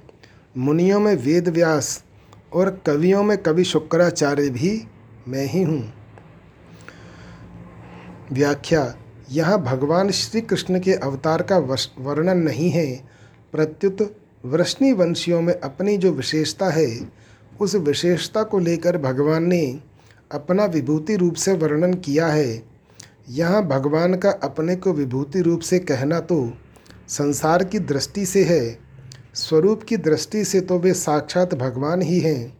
मुनियों 0.56 1.00
में 1.00 1.14
वेद 1.16 1.48
व्यास 1.48 2.04
और 2.52 2.70
कवियों 2.86 3.22
में 3.22 3.36
कवि 3.38 3.64
शुक्राचार्य 3.64 4.48
भी 4.50 4.72
मैं 5.28 5.44
ही 5.46 5.62
हूँ। 5.62 5.82
व्याख्या, 8.32 8.94
यहाँ 9.30 9.62
भगवान 9.62 10.10
श्री 10.10 10.40
कृष्ण 10.40 10.80
के 10.80 10.92
अवतार 10.92 11.42
का 11.42 11.58
वर्णन 11.98 12.38
नहीं 12.38 12.70
है। 12.70 13.17
प्रत्युत 13.52 14.16
वृष्णि 14.44 14.92
वंशियों 14.92 15.40
में 15.42 15.54
अपनी 15.54 15.96
जो 15.98 16.10
विशेषता 16.12 16.68
है, 16.70 16.88
उस 17.60 17.74
विशेषता 17.74 18.42
को 18.42 18.58
लेकर 18.58 18.98
भगवान 18.98 19.44
ने 19.44 19.80
अपना 20.32 20.64
विभूति 20.64 21.16
रूप 21.16 21.34
से 21.34 21.52
वर्णन 21.52 21.94
किया 21.94 22.26
है। 22.26 22.62
यहाँ 23.28 23.66
भगवान 23.68 24.14
का 24.14 24.30
अपने 24.30 24.76
को 24.76 24.92
विभूति 24.92 25.40
रूप 25.40 25.60
से 25.60 25.78
कहना 25.78 26.20
तो 26.20 26.52
संसार 27.08 27.64
की 27.64 27.78
दृष्टि 27.78 28.26
से 28.26 28.44
है, 28.44 28.78
स्वरूप 29.34 29.82
की 29.82 29.96
दृष्टि 29.96 30.44
से 30.44 30.60
तो 30.60 30.78
वे 30.78 30.94
साक्षात 30.94 31.54
भगवान 31.54 32.02
ही 32.02 32.20
हैं। 32.20 32.58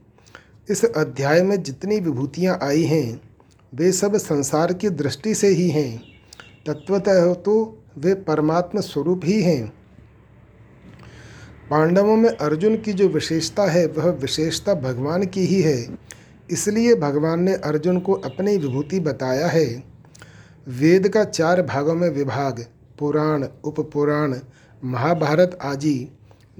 इस 0.68 0.84
अध्याय 0.84 1.42
में 1.42 1.62
जितनी 1.62 2.00
विभूतियाँ 2.00 2.58
आई 2.62 2.82
हैं, 2.82 3.20
वे 3.72 3.92
सब 3.92 4.16
संसार 4.16 4.72
की 4.72 4.88
दृष्टि 4.88 5.34
से 5.34 5.48
ही 5.48 5.68
हैं। 5.70 5.98
तत्वतः 6.66 7.32
तो 7.34 7.84
वे 7.98 8.14
परमात्मा 8.14 8.80
स्वरूप 8.80 9.20
ही 9.24 9.42
हैं। 9.42 9.77
पांडवों 11.70 12.16
में 12.16 12.28
अर्जुन 12.30 12.76
की 12.76 12.92
जो 12.92 13.08
विशेषता 13.08 13.64
है, 13.66 13.86
वह 13.86 14.10
विशेषता 14.12 14.74
भगवान 14.74 15.24
की 15.26 15.40
ही 15.40 15.60
है। 15.62 15.98
इसलिए 16.50 16.94
भगवान 16.94 17.40
ने 17.40 17.54
अर्जुन 17.54 17.98
को 18.00 18.12
अपनी 18.12 18.56
विभूति 18.56 19.00
बताया 19.00 19.46
है। 19.46 19.66
वेद 20.68 21.08
का 21.08 21.24
चार 21.24 21.62
भागों 21.62 21.94
में 21.94 22.08
विभाग, 22.10 22.64
पुराण, 22.98 23.44
उपपुराण, 23.64 24.34
महाभारत 24.82 25.58
आदि, 25.62 26.08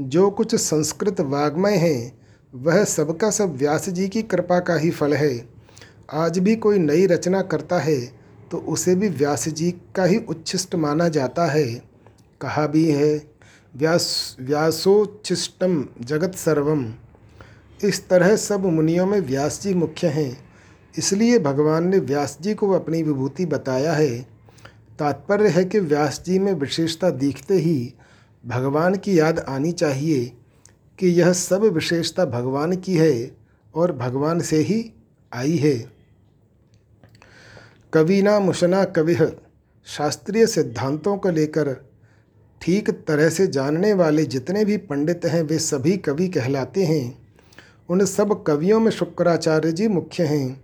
जो 0.01 0.31
कुछ 0.31 0.55
संस्कृत 0.55 1.21
वाग्मय 1.21 1.77
हैं, 1.77 2.19
वह 2.53 2.85
सबका 2.85 3.31
सब 3.31 3.57
व्यास 3.57 3.89
जी 3.89 4.09
की 4.09 4.23
कृपा 4.23 4.59
का 4.61 4.77
ही 4.77 4.91
फल 4.91 5.15
है। 5.15 5.49
आज 6.13 6.39
भी 6.39 6.57
कोई 6.57 6.79
नई 6.79 7.07
रचना 7.07 7.43
करता 7.43 7.79
है 7.79 8.01
तो 8.51 8.59
उसे 8.59 8.95
भी 8.95 9.09
व्यास 9.09 9.49
जी 9.49 9.71
का 9.97 10.05
ही 10.05 10.17
उच्छिष्ट 10.29 10.75
माना 10.75 11.09
जाता 11.09 11.47
है। 11.47 11.65
कहा 12.41 12.67
भी 12.67 12.85
है 12.85 13.19
व्यास 13.79 14.37
व्यासोच्छिष्टम 14.41 15.89
जगत 16.01 16.35
सर्वम 16.35 16.95
इस 17.85 18.09
तरह 18.09 18.37
सब 18.37 18.65
मुनियों 18.67 19.07
में 19.07 19.21
व्यास 19.21 19.63
जी 19.63 19.75
मुख्य 19.75 20.07
हैं। 20.07 20.39
इसलिए 20.99 21.39
भगवान 21.39 21.89
ने 21.89 21.99
व्यास 21.99 22.39
जी 22.41 22.55
को 22.55 22.71
अपनी 22.71 23.03
विभूति 23.03 23.47
बताया 23.47 23.93
है। 23.93 24.21
तात्पर्य 24.99 25.49
है 25.49 25.65
कि 25.65 25.81
व्यास 25.81 26.23
जी 26.27 26.39
में 26.39 26.53
विशेषता 26.53 27.11
दिखते 27.11 27.55
ही 27.55 27.95
भगवान 28.47 28.95
की 28.95 29.19
याद 29.19 29.39
आनी 29.39 29.73
चाहिए 29.73 30.25
कि 30.99 31.07
यह 31.07 31.33
सब 31.33 31.65
विशेषता 31.65 32.25
भगवान 32.25 32.77
की 32.77 32.97
है 32.97 33.37
और 33.75 33.93
भगवान 33.93 34.41
से 34.41 34.57
ही 34.57 34.93
आई 35.33 35.57
है। 35.57 35.93
कविना 37.93 38.41
मुशना 38.41 38.85
कवि 38.85 39.17
शास्त्रीय 39.87 40.47
सिद्धांतों 40.47 41.17
को 41.17 41.31
लेकर 41.31 41.88
ठीक 42.63 42.91
तरह 42.91 43.29
से 43.29 43.47
जानने 43.47 43.93
वाले 43.93 44.25
जितने 44.25 44.65
भी 44.65 44.77
पंडित 44.77 45.25
हैं, 45.25 45.43
वे 45.43 45.59
सभी 45.59 45.97
कवि 45.97 46.29
कहलाते 46.29 46.85
हैं। 46.85 47.19
उन 47.89 48.05
सब 48.05 48.43
कवियों 48.45 48.81
में 48.81 48.91
शुक्राचार्य 48.91 49.73
जी 49.73 49.89
मुख्य 49.89 50.25
हैं। 50.25 50.61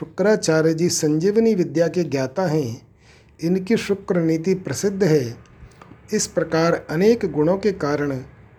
शुक्राचार्य 0.00 0.74
जी 0.74 0.88
संजीवनी 0.88 1.54
विद्या 1.54 1.88
के 1.88 2.04
ज्ञाता 2.04 2.46
हैं। 2.46 2.86
इनकी 3.40 3.76
शुक्र 3.76 4.20
नीति 4.20 4.54
प्रसिद्ध 4.54 5.02
है। 5.04 5.36
इस 6.12 6.26
प्रकार 6.26 6.86
अनेक 6.90 7.24
गुणों 7.32 7.56
के 7.58 7.72
कारण 7.72 8.18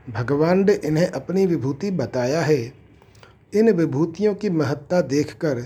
भगवान 0.09 0.65
ने 0.65 0.73
इन्हें 0.73 1.07
अपनी 1.07 1.45
विभूति 1.45 1.91
बताया 1.91 2.41
है। 2.41 2.61
इन 3.53 3.71
विभूतियों 3.71 4.33
की 4.35 4.49
महत्ता 4.49 5.01
देखकर 5.01 5.59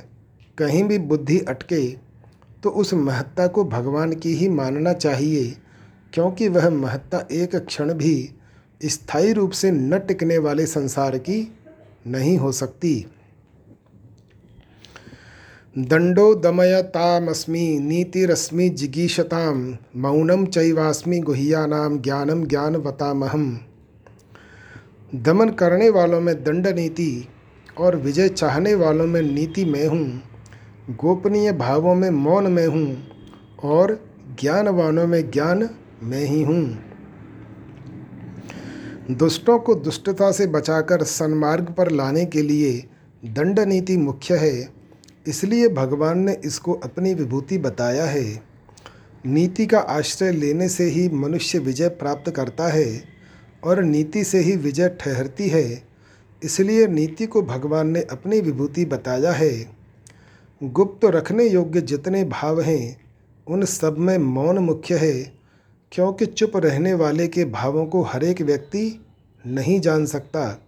कहीं 0.57 0.83
भी 0.83 0.97
बुद्धि 0.99 1.39
अटके 1.39 1.85
तो 2.63 2.69
उस 2.69 2.93
महत्ता 2.93 3.47
को 3.47 3.63
भगवान 3.63 4.13
की 4.13 4.33
ही 4.33 4.49
मानना 4.49 4.93
चाहिए। 4.93 5.53
क्योंकि 6.15 6.47
वह 6.47 6.69
महत्ता 6.69 7.27
एक 7.33 7.55
क्षण 7.57 7.93
भी 7.93 8.15
स्थायी 8.81 9.33
रूप 9.33 9.51
से 9.51 9.71
न 9.71 9.97
टिकने 9.99 10.37
वाले 10.37 10.65
संसार 10.65 11.17
की 11.17 11.37
नहीं 12.07 12.37
हो 12.37 12.51
सकती। 12.51 12.93
दंडो 15.75 16.33
दमयतामस्मी 16.35 17.67
नीतिरश्मि 17.79 18.69
जिगीषताम 18.69 19.57
मौनम 19.95 20.45
चैवास्मि 20.45 21.19
गुहियानाम 21.19 21.99
ज्ञानम 21.99 22.45
ज्ञानवतामहम। 22.45 23.59
दमन 25.15 25.49
करने 25.49 25.89
वालों 25.89 26.21
में 26.21 26.35
दंड 26.43 26.67
नीति 26.67 27.27
और 27.77 27.95
विजय 27.95 28.29
चाहने 28.29 28.75
वालों 28.75 29.07
में 29.07 29.21
नीति 29.21 29.65
मैं 29.65 29.87
हूँ, 29.87 30.21
गोपनीय 30.91 31.51
भावों 31.51 31.95
में 31.95 32.09
मौन 32.11 32.51
में 32.51 32.65
हूँ 32.67 32.97
और 33.63 33.99
ज्ञानवानों 34.41 35.07
में 35.07 35.31
ज्ञान 35.31 35.69
मैं 36.03 36.25
ही 36.25 36.43
हूँ। 36.43 36.77
दुष्टों 39.11 39.59
को 39.59 39.75
दुष्टता 39.75 40.31
से 40.31 40.47
बचाकर 40.47 41.03
सन्मार्ग 41.03 41.69
पर 41.69 41.91
लाने 41.91 42.25
के 42.25 42.41
लिए 42.41 42.87
दंड 43.25 43.59
नीति 43.59 43.97
मुख्य 43.97 44.35
है। 44.35 44.69
इसलिए 45.27 45.67
भगवान 45.67 46.19
ने 46.19 46.37
इसको 46.45 46.73
अपनी 46.73 47.13
विभूति 47.13 47.57
बताया 47.57 48.05
है। 48.05 48.43
नीति 49.25 49.65
का 49.65 49.79
आश्रय 49.79 50.31
लेने 50.31 50.69
से 50.69 50.83
ही 50.83 51.09
मनुष्य 51.09 51.59
विजय 51.59 51.89
प्राप्त 51.89 52.31
करता 52.31 52.67
है 52.67 53.03
और 53.63 53.83
नीति 53.83 54.23
से 54.23 54.39
ही 54.39 54.55
विजय 54.55 54.97
ठहरती 54.99 55.49
है। 55.49 55.83
इसलिए 56.43 56.87
नीति 56.87 57.25
को 57.25 57.41
भगवान 57.41 57.87
ने 57.87 58.01
अपनी 58.01 58.41
विभूति 58.41 58.85
बताया 58.85 59.31
है। 59.31 59.75
गुप्त 60.63 61.05
रखने 61.05 61.47
योग्य 61.47 61.81
जितने 61.81 62.23
भाव 62.23 62.61
हैं, 62.61 62.97
उन 63.47 63.65
सब 63.65 63.97
में 63.97 64.17
मौन 64.17 64.57
मुख्य 64.57 64.97
है। 64.97 65.34
क्योंकि 65.95 66.25
चुप 66.25 66.55
रहने 66.57 66.93
वाले 66.93 67.27
के 67.27 67.45
भावों 67.45 67.85
को 67.85 68.01
हरेक 68.01 68.41
व्यक्ति 68.41 69.05
नहीं 69.43 69.79
जान 69.79 70.05
सकता। 70.05 70.61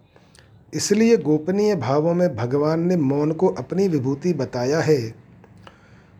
इसलिए 0.74 1.16
गोपनीय 1.16 1.74
भावों 1.76 2.14
में 2.14 2.36
भगवान 2.36 2.80
ने 2.80 2.96
मौन 2.96 3.32
को 3.32 3.48
अपनी 3.48 3.88
विभूति 3.88 4.32
बताया 4.32 4.80
है। 4.80 5.14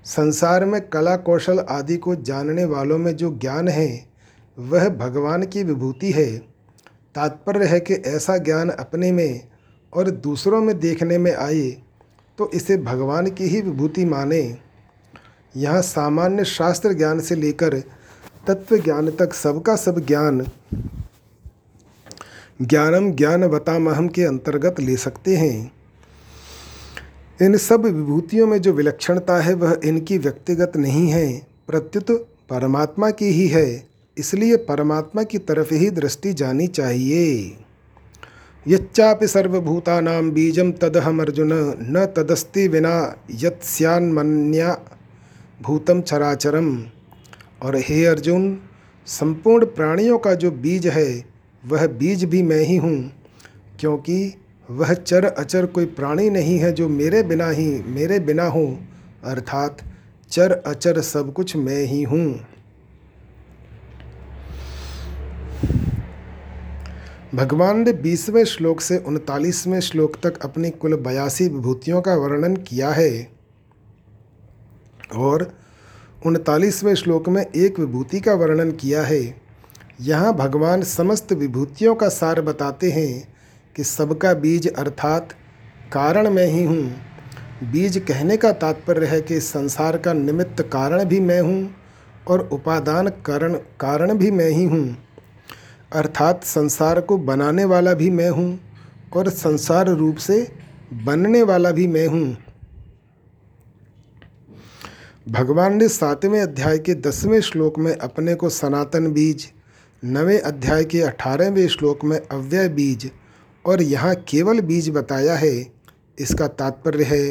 संसार 0.04 0.64
में 0.64 0.80
कला 0.88 1.16
कौशल 1.16 1.58
आदि 1.58 1.96
को 1.96 2.14
जानने 2.14 2.64
वालों 2.64 2.98
में 2.98 3.14
जो 3.16 3.30
ज्ञान 3.38 3.68
है, 3.68 4.06
वह 4.58 4.88
भगवान 4.88 5.42
की 5.42 5.62
विभूति 5.62 6.10
है। 6.12 6.38
तात्पर्य 7.14 7.66
है 7.66 7.80
कि 7.80 7.94
ऐसा 7.94 8.36
ज्ञान 8.38 8.70
अपने 8.70 9.12
में 9.12 9.48
और 9.92 10.10
दूसरों 10.10 10.60
में 10.60 10.78
देखने 10.80 11.18
में 11.18 11.34
आए 11.34 11.70
तो 12.38 12.50
इसे 12.54 12.76
भगवान 12.76 13.30
की 13.30 13.44
ही 13.44 13.60
विभूति 13.60 14.04
माने। 14.04 14.56
यहाँ 15.56 15.82
सामान्य 15.82 16.44
शास्त्र 16.44 16.92
ज्ञान 16.92 17.20
से 17.20 17.34
लेकर 17.34 17.82
तत्व 18.48 18.76
ज्ञान 18.76 19.10
तक 19.10 19.34
सबका 19.34 19.76
सब 19.76 20.06
ज्ञान, 20.06 20.46
ज्ञानम 22.62 23.10
ज्ञान 23.12 23.46
बतामहम 23.46 24.08
के 24.08 24.22
अंतर्गत 24.22 24.80
ले 24.80 24.96
सकते 24.96 25.36
हैं। 25.36 25.72
इन 27.42 27.56
सब 27.56 27.84
विभूतियों 27.84 28.46
में 28.46 28.60
जो 28.62 28.72
विलक्षणता 28.72 29.40
है, 29.40 29.54
वह 29.54 29.80
इनकी 29.84 30.18
व्यक्तिगत 30.18 30.72
नहीं 30.76 31.08
है, 31.08 31.46
प्रत्युत 31.66 32.10
परमात्मा 32.50 33.10
की 33.10 33.24
ही 33.24 33.48
है। 33.48 33.88
इसलिए 34.18 34.56
परमात्मा 34.56 35.22
की 35.22 35.38
तरफ़ 35.38 35.74
ही 35.74 35.90
दृष्टि 35.90 36.32
जानी 36.32 36.66
चाहिए। 36.66 37.56
यच्चापि 38.68 39.26
सर्वभूतानां 39.26 40.30
बीजम 40.30 40.72
तदहम 40.72 41.20
अर्जुन, 41.20 41.52
न 41.80 42.06
तदस्ति 42.16 42.68
विना 42.68 43.16
यत्स्यान्मन्या 43.30 44.78
भूतम 45.62 46.00
चराचरम। 46.00 46.86
और 47.62 47.76
हे 47.76 48.04
अर्जुन, 48.06 48.58
संपूर्ण 49.06 49.66
प्राणियों 49.66 50.18
का 50.18 50.34
जो 50.34 50.50
बीज 50.50 50.86
है, 50.86 51.24
वह 51.62 51.86
बीज 51.86 52.24
भी 52.24 52.42
मैं 52.42 52.60
ही 52.60 52.76
हूँ, 52.76 53.12
क्योंकि 53.80 54.34
वह 54.68 54.92
चर 54.94 55.24
अचर 55.24 55.66
कोई 55.66 55.86
प्राणी 55.86 56.28
नहीं 56.30 56.58
है 56.58 56.72
जो 56.72 56.88
मेरे 56.88 57.22
बिना 57.22 57.48
ही, 57.50 57.70
मेरे 57.82 58.18
बिना 58.18 58.46
हो, 58.46 58.66
अर्थात 59.24 59.78
चर 60.30 60.52
अचर 60.52 61.00
सब 61.00 61.32
कुछ 61.32 61.56
मैं 61.56 61.82
ही 61.84 62.02
हूँ। 62.02 62.46
भगवान 67.34 67.78
ने 67.78 67.92
बीसवें 67.92 68.44
श्लोक 68.44 68.80
से 68.80 68.98
उनतालीसवें 68.98 69.80
श्लोक 69.80 70.16
तक 70.16 70.38
अपनी 70.42 70.70
कुल 70.70 70.96
बयासी 70.96 71.48
विभूतियों 71.48 72.00
का 72.02 72.14
वर्णन 72.14 72.56
किया 72.56 72.90
है। 72.90 73.10
और 75.16 75.57
उनतालीसवें 76.26 76.94
श्लोक 76.94 77.28
में 77.28 77.42
एक 77.42 77.78
विभूति 77.78 78.20
का 78.20 78.32
वर्णन 78.34 78.70
किया 78.72 79.02
है। 79.02 79.20
यहाँ 80.00 80.32
भगवान 80.36 80.82
समस्त 80.82 81.32
विभूतियों 81.32 81.94
का 81.94 82.08
सार 82.08 82.40
बताते 82.40 82.90
हैं 82.90 83.28
कि 83.76 83.84
सबका 83.84 84.32
बीज 84.34 84.66
अर्थात 84.68 85.32
कारण 85.92 86.28
मैं 86.30 86.46
ही 86.46 86.64
हूँ। 86.64 87.70
बीज 87.72 87.98
कहने 88.08 88.36
का 88.36 88.52
तात्पर्य 88.54 89.06
है 89.06 89.20
कि 89.20 89.40
संसार 89.40 89.98
का 89.98 90.12
निमित्त 90.12 90.62
कारण 90.72 91.04
भी 91.04 91.20
मैं 91.20 91.40
हूँ 91.40 91.74
और 92.28 92.48
उपादान 92.52 93.08
कारण 93.26 93.54
कारण 93.80 94.14
भी 94.14 94.30
मैं 94.30 94.50
ही 94.50 94.64
हूँ। 94.64 94.96
अर्थात 95.92 96.44
संसार 96.44 97.00
को 97.00 97.18
बनाने 97.18 97.64
वाला 97.64 97.94
भी 97.94 98.10
मैं 98.10 98.28
हूँ 98.30 98.58
और 99.16 99.28
संसार 99.28 99.88
रूप 99.88 100.16
से 100.18 100.46
बनने 101.04 101.42
वाला 101.42 101.70
भी 101.70 101.86
मैं 101.86 102.06
हूँ। 102.06 102.36
भगवान 105.28 105.74
ने 105.76 105.86
सातवें 105.88 106.40
अध्याय 106.40 106.78
के 106.78 106.94
दसवें 106.94 107.40
श्लोक 107.40 107.78
में 107.78 107.94
अपने 107.94 108.34
को 108.34 108.48
सनातन 108.48 109.10
बीज, 109.12 109.46
नवें 110.02 110.40
अध्याय 110.40 110.84
के 110.84 111.00
अठारहवें 111.00 111.66
श्लोक 111.68 112.04
में 112.04 112.16
अव्यय 112.18 112.68
बीज 112.68 113.10
और 113.64 113.82
यहाँ 113.82 114.14
केवल 114.28 114.60
बीज 114.60 114.88
बताया 114.90 115.34
है, 115.34 115.52
इसका 116.18 116.46
तात्पर्य 116.48 117.04
है 117.04 117.28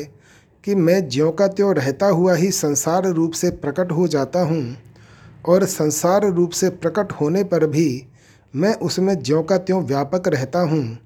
कि 0.64 0.76
मैं 0.76 1.08
ज्यों 1.10 1.32
का 1.32 1.48
त्यों 1.48 1.74
रहता 1.76 2.08
हुआ 2.08 2.36
ही 2.36 2.52
संसार 2.52 3.08
रूप 3.08 3.32
से 3.32 3.50
प्रकट 3.58 3.92
हो 3.92 4.08
जाता 4.08 4.42
हूँ 4.42 4.78
और 5.48 5.66
संसार 5.66 6.32
रूप 6.32 6.52
से 6.52 6.70
प्रकट 6.70 7.12
होने 7.12 7.44
पर 7.44 7.68
भी 7.68 7.90
मैं 8.54 8.76
उसमें 8.80 9.18
ज्यों 9.20 9.44
का 9.44 9.58
त्यों 9.58 9.84
व्यापक 9.84 10.28
रहता 10.28 10.60
हूँ। 10.62 10.98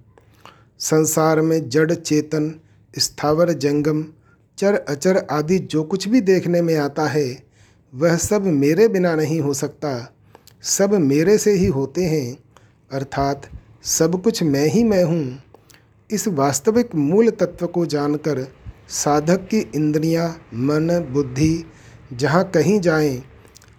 संसार 0.79 1.41
में 1.41 1.69
जड़ 1.69 1.93
चेतन, 1.93 2.55
स्थावर 2.93 3.53
जंगम 3.53 4.05
चर 4.61 4.75
अचर 4.75 5.17
आदि 5.31 5.59
जो 5.59 5.83
कुछ 5.83 6.07
भी 6.07 6.21
देखने 6.21 6.61
में 6.61 6.75
आता 6.75 7.07
है 7.07 7.43
वह 7.93 8.17
सब 8.17 8.45
मेरे 8.45 8.87
बिना 8.87 9.15
नहीं 9.15 9.41
हो 9.41 9.53
सकता। 9.53 10.13
सब 10.61 10.93
मेरे 10.93 11.37
से 11.37 11.51
ही 11.51 11.65
होते 11.65 12.03
हैं 12.03 12.37
अर्थात 12.91 13.49
सब 13.83 14.23
कुछ 14.23 14.43
मैं 14.43 14.65
ही 14.65 14.83
मैं 14.83 15.03
हूँ। 15.03 15.43
इस 16.11 16.27
वास्तविक 16.27 16.95
मूल 16.95 17.29
तत्व 17.29 17.67
को 17.67 17.85
जानकर 17.85 18.47
साधक 18.89 19.47
की 19.47 19.59
इंद्रियाँ, 19.75 20.29
मन 20.53 21.07
बुद्धि 21.11 21.65
जहाँ 22.13 22.43
कहीं 22.43 22.79
जाएँ 22.79 23.23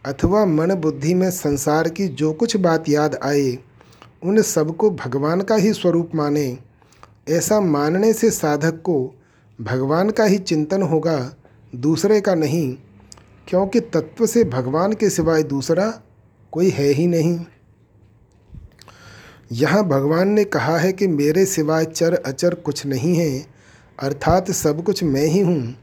अथवा 0.07 0.47
मन 0.47 0.75
बुद्धि 0.75 1.15
में 1.15 1.31
संसार 1.31 1.89
की 1.89 2.09
जो 2.09 2.33
कुछ 2.33 2.57
बात 2.57 2.89
याद 2.89 3.19
आए 3.23 3.59
उन 4.23 4.43
सबको 4.43 4.91
भगवान 4.91 5.41
का 5.41 5.55
ही 5.55 5.73
स्वरूप 5.73 6.15
माने 6.15 6.59
ऐसा 7.29 7.61
मानने 7.61 8.13
से 8.13 8.31
साधक 8.31 8.83
को 8.83 9.15
भगवान 9.63 10.11
का 10.11 10.25
ही 10.25 10.39
चिंतन 10.39 10.83
होगा, 10.83 11.37
दूसरे 11.75 12.21
का 12.21 12.35
नहीं, 12.35 12.75
क्योंकि 13.49 13.81
तत्व 13.81 14.27
से 14.27 14.45
भगवान 14.45 14.93
के 14.93 15.11
सिवाय 15.11 15.43
दूसरा 15.43 16.03
कोई 16.53 16.71
है 16.71 16.87
ही 16.87 17.07
नहीं। 17.07 17.39
यहाँ 19.53 19.83
भगवान 19.89 20.29
ने 20.29 20.45
कहा 20.45 20.77
है 20.79 20.93
कि 20.93 21.07
मेरे 21.07 21.45
सिवाय 21.47 21.85
चर 21.85 22.15
अचर 22.15 22.55
कुछ 22.55 22.85
नहीं 22.87 23.15
है, 23.17 23.47
अर्थात 23.99 24.51
सब 24.51 24.83
कुछ 24.85 25.03
मैं 25.05 25.27
ही 25.27 25.41
हूँ। 25.41 25.75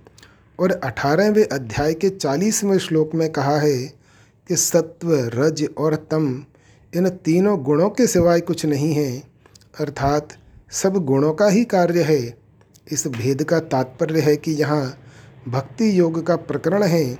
और 0.60 0.72
अठारहवें 0.72 1.46
अध्याय 1.46 1.94
के 1.94 2.10
चालीसवें 2.10 2.78
श्लोक 2.78 3.16
में 3.16 3.30
कहा 3.32 3.58
है 3.58 3.78
कि 4.50 4.56
सत्व, 4.56 5.14
रज 5.36 5.68
और 5.78 5.96
तम, 6.12 6.44
इन 6.94 7.10
तीनों 7.10 7.58
गुणों 7.64 7.90
के 7.90 8.08
सिवाय 8.08 8.40
कुछ 8.40 8.66
नहीं 8.66 8.94
है, 8.94 9.24
अर्थात 9.80 10.38
सब 10.72 10.98
गुणों 11.06 11.34
का 11.34 11.48
ही 11.48 11.64
कार्य 11.66 12.04
है। 12.04 12.49
इस 12.92 13.08
भेद 13.08 13.44
का 13.44 13.60
तात्पर्य 13.60 14.20
है 14.20 14.38
कि 14.38 14.52
यहाँ 14.52 14.98
भक्ति 15.48 16.00
योग 16.00 16.28
का 16.28 16.36
प्रकरण 16.36 16.84
है। 16.84 17.20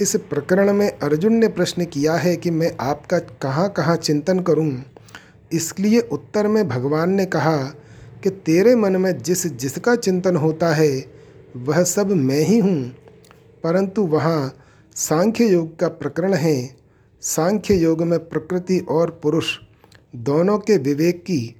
इस 0.00 0.16
प्रकरण 0.16 0.72
में 0.72 0.98
अर्जुन 0.98 1.32
ने 1.32 1.48
प्रश्न 1.48 1.84
किया 1.84 2.14
है 2.14 2.36
कि 2.36 2.50
मैं 2.50 2.76
आपका 2.80 3.18
कहाँ 3.18 3.68
कहाँ 3.68 3.96
चिंतन 3.96 4.40
करूँ? 4.40 4.84
इसलिए 5.52 6.00
उत्तर 6.00 6.46
में 6.46 6.68
भगवान 6.68 7.10
ने 7.10 7.26
कहा 7.26 7.56
कि 8.22 8.30
तेरे 8.30 8.76
मन 8.76 8.96
में 8.96 9.18
जिस 9.18 9.46
जिसका 9.46 9.96
चिंतन 9.96 10.36
होता 10.36 10.74
है, 10.74 11.04
वह 11.56 11.82
सब 11.84 12.10
मैं 12.10 12.40
ही 12.40 12.58
हूँ। 12.58 12.96
परंतु 13.64 14.02
वहाँ 14.02 14.54
सांख्य 14.96 15.46
योग 15.46 15.78
का 15.78 15.88
प्रकरण 15.88 16.34
है। 16.34 16.76
सांख्य 17.20 17.74
योग 17.74 18.02
में 18.02 18.18
प्रकृति 18.18 18.78
और 18.78 19.20
पुरुष 19.22 19.58
दोनों 20.16 20.58
के 20.58 20.76
विवेक 20.76 21.22
की 21.22 21.59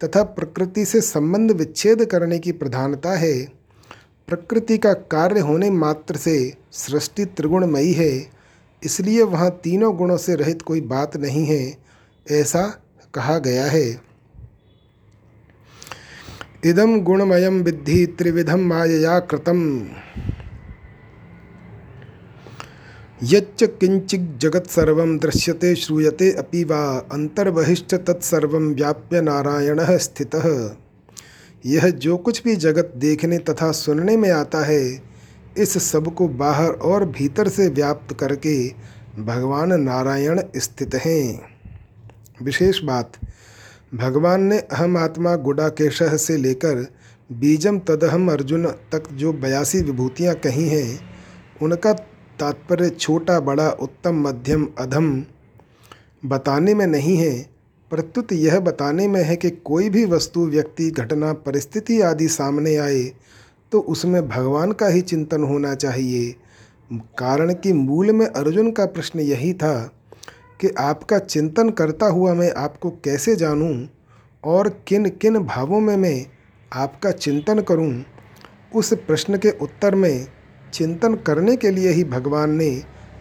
तथा 0.00 0.22
प्रकृति 0.22 0.84
से 0.84 1.00
संबंध 1.00 1.50
विच्छेद 1.50 2.04
करने 2.04 2.38
की 2.38 2.52
प्रधानता 2.52 3.16
है। 3.16 3.34
प्रकृति 4.28 4.78
का 4.78 4.92
कार्य 4.92 5.40
होने 5.40 5.70
मात्र 5.70 6.16
से 6.16 6.36
सृष्टि 6.72 7.24
त्रिगुणमयी 7.26 7.92
है, 7.92 8.12
इसलिए 8.82 9.22
वहाँ 9.22 9.50
तीनों 9.64 9.96
गुणों 9.96 10.16
से 10.16 10.34
रहित 10.34 10.62
कोई 10.62 10.80
बात 10.80 11.16
नहीं 11.16 11.44
है, 11.46 11.76
ऐसा 12.26 12.62
कहा 13.14 13.38
गया 13.38 13.64
है। 13.64 13.88
इदम 16.64 17.00
गुणमयम 17.00 17.60
विद्धि 17.62 18.04
त्रिविधम 18.18 18.60
मायया 18.60 19.18
कृतम। 19.20 19.60
यच्च 23.22 23.64
सर्व 24.68 25.18
दृश्यते, 25.18 25.74
श्रूयते 25.74 26.32
अपि 26.32 26.64
वा 26.64 27.08
अंतर्बहिश्च 27.12 27.94
तत्सर्व 27.94 28.56
व्याप्य 28.58 29.20
नारायण 29.20 29.98
स्थितः। 29.98 30.76
यह 31.66 31.90
जो 31.90 32.16
कुछ 32.16 32.42
भी 32.44 32.56
जगत 32.56 32.92
देखने 32.96 33.38
तथा 33.38 33.72
सुनने 33.72 34.16
में 34.16 34.30
आता 34.30 34.64
है, 34.64 35.02
इस 35.58 35.90
सबको 35.90 36.28
बाहर 36.28 36.70
और 36.70 37.04
भीतर 37.04 37.48
से 37.48 37.68
व्याप्त 37.68 38.16
करके 38.20 38.68
भगवान 39.22 39.80
नारायण 39.80 40.40
स्थित 40.56 40.94
हैं। 40.94 41.40
विशेष 42.42 42.82
बात, 42.82 43.12
भगवान 43.94 44.42
ने 44.42 44.58
अहम 44.58 44.96
आत्मा 44.96 45.36
गुडाकेश 45.36 46.02
से 46.02 46.36
लेकर 46.36 46.86
बीजम 47.32 47.78
तदहम 47.78 48.32
अर्जुन 48.32 48.66
तक 48.66 49.02
जो 49.12 49.32
बयासी 49.32 49.80
विभूतियाँ 49.80 50.34
कही 50.34 50.68
हैं, 50.68 51.00
उनका 51.62 51.92
तात्पर्य 52.40 52.88
छोटा, 52.90 53.38
बड़ा, 53.40 53.70
उत्तम, 53.70 54.20
मध्यम, 54.28 54.68
अधम 54.78 55.24
बताने 56.24 56.74
में 56.74 56.86
नहीं 56.86 57.16
है। 57.16 57.38
प्रत्युत 57.90 58.32
यह 58.32 58.58
बताने 58.60 59.06
में 59.08 59.22
है 59.22 59.36
कि 59.36 59.50
कोई 59.50 59.88
भी 59.90 60.04
वस्तु, 60.04 60.46
व्यक्ति, 60.46 60.90
घटना, 60.90 61.32
परिस्थिति 61.32 62.00
आदि 62.00 62.28
सामने 62.28 62.76
आए 62.76 63.02
तो 63.72 63.80
उसमें 63.80 64.28
भगवान 64.28 64.72
का 64.72 64.86
ही 64.86 65.00
चिंतन 65.00 65.42
होना 65.42 65.74
चाहिए। 65.74 66.34
कारण 67.18 67.52
कि 67.54 67.72
मूल 67.72 68.10
में 68.12 68.26
अर्जुन 68.26 68.70
का 68.70 68.86
प्रश्न 68.86 69.20
यही 69.20 69.52
था 69.54 69.74
कि 70.60 70.68
आपका 70.78 71.18
चिंतन 71.18 71.70
करता 71.70 72.06
हुआ 72.06 72.34
मैं 72.34 72.52
आपको 72.54 72.90
कैसे 73.04 73.36
जानूं 73.36 73.86
और 74.44 74.68
किन 74.88 75.08
किन 75.12 75.38
भावों 75.38 75.80
में 75.80 75.96
मैं 75.96 76.26
आपका 76.72 77.10
चिंतन 77.10 77.60
करूँ? 77.60 78.04
उस 78.74 78.92
प्रश्न 78.96 79.38
के 79.38 79.50
उत्तर 79.50 79.94
में 79.94 80.26
चिंतन 80.74 81.14
करने 81.14 81.56
के 81.56 81.70
लिए 81.70 81.90
ही 81.90 82.04
भगवान 82.04 82.50
ने 82.50 82.70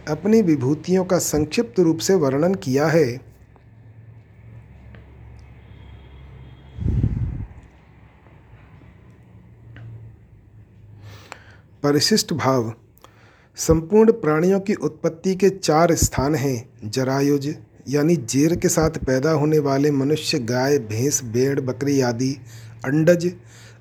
अपनी 0.08 0.42
विभूतियों 0.42 1.06
का 1.06 1.18
संक्षिप्त 1.18 1.80
रूप 1.80 1.98
से 1.98 2.16
वर्णन 2.16 2.56
किया 2.56 2.88
है। 2.88 3.30
परिशिष्ट 11.84 12.34
भाव। 12.34 12.74
संपूर्ण 13.58 14.12
प्राणियों 14.12 14.60
की 14.60 14.74
उत्पत्ति 14.74 15.36
के 15.36 15.50
चार 15.50 15.96
स्थान 15.96 16.36
हैं, 16.36 16.70
जरायुज, 16.86 17.56
यानी 17.90 18.16
जेर 18.16 18.56
के 18.56 18.70
साथ 18.70 18.90
पैदा 18.90 19.32
होने 19.32 19.60
वाले 19.60 19.92
मनुष्य, 19.92 20.40
गाय, 20.40 20.78
भैंस 20.78 21.24
भेड़ 21.24 21.60
बकरी 21.60 22.02
आदि, 22.02 22.32
अंडज 22.86 23.34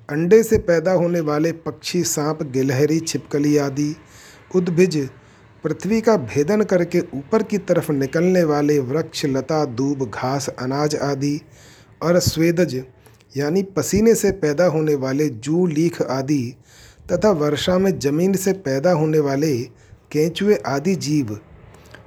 अंडे 0.09 0.43
से 0.43 0.57
पैदा 0.57 0.91
होने 0.91 1.19
वाले 1.19 1.51
पक्षी 1.51 2.03
सांप, 2.03 2.43
गिलहरी, 2.43 2.99
छिपकली 2.99 3.57
आदि 3.57 3.95
उद्भिज 4.55 5.09
पृथ्वी 5.63 6.01
का 6.01 6.15
भेदन 6.17 6.61
करके 6.63 6.99
ऊपर 6.99 7.43
की 7.43 7.57
तरफ़ 7.57 7.91
निकलने 7.91 8.43
वाले 8.43 8.79
वृक्ष, 8.79 9.25
लता, 9.25 9.65
दूब, 9.65 10.09
घास, 10.09 10.47
अनाज 10.49 10.95
आदि 10.95 11.41
और 12.03 12.19
स्वेदज, 12.19 12.83
यानी 13.37 13.63
पसीने 13.63 14.15
से 14.15 14.31
पैदा 14.31 14.65
होने 14.65 14.95
वाले 14.95 15.29
जू, 15.29 15.65
लीख 15.67 16.01
आदि 16.01 16.55
तथा 17.11 17.31
वर्षा 17.31 17.77
में 17.77 17.99
ज़मीन 17.99 18.33
से 18.33 18.53
पैदा 18.53 18.91
होने 18.91 19.19
वाले 19.19 19.57
केंचुए 20.11 20.55
आदि 20.65 20.95
जीव। 20.95 21.39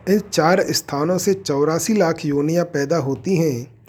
इन 0.08 0.18
चार 0.18 0.64
स्थानों 0.72 1.18
से 1.18 1.34
चौरासी 1.34 1.94
लाख 1.94 2.24
योनियाँ 2.24 2.64
पैदा 2.64 2.96
होती 2.96 3.36
हैं। 3.36 3.82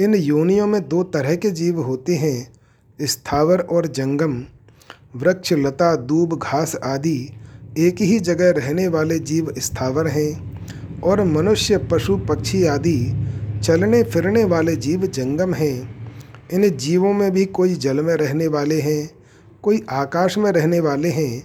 इन 0.00 0.14
योनियों 0.14 0.66
में 0.66 0.88
दो 0.88 1.02
तरह 1.02 1.36
के 1.36 1.50
जीव 1.50 1.80
होते 1.82 2.14
हैं। 2.14 2.57
स्थावर 3.02 3.60
और 3.60 3.86
जंगम, 3.86 4.42
वृक्ष, 5.16 5.52
लता, 5.52 5.96
दूब, 5.96 6.38
घास 6.38 6.76
आदि 6.76 7.30
एक 7.78 8.00
ही 8.00 8.18
जगह 8.20 8.50
रहने 8.50 8.88
वाले 8.88 9.18
जीव 9.18 9.54
स्थावर 9.58 10.06
हैं 10.06 10.58
और 11.00 11.24
मनुष्य, 11.24 11.78
पशु, 11.78 12.16
पक्षी 12.16 12.64
आदि 12.64 13.24
चलने 13.64 14.02
फिरने 14.02 14.44
वाले 14.44 14.76
जीव 14.76 15.06
जंगम 15.06 15.54
हैं। 15.54 15.98
इन 16.52 16.76
जीवों 16.76 17.12
में 17.12 17.30
भी 17.30 17.44
कोई 17.44 17.74
जल 17.74 18.00
में 18.00 18.14
रहने 18.14 18.46
वाले 18.46 18.80
हैं, 18.80 19.10
कोई 19.62 19.84
आकाश 19.90 20.38
में 20.38 20.52
रहने 20.52 20.80
वाले 20.80 21.08
हैं 21.08 21.44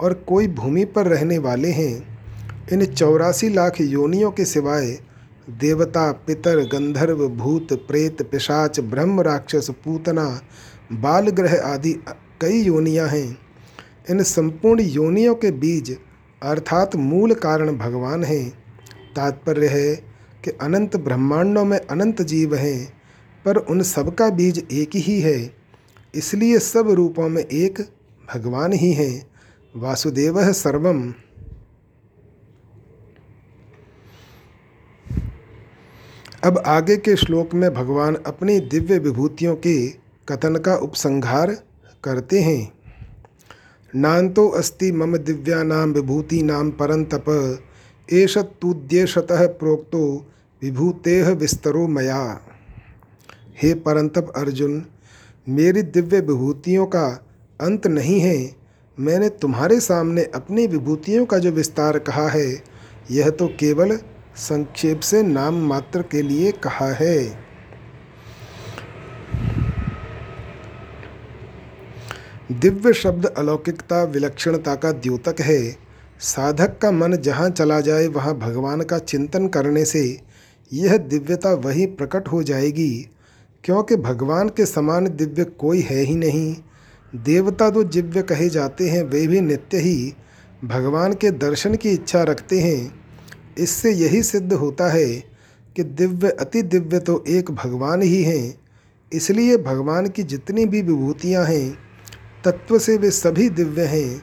और 0.00 0.14
कोई 0.14 0.48
भूमि 0.48 0.84
पर 0.84 1.06
रहने 1.06 1.38
वाले 1.38 1.68
हैं। 1.68 2.18
इन 2.72 2.84
चौरासी 2.84 3.48
लाख 3.48 3.80
योनियों 3.80 4.30
के 4.30 4.44
सिवाय 4.44 4.98
देवता, 5.50 6.12
पितर, 6.12 6.60
गंधर्व, 6.60 7.28
भूत, 7.28 7.72
प्रेत, 7.72 8.22
पिशाच, 8.22 8.80
ब्रह्म, 8.80 9.20
राक्षस, 9.20 9.70
पूतना 9.70 10.40
बाल 10.92 11.28
ग्रह 11.28 11.60
आदि 11.64 11.92
कई 12.40 12.60
योनियाँ 12.60 13.08
हैं। 13.08 13.38
इन 14.10 14.22
संपूर्ण 14.22 14.80
योनियों 14.80 15.34
के 15.34 15.50
बीज 15.50 15.98
अर्थात 16.42 16.96
मूल 16.96 17.34
कारण 17.34 17.76
भगवान 17.78 18.24
हैं। 18.24 18.50
तात्पर्य 19.16 19.66
है 19.66 19.94
कि 20.44 20.50
अनंत 20.50 20.96
ब्रह्मांडों 20.96 21.64
में 21.64 21.78
अनंत 21.78 22.22
जीव 22.22 22.54
हैं, 22.54 22.92
पर 23.44 23.56
उन 23.56 23.82
सबका 23.82 24.28
बीज 24.30 24.66
एक 24.72 24.96
ही 24.96 25.20
है। 25.20 25.54
इसलिए 26.14 26.58
सब 26.58 26.90
रूपों 26.90 27.28
में 27.28 27.42
एक 27.42 27.80
भगवान 28.34 28.72
ही 28.72 28.92
हैं। 28.92 29.26
वासुदेव 29.76 30.40
है 30.40 30.52
सर्वम। 30.52 31.12
अब 36.44 36.62
आगे 36.66 36.96
के 36.96 37.16
श्लोक 37.16 37.54
में 37.54 37.74
भगवान 37.74 38.14
अपनी 38.14 38.60
दिव्य 38.60 38.98
विभूतियों 38.98 39.56
के 39.56 40.03
कथन 40.28 40.56
का 40.56 40.76
उपसंहार 40.76 41.50
करते 42.04 42.40
हैं। 42.40 42.72
नान्तो 43.94 44.48
अस्ति 44.48 44.92
मम 44.92 45.16
दिव्यानाम 45.16 45.92
विभूति 45.92 46.42
नाम 46.42 46.70
परंतप 46.70 47.58
एष 48.12 48.38
तुद्येशतः 48.38 49.46
प्रोक्तो 49.46 50.26
विभूतेह 50.62 51.30
विस्तरो 51.30 51.86
मया। 51.88 52.40
हे 53.62 53.74
परंतप 53.74 54.32
अर्जुन, 54.36 54.86
मेरी 55.48 55.82
दिव्य 55.82 56.20
विभूतियों 56.20 56.86
का 56.86 57.24
अंत 57.60 57.86
नहीं 57.86 58.20
है। 58.20 58.56
मैंने 59.00 59.28
तुम्हारे 59.28 59.80
सामने 59.80 60.24
अपनी 60.24 60.66
विभूतियों 60.66 61.26
का 61.26 61.38
जो 61.38 61.50
विस्तार 61.50 61.98
कहा 61.98 62.28
है, 62.28 62.62
यह 63.10 63.30
तो 63.30 63.46
केवल 63.46 63.96
संक्षेप 64.36 65.00
से 65.00 65.22
नाम 65.22 65.54
मात्र 65.54 66.02
के 66.02 66.22
लिए 66.22 66.52
कहा 66.52 66.92
है। 66.92 67.43
दिव्य 72.52 72.92
शब्द 72.92 73.26
अलौकिकता, 73.26 74.04
विलक्षणता 74.04 74.74
का 74.74 74.92
द्योतक 74.92 75.36
है। 75.40 75.76
साधक 76.20 76.78
का 76.78 76.90
मन 76.90 77.16
जहाँ 77.16 77.50
चला 77.50 77.80
जाए, 77.80 78.06
वहाँ 78.06 78.38
भगवान 78.38 78.80
का 78.80 78.98
चिंतन 78.98 79.48
करने 79.48 79.84
से 79.84 80.20
यह 80.72 80.96
दिव्यता 80.96 81.54
वही 81.54 81.86
प्रकट 81.86 82.28
हो 82.28 82.42
जाएगी। 82.42 83.08
क्योंकि 83.64 83.96
भगवान 83.96 84.48
के 84.48 84.66
समान 84.66 85.06
दिव्य 85.06 85.44
कोई 85.44 85.80
है 85.80 86.00
ही 86.00 86.14
नहीं। 86.14 86.56
देवता 87.16 87.70
तो 87.70 87.84
दिव्य 87.84 88.22
कहे 88.22 88.48
जाते 88.48 88.88
हैं, 88.88 89.02
वे 89.02 89.26
भी 89.26 89.40
नित्य 89.40 89.78
ही 89.78 90.14
भगवान 90.64 91.12
के 91.12 91.30
दर्शन 91.30 91.74
की 91.74 91.90
इच्छा 91.90 92.22
रखते 92.22 92.60
हैं। 92.60 92.94
इससे 93.58 93.90
यही 93.90 94.22
सिद्ध 94.22 94.52
होता 94.52 94.88
है 94.88 95.06
कि 95.76 95.82
दिव्य, 95.82 96.28
अति 96.28 96.62
दिव्य 96.62 96.98
तो 96.98 97.24
एक 97.28 97.50
भगवान 97.50 98.02
ही 98.02 98.22
हैं। 98.22 98.58
इसलिए 99.12 99.56
भगवान 99.56 100.08
की 100.08 100.22
जितनी 100.22 100.66
भी 100.66 100.82
विभूतियाँ 100.82 101.44
हैं 101.44 101.93
तत्व 102.44 102.78
से 102.78 102.96
वे 102.96 103.10
सभी 103.10 103.48
दिव्य 103.48 103.84
हैं, 103.84 104.18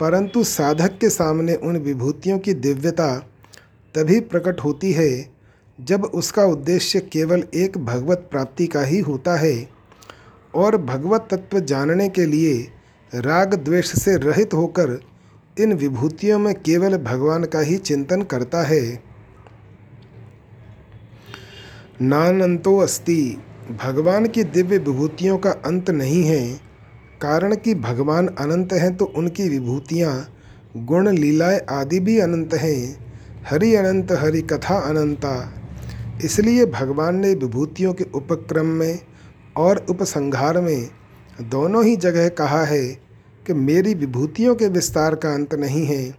परंतु 0.00 0.44
साधक 0.44 0.98
के 0.98 1.08
सामने 1.10 1.54
उन 1.54 1.76
विभूतियों 1.76 2.38
की 2.38 2.54
दिव्यता 2.54 3.16
तभी 3.94 4.20
प्रकट 4.20 4.60
होती 4.60 4.92
है 4.92 5.10
जब 5.78 6.04
उसका 6.04 6.44
उद्देश्य 6.44 7.00
केवल 7.12 7.42
एक 7.54 7.78
भगवत 7.78 8.28
प्राप्ति 8.30 8.66
का 8.66 8.82
ही 8.82 8.98
होता 8.98 9.36
है 9.36 9.68
और 10.54 10.76
भगवत 10.76 11.28
तत्व 11.30 11.60
जानने 11.60 12.08
के 12.08 12.26
लिए 12.26 12.54
राग 13.12 13.54
द्वेष 13.54 13.92
से 13.94 14.16
रहित 14.16 14.54
होकर 14.54 14.98
इन 15.60 15.72
विभूतियों 15.72 16.38
में 16.38 16.54
केवल 16.54 16.96
भगवान 16.96 17.44
का 17.44 17.60
ही 17.60 17.76
चिंतन 17.78 18.22
करता 18.22 18.62
है। 18.62 19.02
नानंतो 22.02 22.76
अस्ति 22.78 23.38
भगवान 23.84 24.26
की 24.26 24.44
दिव्य 24.44 24.78
विभूतियों 24.78 25.38
का 25.38 25.50
अंत 25.50 25.90
नहीं 25.90 26.22
है। 26.24 26.67
कारण 27.22 27.54
कि 27.54 27.74
भगवान 27.74 28.26
अनंत 28.26 28.72
हैं 28.72 28.96
तो 28.96 29.04
उनकी 29.04 29.48
विभूतियाँ, 29.48 30.28
गुण 30.76 31.08
लीलाएँ 31.08 31.60
आदि 31.70 32.00
भी 32.00 32.18
अनंत 32.18 32.54
हैं। 32.54 33.08
हरि 33.50 33.74
अनंत, 33.74 34.12
हरि 34.12 34.42
कथा 34.42 34.78
अनंता। 34.78 35.54
इसलिए 36.24 36.66
भगवान 36.66 37.16
ने 37.16 37.34
विभूतियों 37.34 37.92
के 37.94 38.04
उपक्रम 38.14 38.66
में 38.66 38.98
और 39.56 39.86
उपसंहार 39.90 40.60
में 40.60 40.90
दोनों 41.40 41.84
ही 41.84 41.96
जगह 41.96 42.28
कहा 42.28 42.64
है 42.64 42.86
कि 43.46 43.52
मेरी 43.52 43.94
विभूतियों 43.94 44.54
के 44.54 44.68
विस्तार 44.68 45.14
का 45.14 45.34
अंत 45.34 45.54
नहीं 45.54 45.86
है। 45.86 46.18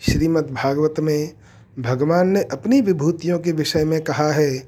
श्रीमद् 0.00 0.54
भागवत 0.54 0.94
में 1.00 1.32
भगवान 1.78 2.28
ने 2.28 2.42
अपनी 2.42 2.80
विभूतियों 2.80 3.38
के 3.38 3.52
विषय 3.52 3.84
में 3.84 4.00
कहा 4.00 4.32
है 4.32 4.58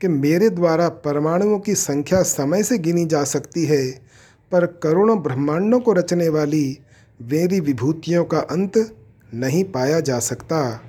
कि 0.00 0.08
मेरे 0.08 0.50
द्वारा 0.50 0.88
परमाणुओं 0.88 1.58
की 1.58 1.74
संख्या 1.74 2.22
समय 2.22 2.62
से 2.62 2.78
गिनी 2.78 3.06
जा 3.06 3.24
सकती 3.24 3.64
है। 3.64 4.09
पर 4.52 4.66
करोड़ों 4.66 5.22
ब्रह्मांडों 5.22 5.80
को 5.80 5.92
रचने 5.92 6.28
वाली 6.28 6.78
मेरी 7.22 7.60
विभूतियों 7.60 8.24
का 8.24 8.38
अंत 8.38 8.96
नहीं 9.34 9.64
पाया 9.64 10.00
जा 10.00 10.18
सकता। 10.18 10.80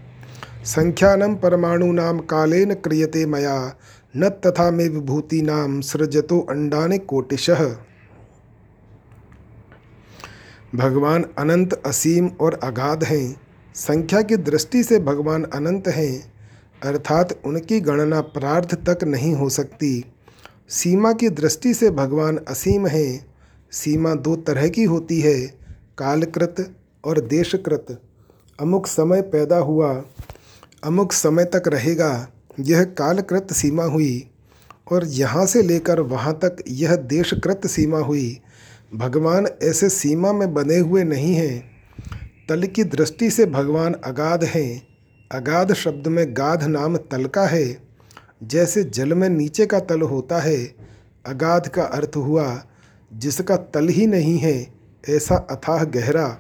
संख्यानम 0.66 1.36
परमाणूनाम 1.36 2.20
कालेन 2.20 2.74
क्रियते 2.74 3.26
मया, 3.26 3.78
न 4.18 4.30
तथा 4.30 4.72
मे 4.72 4.88
विभूतीनाम 4.88 5.82
सृजतो 5.82 6.39
अंडाने 6.39 6.97
कोटिशः। 6.97 7.76
भगवान 10.76 11.26
अनंत 11.38 11.74
असीम 11.74 12.28
और 12.28 12.59
अगाध 12.64 13.03
हैं। 13.03 13.41
संख्या 13.76 14.22
की 14.22 14.38
दृष्टि 14.38 14.84
से 14.84 14.99
भगवान 14.99 15.43
अनंत 15.43 15.88
हैं, 15.88 16.34
अर्थात 16.84 17.41
उनकी 17.45 17.80
गणना 17.80 18.22
प्रार्थ 18.22 18.89
तक 18.89 19.03
नहीं 19.03 19.34
हो 19.34 19.49
सकती। 19.49 20.14
सीमा 20.70 21.14
की 21.14 21.30
दृष्टि 21.30 21.74
से 21.74 21.91
भगवान 21.91 22.39
असीम 22.47 22.88
हैं 22.88 23.31
सीमा 23.72 24.15
दो 24.15 24.36
तरह 24.36 24.67
की 24.67 24.84
होती 24.84 25.22
है, 25.22 25.47
कालकृत 25.97 26.76
और 27.05 27.22
देशकृत। 27.22 28.01
अमुक 28.59 28.88
समय 28.88 29.22
पैदा 29.22 29.57
हुआ, 29.57 30.03
अमुक 30.84 31.11
समय 31.11 31.45
तक 31.45 31.63
रहेगा, 31.67 32.28
यह 32.59 32.84
कालकृत 32.84 33.53
सीमा 33.53 33.84
हुई, 33.84 34.30
और 34.91 35.05
यहाँ 35.05 35.45
से 35.45 35.61
लेकर 35.61 35.99
वहाँ 35.99 36.34
तक 36.34 36.55
यह 36.67 36.95
देशकृत 36.95 37.67
सीमा 37.67 37.99
हुई। 37.99 38.39
भगवान 38.93 39.47
ऐसे 39.63 39.89
सीमा 39.89 40.34
में 40.34 40.53
बने 40.53 40.78
हुए 40.78 41.03
नहीं 41.03 41.34
हैं। 41.34 41.72
तल 42.49 42.63
की 42.63 42.84
दृष्टि 42.84 43.32
से 43.32 43.45
भगवान 43.45 43.93
अगाध 43.93 44.43
हैं। 44.43 44.88
अगाध 45.32 45.74
शब्द 45.74 46.07
में 46.07 46.34
गाध 46.34 46.63
नाम 46.63 46.97
तल 46.97 47.26
का 47.26 47.45
है। 47.45 47.78
जैसे 48.43 48.84
जल 48.84 49.13
में 49.13 49.30
नीचे 49.30 49.65
का 49.65 49.80
तल 49.80 50.01
होता 50.01 50.39
है, 50.39 50.76
अगाध 51.26 51.67
का 51.67 51.84
अर्थ 51.84 52.11
हुआ 52.15 52.65
जिसका 53.14 53.57
तल 53.57 53.88
ही 53.88 54.07
नहीं 54.07 54.38
है, 54.38 54.68
ऐसा 55.09 55.36
अथाह 55.36 55.84
गहरा। 55.84 56.38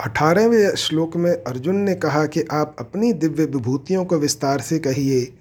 अठारहवें 0.00 0.74
श्लोक 0.74 1.16
में 1.16 1.32
अर्जुन 1.32 1.76
ने 1.76 1.94
कहा 1.94 2.26
कि 2.26 2.42
आप 2.42 2.76
अपनी 2.78 3.12
दिव्य 3.12 3.44
विभूतियों 3.44 4.04
को 4.04 4.18
विस्तार 4.18 4.60
से 4.60 4.78
कहिए। 4.78 5.34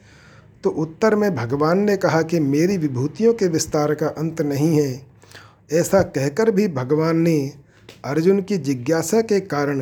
तो 0.63 0.69
उत्तर 0.69 1.15
में 1.15 1.35
भगवान 1.35 1.79
ने 1.79 1.97
कहा 1.97 2.21
कि 2.21 2.39
मेरी 2.39 2.77
विभूतियों 2.77 3.33
के 3.33 3.47
विस्तार 3.47 3.93
का 3.93 4.07
अंत 4.07 4.41
नहीं 4.41 4.81
है। 4.81 5.07
ऐसा 5.73 6.01
कहकर 6.01 6.51
भी 6.51 6.67
भगवान 6.67 7.17
ने 7.17 7.53
अर्जुन 8.05 8.41
की 8.41 8.57
जिज्ञासा 8.57 9.21
के 9.21 9.39
कारण 9.39 9.79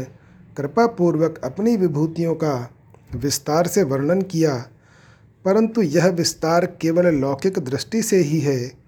कृपापूर्वक 0.57 1.41
अपनी 1.43 1.78
विभूतियों 1.78 2.36
का 2.36 2.69
विस्तार 3.15 3.67
से 3.67 3.84
वर्णन 3.84 4.21
किया। 4.21 4.67
परंतु 5.45 5.82
यह 5.82 6.07
विस्तार 6.07 6.65
केवल 6.65 7.15
लौकिक 7.15 7.59
दृष्टि 7.59 8.01
से 8.01 8.17
ही 8.17 8.39
है। 8.39 8.84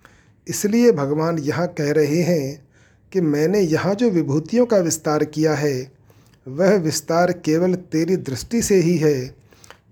इसलिए 0.47 0.91
भगवान 0.91 1.37
यहाँ 1.39 1.67
कह 1.67 1.91
रहे 1.91 2.21
हैं 2.23 2.67
कि 3.11 3.21
मैंने 3.21 3.59
यहाँ 3.59 3.93
जो 3.95 4.09
विभूतियों 4.09 4.65
का 4.65 4.77
विस्तार 4.77 5.23
किया 5.25 5.53
है, 5.55 5.91
वह 6.47 6.75
विस्तार 6.75 7.31
केवल 7.45 7.75
तेरी 7.75 8.15
दृष्टि 8.17 8.61
से 8.61 8.75
ही 8.75 8.95
है। 8.97 9.35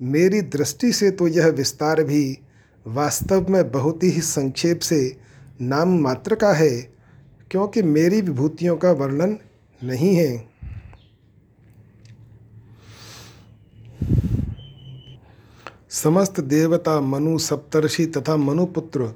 मेरी 0.01 0.41
दृष्टि 0.41 0.91
से 0.93 1.11
तो 1.11 1.27
यह 1.27 1.47
विस्तार 1.47 2.03
भी 2.03 2.37
वास्तव 2.85 3.45
में 3.49 3.71
बहुत 3.71 4.03
ही 4.03 4.21
संक्षेप 4.21 4.79
से 4.79 5.17
नाम 5.61 5.97
मात्र 5.99 6.35
का 6.35 6.51
है, 6.53 6.71
क्योंकि 7.51 7.81
मेरी 7.81 8.21
विभूतियों 8.21 8.75
का 8.77 8.91
वर्णन 8.91 9.37
नहीं 9.81 10.15
है। 10.15 10.55
समस्त 15.93 16.39
देवता, 16.39 16.99
मनु, 17.01 17.37
सप्तर्षि 17.39 18.05
तथा 18.07 18.35
मनुपुत्र 18.37 19.13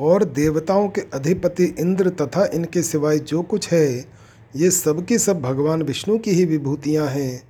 और 0.00 0.24
देवताओं 0.24 0.88
के 0.88 1.00
अधिपति 1.00 1.64
इंद्र 1.64 2.10
तथा 2.10 2.44
इनके 2.54 2.82
सिवाय 2.82 3.18
जो 3.18 3.42
कुछ 3.42 3.68
है, 3.72 4.04
ये 4.56 4.70
सब 4.70 5.06
सब 5.12 5.40
भगवान 5.40 5.82
विष्णु 5.82 6.18
की 6.18 6.30
ही 6.30 6.44
विभूतियाँ 6.44 7.06
हैं। 7.06 7.48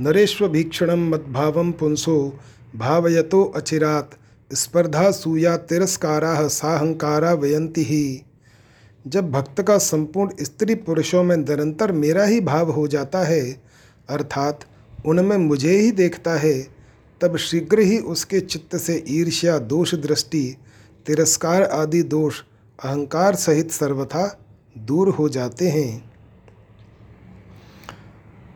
नरेश्व 0.00 0.48
भीक्षणम 0.48 1.08
मद्भावम 1.08 1.72
पुंसो, 1.72 2.38
भावयतो 2.76 3.44
अचिरात, 3.44 4.10
स्पर्धा 4.52 5.10
सूया 5.10 5.56
तिरस्कारा 5.56 6.48
साहंकारा 6.48 7.32
वयंती 7.32 7.82
ही। 7.82 8.22
जब 9.06 9.30
भक्त 9.30 9.62
का 9.62 9.78
संपूर्ण 9.78 10.44
स्त्री 10.44 10.74
पुरुषों 10.74 11.22
में 11.22 11.36
निरंतर 11.36 11.92
मेरा 11.92 12.24
ही 12.24 12.40
भाव 12.40 12.70
हो 12.70 12.88
जाता 12.88 13.18
है, 13.18 13.62
अर्थात 14.08 14.60
उनमें 15.06 15.36
मुझे 15.36 15.78
ही 15.78 15.90
देखता 15.90 16.34
है, 16.34 16.68
तब 17.20 17.36
शीघ्र 17.36 17.78
ही 17.78 17.98
उसके 17.98 18.40
चित्त 18.40 18.76
से 18.76 19.04
ईर्ष्या 19.08 19.58
दोष 19.58 19.94
दृष्टि 19.94 20.56
तिरस्कार 21.06 21.62
आदि 21.62 22.02
दोष 22.02 22.40
अहंकार 22.78 23.34
सहित 23.34 23.70
सर्वथा 23.70 24.26
दूर 24.76 25.08
हो 25.08 25.28
जाते 25.28 25.68
हैं। 25.68 26.10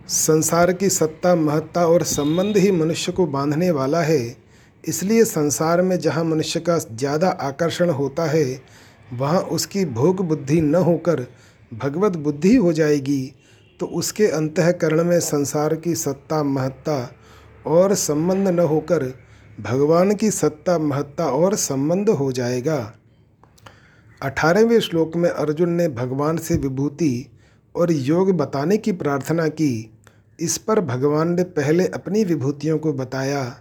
संसार 0.08 0.72
की 0.72 0.88
सत्ता, 0.88 1.34
महत्ता 1.34 1.86
और 1.86 2.02
संबंध 2.02 2.56
ही 2.56 2.70
मनुष्य 2.72 3.12
को 3.12 3.26
बांधने 3.26 3.70
वाला 3.70 4.00
है। 4.02 4.36
इसलिए 4.84 5.24
संसार 5.24 5.82
में 5.82 5.98
जहाँ 5.98 6.24
मनुष्य 6.24 6.60
का 6.60 6.78
ज़्यादा 6.78 7.28
आकर्षण 7.28 7.90
होता 7.90 8.26
है, 8.26 8.60
वहाँ 9.12 9.40
उसकी 9.40 9.84
भोग 9.84 10.26
बुद्धि 10.28 10.60
न 10.60 10.74
होकर 10.74 11.26
भगवत 11.72 12.16
बुद्धि 12.16 12.54
हो 12.56 12.72
जाएगी। 12.72 13.34
तो 13.80 13.86
उसके 13.86 14.26
अंतकरण 14.26 15.04
में 15.04 15.18
संसार 15.20 15.74
की 15.76 15.94
सत्ता, 15.94 16.42
महत्ता 16.42 17.10
और 17.66 17.94
संबंध 17.94 18.48
न 18.48 18.58
होकर 18.60 19.12
भगवान 19.60 20.14
की 20.14 20.30
सत्ता, 20.30 20.78
महत्ता 20.78 21.26
और 21.26 21.54
संबंध 21.54 22.08
हो 22.08 22.32
जाएगा। 22.32 22.94
अठारहवें 24.22 24.80
श्लोक 24.80 25.16
में 25.16 25.30
अर्जुन 25.30 25.70
ने 25.70 25.88
भगवान 25.88 26.36
से 26.36 26.56
विभूति 26.56 27.30
और 27.76 27.92
योग 27.92 28.32
बताने 28.32 28.76
की 28.76 28.92
प्रार्थना 28.92 29.48
की। 29.48 29.90
इस 30.40 30.58
पर 30.58 30.80
भगवान 30.80 31.34
ने 31.34 31.42
पहले 31.42 31.86
अपनी 31.86 32.24
विभूतियों 32.24 32.78
को 32.78 32.92
बताया। 32.92 33.60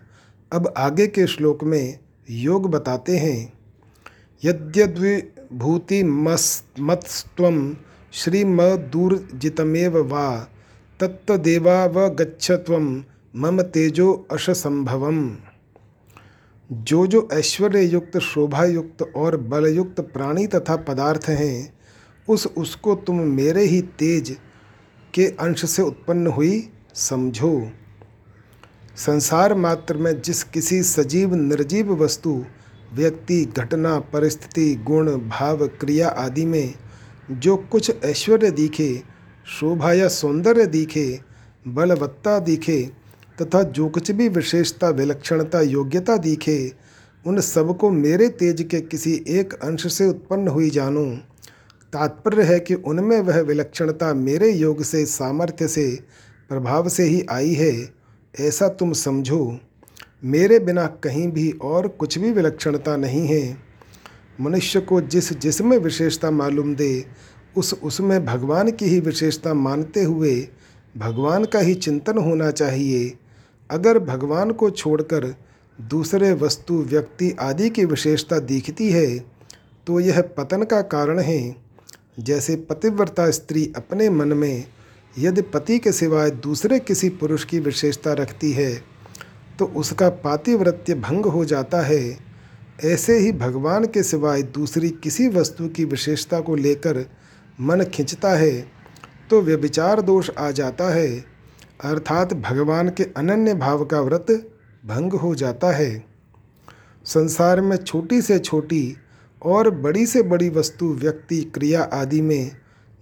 अब 0.51 0.73
आगे 0.77 1.07
के 1.07 1.27
श्लोक 1.27 1.63
में 1.63 1.99
योग 2.29 2.71
बताते 2.71 3.17
हैं। 3.17 3.53
यद्यद्विभूति 4.45 6.03
मत्स्व 6.03 7.75
श्रीमदूर्जितमेव 8.13 9.97
वा 9.97 10.47
तत्तदेवावगच्छ 10.99 12.51
मम 13.35 13.61
तेजो 13.61 14.27
अशसंभवम 14.31 15.37
जो 16.71 17.07
जो 17.07 17.29
ऐश्वर्य 17.33 17.81
युक्त 17.81 18.17
शोभा 18.17 18.65
युक्त 18.65 19.13
और 19.15 19.37
बलयुक्त 19.37 19.99
प्राणी 20.01 20.47
तथा 20.47 20.75
पदार्थ 20.75 21.29
हैं, 21.29 21.79
उस 22.29 22.47
उसको 22.47 22.95
तुम 22.95 23.19
मेरे 23.19 23.63
ही 23.63 23.81
तेज 23.81 24.37
के 25.13 25.25
अंश 25.25 25.65
से 25.65 25.81
उत्पन्न 25.81 26.27
हुई 26.27 26.69
समझो। 26.93 27.71
संसार 28.97 29.53
मात्र 29.53 29.97
में 29.97 30.21
जिस 30.21 30.43
किसी 30.43 30.83
सजीव, 30.83 31.35
निर्जीव 31.35 32.03
वस्तु, 32.03 32.45
व्यक्ति, 32.93 33.45
घटना, 33.45 33.99
परिस्थिति, 33.99 34.75
गुण, 34.75 35.11
भाव, 35.11 35.67
क्रिया 35.67 36.09
आदि 36.09 36.45
में 36.45 36.73
जो 37.31 37.57
कुछ 37.57 38.03
ऐश्वर्य 38.05 38.51
दिखे, 38.51 39.03
शोभा 39.59 39.93
या 39.93 40.07
सौंदर्य 40.07 40.65
दिखे, 40.65 41.19
बलवत्ता 41.67 42.39
दिखे 42.39 43.06
तथा 43.41 43.63
जो 43.63 43.89
कुछ 43.89 44.11
भी 44.11 44.29
विशेषता, 44.29 44.89
विलक्षणता, 44.89 45.61
योग्यता 45.61 46.17
दिखे, 46.17 46.73
उन 47.27 47.39
सबको 47.39 47.89
मेरे 47.89 48.29
तेज 48.29 48.67
के 48.71 48.81
किसी 48.81 49.25
एक 49.27 49.53
अंश 49.53 49.93
से 49.93 50.05
उत्पन्न 50.05 50.47
हुई 50.47 50.69
जानो। 50.69 51.05
तात्पर्य 51.93 52.43
है 52.43 52.59
कि 52.59 52.73
उनमें 52.73 53.21
वह 53.21 53.39
विलक्षणता 53.39 54.13
मेरे 54.13 54.51
योग 54.51 54.83
से, 54.83 55.05
सामर्थ्य 55.05 55.67
से, 55.67 55.99
प्रभाव 56.49 56.89
से 56.89 57.03
ही 57.03 57.25
आई 57.29 57.53
है, 57.53 57.93
ऐसा 58.39 58.67
तुम 58.67 58.93
समझो। 58.93 59.59
मेरे 60.23 60.59
बिना 60.59 60.85
कहीं 60.85 61.31
भी 61.31 61.51
और 61.51 61.87
कुछ 61.87 62.17
भी 62.17 62.31
विलक्षणता 62.31 62.97
नहीं 62.97 63.27
है। 63.27 63.57
मनुष्य 64.41 64.79
को 64.79 65.01
जिस 65.01 65.33
जिसमें 65.33 65.77
विशेषता 65.77 66.31
मालूम 66.31 66.75
दे, 66.75 67.05
उस 67.57 67.73
उसमें 67.73 68.25
भगवान 68.25 68.71
की 68.71 68.85
ही 68.85 68.99
विशेषता 68.99 69.53
मानते 69.53 70.03
हुए, 70.03 70.47
भगवान 70.97 71.45
का 71.45 71.59
ही 71.59 71.75
चिंतन 71.75 72.17
होना 72.17 72.51
चाहिए। 72.51 73.17
अगर 73.69 73.99
भगवान 73.99 74.51
को 74.51 74.69
छोड़कर 74.69 75.33
दूसरे 75.79 76.31
वस्तु, 76.33 76.73
व्यक्ति 76.81 77.35
आदि 77.39 77.69
की 77.69 77.85
विशेषता 77.85 78.39
दिखती 78.39 78.89
है 78.89 79.17
तो 79.87 79.99
यह 79.99 80.21
पतन 80.37 80.63
का 80.63 80.81
कारण 80.81 81.19
है। 81.19 81.55
जैसे 82.19 82.55
पतिव्रता 82.69 83.29
स्त्री 83.31 83.71
अपने 83.75 84.09
मन 84.09 84.27
में 84.27 84.65
यदि 85.17 85.41
पति 85.43 85.77
के 85.79 85.91
सिवाय 85.91 86.29
दूसरे 86.29 86.79
किसी 86.79 87.09
पुरुष 87.09 87.43
की 87.45 87.59
विशेषता 87.59 88.13
रखती 88.13 88.51
है 88.51 88.73
तो 89.59 89.65
उसका 89.75 90.09
पातिव्रत्य 90.09 90.95
भंग 90.95 91.25
हो 91.25 91.45
जाता 91.45 91.81
है। 91.81 92.17
ऐसे 92.83 93.17
ही 93.17 93.31
भगवान 93.31 93.85
के 93.85 94.03
सिवाय 94.03 94.41
दूसरी 94.41 94.89
किसी 95.03 95.27
वस्तु 95.27 95.67
की 95.67 95.85
विशेषता 95.85 96.39
को 96.39 96.55
लेकर 96.55 97.05
मन 97.61 97.83
खिंचता 97.83 98.29
है 98.29 98.51
तो 99.29 99.41
व्यभिचार 99.41 100.01
दोष 100.01 100.29
आ 100.39 100.51
जाता 100.51 100.89
है। 100.93 101.36
अर्थात 101.79 102.33
भगवान 102.33 102.89
के 102.89 103.03
अनन्य 103.17 103.53
भाव 103.53 103.83
का 103.85 103.99
व्रत 104.01 104.31
भंग 104.85 105.13
हो 105.13 105.33
जाता 105.35 105.71
है। 105.71 106.05
संसार 107.05 107.61
में 107.61 107.75
छोटी 107.77 108.21
से 108.21 108.39
छोटी 108.39 108.95
और 109.41 109.69
बड़ी 109.69 110.05
से 110.05 110.21
बड़ी 110.21 110.49
वस्तु, 110.49 110.85
व्यक्ति, 110.85 111.41
क्रिया 111.43 111.83
आदि 111.83 112.21
में 112.21 112.51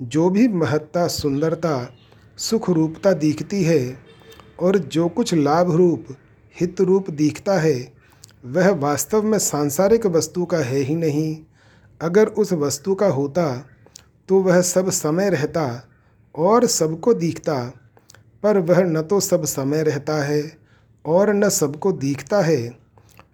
जो 0.01 0.29
भी 0.29 0.47
महत्ता, 0.47 1.07
सुंदरता 1.07 1.89
सुख 2.37 2.69
रूपता 2.69 3.13
दिखती 3.13 3.63
है 3.63 3.97
और 4.59 4.77
जो 4.77 5.07
कुछ 5.09 5.33
लाभ 5.33 5.71
रूप 5.71 6.05
हित 6.55 6.81
रूप 6.81 7.09
दिखता 7.09 7.59
है, 7.59 7.93
वह 8.45 8.71
वास्तव 8.71 9.23
में 9.23 9.37
सांसारिक 9.39 10.05
वस्तु 10.05 10.45
का 10.45 10.57
है 10.57 10.79
ही 10.79 10.95
नहीं। 10.95 11.37
अगर 12.01 12.27
उस 12.27 12.53
वस्तु 12.53 12.95
का 12.95 13.07
होता 13.07 13.47
तो 14.29 14.39
वह 14.39 14.61
सब 14.61 14.89
समय 14.89 15.29
रहता 15.29 15.87
और 16.35 16.65
सबको 16.65 17.13
दिखता। 17.13 17.71
पर 18.45 18.57
वह 18.57 18.83
न 18.83 19.01
तो 19.01 19.19
सब 19.19 19.45
समय 19.45 19.83
रहता 19.83 20.23
है 20.23 20.57
और 21.05 21.33
न 21.33 21.49
सबको 21.49 21.91
दिखता 21.91 22.41
है। 22.41 22.77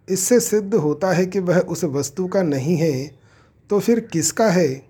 इससे 0.10 0.40
सिद्ध 0.40 0.76
होता 0.76 1.12
है 1.12 1.26
कि 1.26 1.40
वह 1.40 1.60
उस 1.60 1.84
वस्तु 1.84 2.28
का 2.28 2.44
नहीं 2.44 2.78
है 2.78 3.12
तो 3.70 3.80
फिर 3.80 4.00
किसका 4.00 4.50
है? 4.50 4.86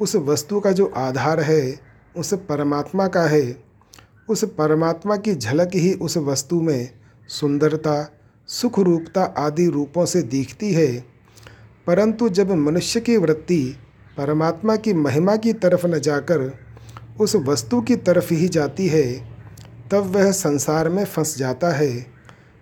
उस 0.00 0.16
वस्तु 0.16 0.60
का 0.60 0.72
जो 0.72 0.92
आधार 0.96 1.40
है, 1.40 1.80
उस 2.16 2.34
परमात्मा 2.34 3.06
का 3.08 3.22
है। 3.22 3.56
उस 4.28 4.44
परमात्मा 4.44 5.16
की 5.16 5.34
झलक 5.34 5.70
ही 5.74 5.92
उस 5.92 6.16
वस्तु 6.16 6.60
में 6.60 6.90
सुंदरता 7.28 8.18
सुख 8.46 8.78
रूपता 8.78 9.22
आदि 9.22 9.66
रूपों 9.66 10.06
से 10.06 10.22
दिखती 10.22 10.72
है। 10.72 11.04
परंतु 11.86 12.28
जब 12.28 12.52
मनुष्य 12.52 13.00
की 13.00 13.16
वृत्ति 13.16 13.76
परमात्मा 14.16 14.76
की 14.76 14.92
महिमा 14.92 15.36
की 15.36 15.52
तरफ़ 15.52 15.86
न 15.86 15.98
जाकर 15.98 16.58
उस 17.20 17.36
वस्तु 17.36 17.80
की 17.80 17.96
तरफ़ 17.96 18.34
ही 18.34 18.48
जाती 18.48 18.88
है 18.88 19.37
तब 19.92 19.98
वह 19.98 20.32
संसार 20.32 20.88
में 20.88 21.04
फंस 21.04 21.38
जाता 21.38 21.70
है। 21.70 22.06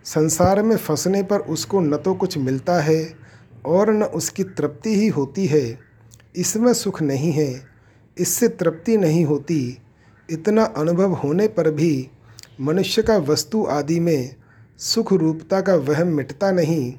संसार 0.05 0.63
में 0.63 0.77
फंसने 0.77 1.23
पर 1.23 1.39
उसको 1.39 1.81
न 1.81 1.97
तो 1.97 2.15
कुछ 2.15 2.39
मिलता 2.39 2.81
है 2.81 3.15
और 3.67 3.93
न 3.93 4.03
उसकी 4.03 4.45
तृप्ति 4.45 5.01
ही 5.01 5.09
होती 5.09 5.47
है। 5.47 5.79
इसमें 6.37 6.75
सुख 6.75 7.03
नहीं 7.03 7.33
है। 7.33 7.63
इससे 8.19 8.49
तृप्ति 8.49 8.97
नहीं 8.97 9.25
होती। 9.25 9.79
इतना 10.31 10.65
अनुभव 10.65 11.13
होने 11.13 11.49
पर 11.49 11.71
भी 11.71 12.11
मनुष्य 12.61 13.03
का 13.03 13.17
वस्तु 13.17 13.67
आदि 13.71 14.01
में 14.01 14.37
सुख 14.79 15.13
रूपता 15.13 15.61
का 15.61 15.75
वहम 15.75 16.07
मिटता 16.07 16.53
नहीं। 16.53 16.95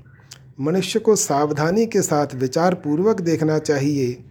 मनुष्य 0.61 0.99
को 0.99 1.15
सावधानी 1.15 1.85
के 1.85 2.01
साथ 2.01 2.27
विचार 2.35 2.75
पूर्वक 2.75 3.21
देखना 3.21 3.59
चाहिए 3.59 4.23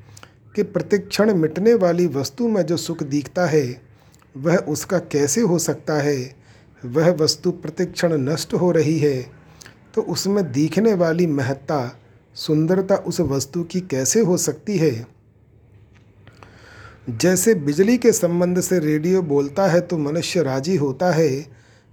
कि 0.56 0.62
प्रतिक्षण 0.62 1.34
मिटने 1.34 1.74
वाली 1.74 2.06
वस्तु 2.06 2.48
में 2.48 2.62
जो 2.62 2.76
सुख 2.76 3.02
दिखता 3.02 3.46
है 3.46 3.85
वह 4.36 4.56
उसका 4.56 4.98
कैसे 4.98 5.40
हो 5.40 5.58
सकता 5.58 5.94
है? 5.94 6.34
वह 6.84 7.10
वस्तु 7.10 7.50
प्रतिक्षण 7.50 8.12
नष्ट 8.12 8.54
हो 8.54 8.70
रही 8.70 8.98
है। 8.98 9.26
तो 9.94 10.02
उसमें 10.02 10.52
दिखने 10.52 10.94
वाली 10.94 11.26
महत्ता, 11.26 12.00
सुंदरता 12.34 12.94
उस 12.96 13.20
वस्तु 13.20 13.64
की 13.64 13.80
कैसे 13.80 14.20
हो 14.20 14.36
सकती 14.36 14.76
है? 14.76 15.06
जैसे 17.10 17.54
बिजली 17.54 17.98
के 17.98 18.12
संबंध 18.12 18.60
से 18.60 18.78
रेडियो 18.78 19.22
बोलता 19.22 19.66
है 19.66 19.80
तो 19.80 19.98
मनुष्य 19.98 20.42
राज़ी 20.42 20.76
होता 20.76 21.12
है 21.12 21.28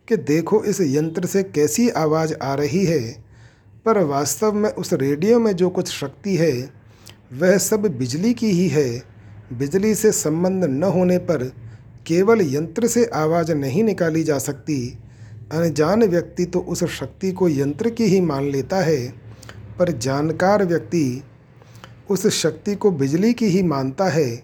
कि 0.08 0.18
देखो 0.18 0.64
इस 0.64 0.82
यंत्र 0.82 1.26
से 1.26 1.44
कैसी 1.44 1.90
आवाज़ 1.90 2.34
आ 2.44 2.54
रही 2.54 2.86
है। 2.86 3.24
पर 3.86 4.04
वास्तव 4.04 4.54
में 4.54 4.70
उस 4.70 4.94
रेडियो 4.94 5.40
में 5.40 5.56
जो 5.56 5.70
कुछ 5.70 5.88
शक्ति 5.88 6.36
है, 6.36 6.70
वह 7.34 7.58
सब 7.58 7.82
बिजली 7.82 8.34
की 8.34 8.48
ही 8.48 8.68
है। 8.68 9.04
बिजली 9.54 9.96
से 9.96 10.12
संबंध 10.12 10.64
न 10.64 10.84
होने 10.84 11.18
पर 11.18 11.63
केवल 12.08 12.42
यंत्र 12.56 12.88
से 12.88 13.06
आवाज़ 13.06 13.52
नहीं 13.52 13.84
निकाली 13.84 14.24
जा 14.24 14.38
सकती। 14.38 15.00
अनजान 15.52 16.04
व्यक्ति 16.04 16.46
तो 16.46 16.60
उस 16.60 16.84
शक्ति 16.84 17.32
को 17.32 17.50
यंत्र 17.50 17.90
की 17.90 18.04
ही 18.04 18.22
मान 18.22 18.44
लेता 18.44 18.78
है, 18.78 19.08
पर 19.80 19.92
जानकार 19.92 20.66
व्यक्ति 20.66 21.24
उस 22.10 22.28
शक्ति 22.28 22.76
को 22.76 22.92
बिजली 22.92 23.34
की 23.34 23.46
ही 23.46 23.64
मानता 23.64 24.10
है। 24.10 24.44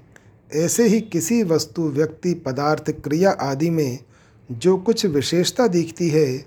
ऐसे 0.53 0.87
ही 0.87 1.01
किसी 1.01 1.43
वस्तु, 1.43 1.81
व्यक्ति, 1.81 2.33
पदार्थ, 2.33 2.89
क्रिया 2.91 3.31
आदि 3.31 3.69
में 3.69 3.99
जो 4.51 4.77
कुछ 4.77 5.05
विशेषता 5.05 5.67
दिखती 5.67 6.09
है, 6.09 6.45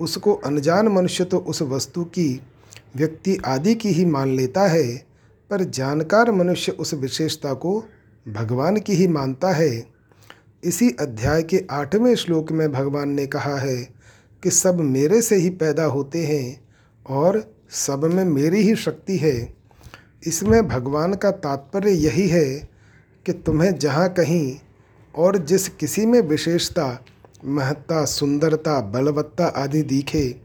उसको 0.00 0.34
अनजान 0.34 0.88
मनुष्य 0.88 1.24
तो 1.24 1.38
उस 1.38 1.62
वस्तु 1.62 2.04
की, 2.04 2.40
व्यक्ति 2.96 3.38
आदि 3.46 3.74
की 3.74 3.88
ही 3.88 4.04
मान 4.04 4.28
लेता 4.28 4.66
है, 4.66 4.96
पर 5.50 5.64
जानकार 5.64 6.30
मनुष्य 6.32 6.72
उस 6.72 6.94
विशेषता 6.94 7.54
को 7.54 7.84
भगवान 8.28 8.76
की 8.76 8.92
ही 8.92 9.08
मानता 9.08 9.52
है। 9.52 9.99
इसी 10.64 10.90
अध्याय 11.00 11.42
के 11.42 11.64
आठवें 11.70 12.14
श्लोक 12.14 12.52
में 12.52 12.72
भगवान 12.72 13.08
ने 13.08 13.26
कहा 13.26 13.56
है 13.56 13.76
कि 14.42 14.50
सब 14.50 14.80
मेरे 14.80 15.22
से 15.22 15.36
ही 15.36 15.50
पैदा 15.50 15.84
होते 15.84 16.26
हैं 16.26 16.60
और 17.06 17.54
सब 17.70 18.04
में 18.04 18.24
मेरी 18.24 18.62
ही 18.62 18.74
शक्ति 18.76 19.16
है। 19.16 19.54
इसमें 20.26 20.68
भगवान 20.68 21.14
का 21.14 21.30
तात्पर्य 21.30 21.90
यही 21.90 22.28
है 22.28 22.68
कि 23.26 23.32
तुम्हें 23.32 23.78
जहाँ 23.78 24.08
कहीं 24.08 24.56
और 25.14 25.38
जिस 25.38 25.68
किसी 25.68 26.06
में 26.06 26.20
विशेषता, 26.20 27.04
महत्ता, 27.44 28.04
सुंदरता, 28.04 28.80
बलवत्ता 28.80 29.46
आदि 29.46 29.82
दिखे, 29.82 30.36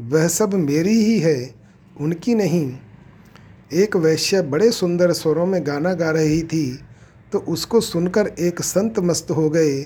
वह 0.00 0.28
सब 0.28 0.54
मेरी 0.54 1.04
ही 1.04 1.18
है, 1.18 1.54
उनकी 2.00 2.34
नहीं। 2.34 2.78
एक 3.72 3.96
वैश्य 3.96 4.42
बड़े 4.42 4.70
सुंदर 4.70 5.12
स्वरों 5.12 5.46
में 5.46 5.66
गाना 5.66 5.92
गा 5.92 6.10
रही 6.10 6.42
थी 6.42 6.80
तो 7.32 7.38
उसको 7.38 7.80
सुनकर 7.80 8.26
एक 8.38 8.60
संत 8.60 8.98
मस्त 8.98 9.30
हो 9.30 9.48
गए 9.50 9.78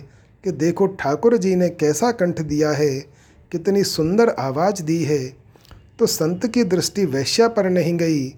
कि 0.45 0.51
देखो 0.51 0.87
ठाकुर 1.01 1.37
जी 1.37 1.55
ने 1.57 1.69
कैसा 1.69 2.11
कंठ 2.11 2.41
दिया 2.41 2.71
है, 2.71 2.91
कितनी 3.53 3.83
सुंदर 3.85 4.29
आवाज़ 4.29 4.83
दी 4.83 5.03
है। 5.05 5.19
तो 5.99 6.07
संत 6.07 6.47
की 6.47 6.65
दृष्टि 6.65 7.05
वैश्या 7.05 7.49
पर 7.49 7.69
नहीं 7.71 7.97
गई, 7.97 8.29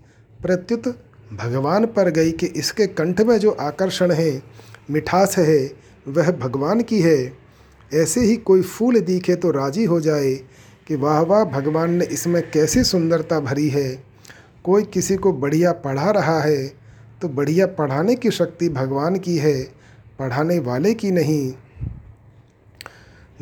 प्रत्युत 0.41 0.89
भगवान 1.33 1.87
पर 1.87 2.11
गई 2.11 2.33
कि 2.33 2.47
इसके 2.47 2.87
कंठ 2.87 3.21
में 3.21 3.39
जो 3.39 3.51
आकर्षण 3.51 4.13
है, 4.13 4.43
मिठास 4.91 5.39
है, 5.39 5.71
वह 6.09 6.31
भगवान 6.31 6.81
की 6.81 7.01
है। 7.01 7.33
ऐसे 7.93 8.21
ही 8.21 8.37
कोई 8.37 8.63
फूल 8.63 9.01
दिखे 9.01 9.35
तो 9.35 9.51
राज़ी 9.51 9.85
हो 9.85 10.01
जाए 10.01 10.35
कि 10.89 10.97
वाह 10.97 11.21
वाह 11.21 11.45
भगवान 11.45 11.93
ने 11.95 12.05
इसमें 12.05 12.43
कैसी 12.51 12.85
सुंदरता 12.85 13.41
भरी 13.41 13.69
है। 13.69 14.05
कोई 14.65 14.83
किसी 14.85 15.17
को 15.17 15.33
बढ़िया 15.33 15.73
पढ़ा 15.73 16.11
रहा 16.11 16.41
है 16.41 16.84
तो 17.23 17.29
बढ़िया 17.29 17.67
पढ़ाने 17.67 18.15
की 18.15 18.31
शक्ति 18.31 18.69
भगवान 18.69 19.19
की 19.19 19.37
है, 19.37 19.63
पढ़ाने 20.19 20.59
वाले 20.59 20.95
की 20.95 21.11
नहीं। 21.11 21.53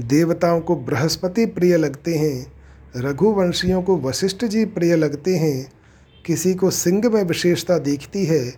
देवताओं 0.01 0.61
को 0.61 0.77
बृहस्पति 0.77 1.47
प्रिय 1.47 1.77
लगते 1.77 2.15
हैं, 2.15 2.53
रघुवंशियों 2.97 3.83
को 3.83 3.97
वशिष्ठ 3.97 4.45
जी 4.45 4.65
प्रिय 4.65 4.97
लगते 4.97 5.37
हैं। 5.37 5.73
किसी 6.27 6.55
को 6.55 6.71
सिंह 6.71 7.09
में 7.09 7.25
विशेषता 7.25 7.79
दिखती 7.79 8.25
है, 8.25 8.55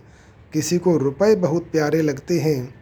किसी 0.53 0.77
को 0.77 0.97
रुपए 0.97 1.35
बहुत 1.35 1.63
प्यारे 1.63 2.01
लगते 2.01 2.39
हैं। 2.39 2.75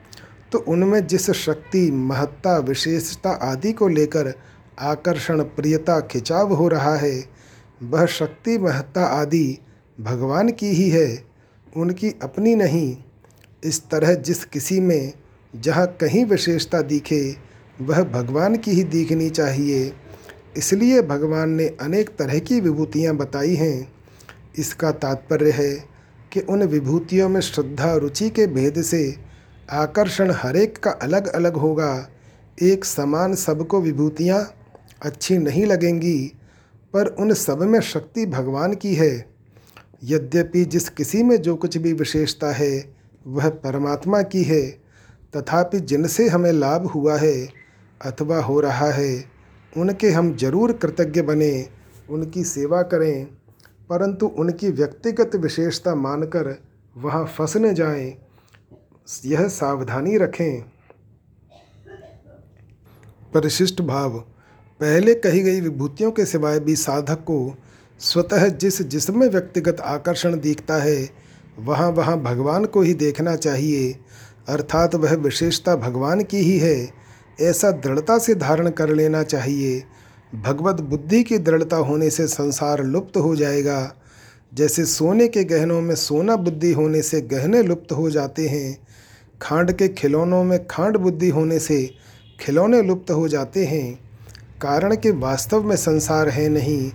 तो 0.52 0.60
उनमें 0.60 1.08
जिस 1.08 1.32
शक्ति, 1.32 1.92
महत्ता, 1.92 2.58
विशेषता 2.58 3.30
आदि 3.30 3.74
को 3.74 3.88
लेकर 3.88 4.34
आकर्षण, 4.80 5.42
प्रियता, 5.42 6.00
खिंचाव 6.00 6.54
हो 6.54 6.68
रहा 6.68 6.96
है, 6.96 7.26
वह 7.84 8.06
शक्ति, 8.06 8.58
महत्ता 8.58 9.06
आदि 9.06 9.58
भगवान 10.02 10.50
की 10.50 10.68
ही 10.68 10.90
है। 10.90 11.33
उनकी 11.78 12.10
अपनी 12.24 12.56
नहीं, 12.56 12.98
इस 13.64 13.90
तरह 13.90 14.14
जिस 14.14 14.46
किसी 14.46 14.80
में 14.80 15.14
जहाँ 15.56 15.88
कहीं 15.88 16.26
विशेषता 16.26 16.82
दिखे, 16.82 17.36
वह 17.82 18.04
भगवान 18.04 18.56
की 18.56 18.72
ही 18.72 18.84
दिखनी 18.84 19.30
चाहिए। 19.30 19.94
इसलिए 20.58 21.02
भगवान 21.02 21.50
ने 21.50 21.68
अनेक 21.68 22.10
तरह 22.10 22.40
की 22.40 22.60
विभूतियाँ 22.60 23.16
बताई 23.16 23.56
हैं। 23.56 23.94
इसका 24.58 24.92
तात्पर्य 24.92 25.52
है 25.52 25.74
कि 26.34 26.40
उन 26.40 26.64
विभूतियों 26.64 27.30
में 27.30 27.42
श्रद्धा 27.42 27.94
रुचि 27.96 28.30
के 28.30 28.48
भेद 28.48 28.82
से 28.82 29.16
आकर्षण 29.72 30.32
हरेक 30.32 30.78
का 30.78 30.92
अलग 30.92 31.28
अलग 31.28 31.56
होगा। 31.56 32.10
एक 32.62 32.86
समान 32.86 33.36
सबको 33.36 33.82
विभूतियाँ 33.82 34.54
अच्छी 35.02 35.38
नहीं 35.38 35.66
लगेंगी, 35.66 36.34
पर 36.94 37.08
उन 37.08 37.34
सब 37.34 37.62
में 37.62 37.82
शक्ति 37.82 38.26
भगवान 38.26 38.74
की 38.74 38.96
है। 38.96 39.33
यद्यपि 40.04 40.66
जिस 40.66 40.90
किसी 40.90 41.24
में 41.24 41.42
जो 41.42 41.56
कुछ 41.56 41.78
भी 41.78 41.94
विशेषता 41.94 42.52
है, 42.52 42.96
वह 43.28 43.50
परमात्मा 43.50 44.22
की 44.22 44.44
है। 44.44 44.70
तथापि 45.36 45.80
जिनसे 45.80 46.28
हमें 46.30 46.52
लाभ 46.52 46.86
हुआ 46.86 47.18
है, 47.18 47.48
अथवा 48.06 48.38
हो 48.38 48.60
रहा 48.60 48.92
है, 48.92 49.26
उनके 49.78 50.10
हम 50.10 50.36
ज़रूर 50.36 50.72
कृतज्ञ 50.74 51.22
बने, 51.22 51.70
उनकी 52.10 52.44
सेवा 52.44 52.82
करें। 52.82 53.26
परंतु 53.90 54.26
उनकी 54.26 54.70
व्यक्तिगत 54.70 55.36
विशेषता 55.36 55.96
मानकर 55.96 56.64
वहाँ 56.98 57.26
फंसने 57.26 57.74
जाएँ, 57.74 58.18
यह 59.26 59.48
सावधानी 59.48 60.18
रखें। 60.18 60.62
परिशिष्ट 63.34 63.82
भाव। 63.82 64.20
पहले 64.80 65.14
कही 65.14 65.42
गई 65.42 65.62
विभूतियों 65.62 66.12
के 66.12 66.26
सिवाय 66.26 66.60
भी 66.60 66.76
साधक 66.76 67.16
को 67.16 67.58
स्वतः 68.00 68.48
जिस 68.48 68.82
जिसमें 68.82 69.28
व्यक्तिगत 69.28 69.80
आकर्षण 69.80 70.40
दिखता 70.40 70.76
है, 70.76 71.10
वहाँ 71.60 71.90
वहाँ 71.90 72.22
भगवान 72.22 72.66
को 72.66 72.82
ही 72.82 72.94
देखना 72.94 73.36
चाहिए। 73.36 74.00
अर्थात 74.50 74.96
वह 74.96 75.14
विशेषता 75.16 75.76
भगवान 75.76 76.24
की 76.24 76.38
ही 76.38 76.58
है, 76.60 76.90
ऐसा 77.42 77.72
दृढ़ता 77.72 78.18
से 78.18 78.36
धारण 78.36 78.70
कर 78.70 78.90
लेना 78.90 79.24
चाहिए। 79.24 79.84
भगवत 80.36 80.82
बुद्धि 80.82 81.24
की 81.24 81.38
दृढ़ता 81.38 81.78
होने 81.78 82.10
से 82.10 82.28
संसार 82.28 82.84
लुप्त 82.84 83.18
हो 83.18 83.36
जाएगा। 83.36 83.96
जैसे 84.54 84.86
सोने 84.86 85.28
के 85.28 85.44
गहनों 85.44 85.82
में 85.82 85.96
सोना 85.96 86.36
बुद्धि 86.36 86.72
होने 86.72 87.02
से 87.02 87.22
गहने 87.22 87.64
लुप्त 87.64 87.92
हो 87.92 88.10
जाते 88.10 88.48
हैं, 88.48 88.78
खांड 89.42 89.72
के 89.72 89.88
खिलौनों 89.88 90.44
में 90.44 90.68
खांड 90.68 90.98
बुद्धि 90.98 91.30
होने 91.30 91.60
से 91.60 91.96
खिलौने 92.40 92.82
लुप्त 92.82 93.12
हो 93.12 93.28
जाते 93.28 93.66
हैं। 93.66 93.94
कारण 94.62 94.96
कि 94.96 95.12
वास्तव 95.12 95.64
में 95.64 95.76
संसार 95.76 96.30
है 96.30 96.50
नहीं 96.50 96.92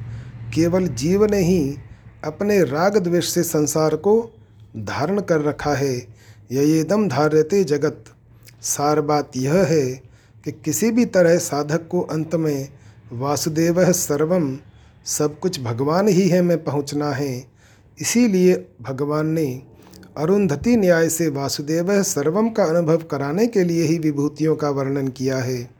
केवल 0.54 0.86
जीव 0.86 1.24
ने 1.24 1.38
ही 1.38 1.76
अपने 2.24 2.64
राग 2.64 2.98
द्वेष 2.98 3.28
से 3.28 3.42
संसार 3.42 3.96
को 3.96 4.30
धारण 4.76 5.20
कर 5.20 5.40
रखा 5.40 5.74
है। 5.74 6.06
यदम 6.52 7.08
धार्यते 7.08 7.64
जगत। 7.64 8.04
सार 8.62 9.00
बात 9.00 9.30
यह 9.36 9.54
है 9.54 9.86
कि 10.44 10.52
किसी 10.52 10.90
भी 10.90 11.04
तरह 11.04 11.38
साधक 11.38 11.88
को 11.88 12.00
अंत 12.00 12.34
में 12.34 12.68
वासुदेव 13.12 13.92
सर्वम 13.92 14.58
सब 15.04 15.38
कुछ 15.38 15.60
भगवान 15.60 16.08
ही 16.08 16.28
है 16.28 16.42
में 16.42 16.64
पहुँचना 16.64 17.10
है। 17.10 17.44
इसीलिए 18.00 18.66
भगवान 18.82 19.26
ने 19.26 19.62
अरुंधति 20.18 20.76
न्याय 20.76 21.08
से 21.08 21.28
वासुदेव 21.28 22.02
सर्वम 22.02 22.48
का 22.50 22.64
अनुभव 22.64 22.96
कराने 22.96 23.46
के 23.46 23.64
लिए 23.64 23.82
ही 23.82 23.98
विभूतियों 23.98 24.56
का 24.56 24.70
वर्णन 24.70 25.08
किया 25.08 25.38
है। 25.38 25.70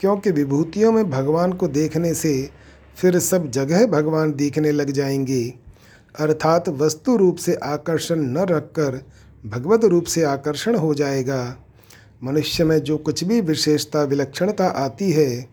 क्योंकि 0.00 0.30
विभूतियों 0.30 0.92
में 0.92 1.10
भगवान 1.10 1.52
को 1.52 1.68
देखने 1.68 2.14
से 2.14 2.50
फिर 3.00 3.18
सब 3.18 3.50
जगह 3.50 3.86
भगवान 3.86 4.32
दिखने 4.32 4.72
लग 4.72 4.90
जाएँगे। 4.90 5.54
अर्थात 6.18 6.68
वस्तु 6.68 7.16
रूप 7.16 7.36
से 7.36 7.54
आकर्षण 7.54 8.16
न 8.16 8.38
रखकर 8.38 9.02
भगवत 9.46 9.84
रूप 9.84 10.04
से 10.04 10.22
आकर्षण 10.22 10.76
हो 10.76 10.94
जाएगा। 10.94 11.56
मनुष्य 12.24 12.64
में 12.64 12.78
जो 12.78 12.96
कुछ 12.96 13.24
भी 13.24 13.40
विशेषता, 13.40 14.02
विलक्षणता 14.02 14.66
आती 14.66 15.12
है, 15.12 15.48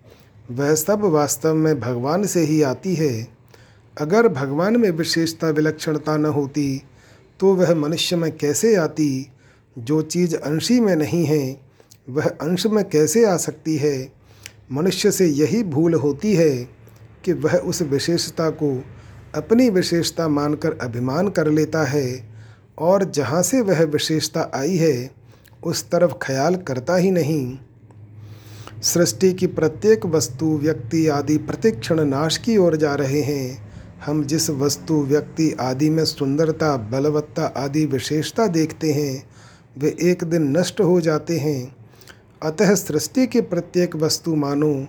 वह 0.51 0.75
सब 0.75 1.01
वास्तव 1.01 1.53
में 1.53 1.79
भगवान 1.79 2.25
से 2.25 2.39
ही 2.39 2.61
आती 2.61 2.95
है। 2.95 3.27
अगर 4.01 4.27
भगवान 4.27 4.77
में 4.77 4.89
विशेषता, 4.91 5.49
विलक्षणता 5.49 6.17
न 6.17 6.25
होती 6.25 6.81
तो 7.39 7.53
वह 7.55 7.75
मनुष्य 7.75 8.15
में 8.15 8.37
कैसे 8.37 8.75
आती? 8.75 9.29
जो 9.77 10.01
चीज़ 10.01 10.35
अंशी 10.35 10.79
में 10.79 10.95
नहीं 10.95 11.25
है, 11.25 11.61
वह 12.09 12.27
अंश 12.27 12.65
में 12.65 12.89
कैसे 12.89 13.25
आ 13.25 13.37
सकती 13.37 13.75
है? 13.75 14.13
मनुष्य 14.71 15.11
से 15.11 15.27
यही 15.27 15.63
भूल 15.63 15.93
होती 15.93 16.35
है। 16.35 16.69
कि 17.25 17.33
वह 17.33 17.57
उस 17.57 17.81
विशेषता 17.81 18.49
को 18.49 18.83
अपनी 19.35 19.69
विशेषता 19.69 20.27
मानकर 20.27 20.77
अभिमान 20.81 21.27
कर 21.27 21.47
लेता 21.47 21.83
है 21.83 22.29
और 22.79 23.03
जहाँ 23.03 23.43
से 23.43 23.61
वह 23.61 23.83
विशेषता 23.83 24.51
आई 24.55 24.77
है, 24.77 25.11
उस 25.63 25.89
तरफ़ 25.89 26.11
ख्याल 26.21 26.55
करता 26.55 26.95
ही 26.95 27.11
नहीं। 27.11 27.57
सृष्टि 28.83 29.33
की 29.33 29.47
प्रत्येक 29.47 30.05
वस्तु, 30.05 30.45
व्यक्ति 30.45 31.07
आदि 31.07 31.37
प्रतिक्षण 31.37 32.05
नाश 32.05 32.37
की 32.37 32.57
ओर 32.57 32.75
जा 32.75 32.95
रहे 32.95 33.21
हैं। 33.21 33.65
हम 34.05 34.23
जिस 34.23 34.49
वस्तु, 34.49 34.93
व्यक्ति 34.93 35.57
आदि 35.59 35.89
में 35.89 36.05
सुंदरता, 36.05 36.77
बलवत्ता 36.77 37.45
आदि 37.45 37.85
विशेषता 37.85 38.47
देखते 38.47 38.93
हैं, 38.93 39.29
वे 39.77 39.95
एक 40.01 40.23
दिन 40.23 40.57
नष्ट 40.57 40.81
हो 40.81 41.01
जाते 41.01 41.37
हैं। 41.37 41.75
अतः 42.43 42.75
सृष्टि 42.75 43.27
की 43.27 43.41
प्रत्येक 43.41 43.95
वस्तु 43.95 44.35
मानो 44.35 44.87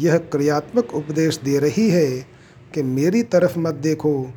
यह 0.00 0.18
क्रियात्मक 0.18 0.94
उपदेश 0.94 1.40
दे 1.44 1.58
रही 1.58 1.90
है 1.90 2.26
कि 2.74 2.82
मेरी 2.82 3.22
तरफ़ 3.22 3.58
मत 3.58 3.74
देखो, 3.74 4.30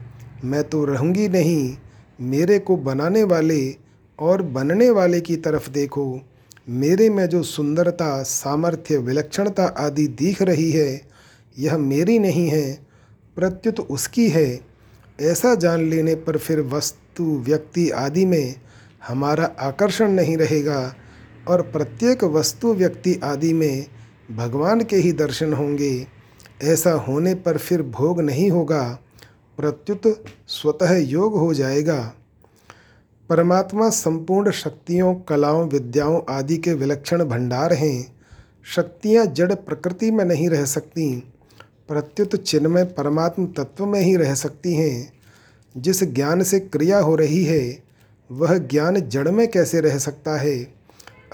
मैं 0.43 0.63
तो 0.63 0.85
रहूँगी 0.85 1.27
नहीं, 1.27 1.77
मेरे 2.21 2.59
को 2.59 2.77
बनाने 2.77 3.23
वाले 3.23 3.75
और 4.19 4.41
बनने 4.41 4.89
वाले 4.89 5.21
की 5.21 5.35
तरफ़ 5.35 5.69
देखो। 5.69 6.21
मेरे 6.69 7.09
में 7.09 7.29
जो 7.29 7.43
सुंदरता, 7.43 8.23
सामर्थ्य, 8.23 8.97
विलक्षणता 8.97 9.65
आदि 9.65 10.07
दिख 10.07 10.41
रही 10.41 10.71
है, 10.71 11.01
यह 11.57 11.77
मेरी 11.77 12.19
नहीं 12.19 12.47
है, 12.47 12.79
प्रत्युत 13.35 13.79
उसकी 13.79 14.29
है। 14.29 14.59
ऐसा 15.21 15.55
जान 15.55 15.89
लेने 15.89 16.15
पर 16.15 16.37
फिर 16.37 16.61
वस्तु, 16.61 17.23
व्यक्ति 17.23 17.89
आदि 17.89 18.25
में 18.25 18.55
हमारा 19.07 19.45
आकर्षण 19.59 20.11
नहीं 20.11 20.37
रहेगा 20.37 20.95
और 21.47 21.61
प्रत्येक 21.61 22.23
वस्तु, 22.23 22.73
व्यक्ति 22.73 23.19
आदि 23.23 23.53
में 23.53 23.85
भगवान 24.31 24.83
के 24.83 24.95
ही 24.95 25.11
दर्शन 25.11 25.53
होंगे। 25.53 26.07
ऐसा 26.63 26.91
होने 26.91 27.35
पर 27.35 27.57
फिर 27.57 27.81
भोग 27.81 28.21
नहीं 28.21 28.51
होगा। 28.51 28.99
प्रत्युत 29.57 30.25
स्वतः 30.47 30.97
योग 30.97 31.37
हो 31.37 31.53
जाएगा। 31.53 32.13
परमात्मा 33.29 33.89
संपूर्ण 33.89 34.51
शक्तियों, 34.51 35.15
कलाओं, 35.15 35.69
विद्याओं 35.69 36.21
आदि 36.29 36.57
के 36.57 36.73
विलक्षण 36.73 37.23
भंडार 37.23 37.73
हैं। 37.73 38.15
शक्तियाँ 38.75 39.25
जड़ 39.25 39.53
प्रकृति 39.53 40.11
में 40.11 40.25
नहीं 40.25 40.49
रह 40.49 40.65
सकती। 40.65 41.33
प्रत्युत 41.87 42.35
चिन्मय 42.35 42.83
परमात्म 42.83 43.47
तत्व 43.47 43.85
में 43.85 44.01
ही 44.01 44.15
रह 44.15 44.35
सकती 44.35 44.73
हैं। 44.73 45.13
जिस 45.77 46.03
ज्ञान 46.03 46.43
से 46.43 46.59
क्रिया 46.59 46.99
हो 46.99 47.15
रही 47.15 47.43
है, 47.43 47.83
वह 48.31 48.57
ज्ञान 48.57 48.99
जड़ 48.99 49.29
में 49.29 49.47
कैसे 49.47 49.81
रह 49.81 49.97
सकता 49.97 50.37
है? 50.37 50.78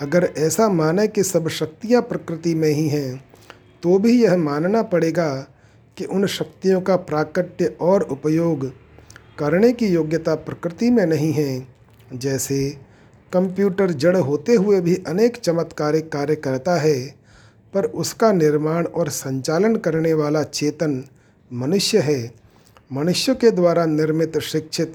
अगर 0.02 0.30
ऐसा 0.38 0.70
माने 0.70 1.08
कि 1.08 1.24
सब 1.24 1.48
शक्तियाँ 1.48 2.02
प्रकृति 2.02 2.56
में 2.56 2.70
ही 2.70 2.88
हैं 2.89 3.24
तो 3.84 3.98
भी 4.00 4.24
यह 4.24 4.38
मानना 4.38 4.82
पड़ेगा 4.84 5.30
कि 5.98 6.06
उन 6.06 6.26
शक्तियों 6.28 6.82
का 6.82 6.96
प्राकट्य 6.96 7.76
और 7.82 8.02
उपयोग 8.02 8.66
करने 9.39 9.72
की 9.74 9.88
योग्यता 9.88 10.36
प्रकृति 10.36 10.89
में 10.89 11.06
नहीं 11.06 11.32
है। 11.34 11.68
जैसे 12.14 12.70
कंप्यूटर 13.34 13.91
जड़ 13.91 14.18
होते 14.18 14.56
हुए 14.56 14.82
भी 14.82 14.96
अनेक 15.08 15.38
चमत्कारिक 15.38 16.12
कार्य 16.12 16.36
करता 16.36 16.76
है, 16.76 17.16
पर 17.74 17.86
उसका 17.86 18.32
निर्माण 18.32 18.86
और 18.86 19.10
संचालन 19.10 19.76
करने 19.76 20.14
वाला 20.14 20.43
चेतन 20.43 21.04
मनुष्य 21.52 22.00
है। 22.00 22.34
मनुष्य 22.91 23.36
के 23.36 23.52
द्वारा 23.52 23.86
निर्मित, 23.86 24.39
शिक्षित 24.39 24.93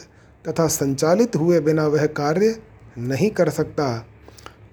तथा 0.48 0.66
संचालित 0.66 1.36
हुए 1.36 1.60
बिना 1.60 1.86
वह 1.86 2.06
कार्य 2.06 2.56
नहीं 2.98 3.30
कर 3.30 3.48
सकता। 3.48 4.06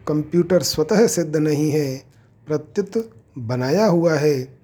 कंप्यूटर 0.08 0.62
स्वतः 0.62 1.08
सिद्ध 1.08 1.38
नहीं 1.38 1.72
है, 1.72 2.04
प्रत्युत 2.48 3.14
बनाया 3.38 3.86
हुआ 3.86 4.14
है, 4.14 4.58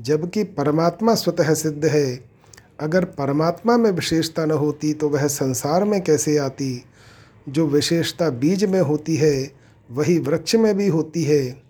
जबकि 0.00 0.44
परमात्मा 0.44 1.14
स्वतः 1.14 1.54
सिद्ध 1.54 1.84
है। 1.84 2.24
अगर 2.80 3.04
परमात्मा 3.04 3.76
में 3.76 3.90
विशेषता 3.90 4.46
न 4.46 4.50
होती 4.50 4.92
तो 4.92 5.08
वह 5.08 5.26
संसार 5.26 5.84
में 5.84 6.04
कैसे 6.04 6.38
आती? 6.38 6.84
जो 7.48 7.66
विशेषता 7.66 8.30
बीज 8.30 8.64
में 8.64 8.80
होती 8.80 9.16
है, 9.16 9.52
वही 9.90 10.18
वृक्ष 10.18 10.54
में 10.54 10.76
भी 10.76 10.88
होती 10.88 11.24
है। 11.24 11.62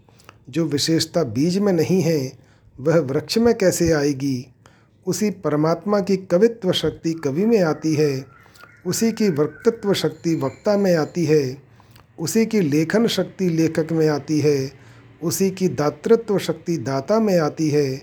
जो 0.51 0.64
विशेषता 0.64 1.22
बीज 1.22 1.59
में 1.59 1.72
नहीं 1.72 2.03
है, 2.03 2.33
वह 2.81 2.99
वृक्ष 2.99 3.39
में 3.39 3.59
कैसे 3.59 3.93
आएगी? 3.93 4.47
उसी 5.07 5.31
परमात्मा 5.31 6.01
की 6.01 6.16
कवित्व 6.16 6.72
शक्ति 6.72 7.12
कवि 7.12 7.47
में 7.47 7.62
आती 7.62 7.95
है, 7.95 8.24
उसी 8.87 9.12
की 9.12 9.29
वक्तत्व 9.29 9.95
शक्ति 9.95 10.35
वक्ता 10.35 10.76
में 10.76 10.97
आती 10.97 11.24
है। 11.24 11.68
उसी 12.19 12.47
की 12.47 12.61
लेखन 12.61 13.07
शक्ति 13.07 13.49
लेखक 13.49 13.93
में 13.93 14.09
आती 14.09 14.39
है, 14.41 14.71
उसी 15.23 15.51
की 15.51 15.69
दातृत्व 15.69 16.39
शक्ति 16.39 16.77
दाता 16.77 17.19
में 17.21 17.39
आती 17.39 17.69
है, 17.71 18.03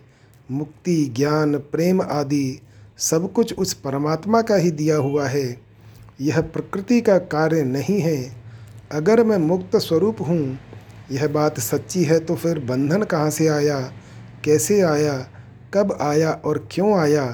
मुक्ति, 0.52 1.14
ज्ञान, 1.16 1.56
प्रेम 1.56 2.02
आदि 2.02 2.60
सब 2.98 3.32
कुछ 3.34 3.54
उस 3.54 3.74
परमात्मा 3.74 4.42
का 4.42 4.56
ही 4.56 4.72
दिया 4.72 4.98
हुआ 4.98 5.28
है। 5.28 5.58
यह 6.22 6.42
प्रकृति 6.42 7.00
का 7.02 7.18
कार्य 7.18 7.64
नहीं 7.64 8.00
है। 8.00 8.36
अगर 8.92 9.24
मैं 9.24 9.38
मुक्त 9.38 9.76
स्वरूप 9.76 10.22
हूँ, 10.22 10.58
यह 11.12 11.28
बात 11.28 11.60
सच्ची 11.60 12.04
है 12.04 12.20
तो 12.20 12.36
फिर 12.36 12.60
बंधन 12.60 13.04
कहाँ 13.04 13.30
से 13.30 13.48
आया, 13.48 13.80
कैसे 14.44 14.80
आया, 14.82 15.18
कब 15.74 15.98
आया 16.02 16.32
और 16.46 16.68
क्यों 16.72 16.94
आया? 17.00 17.26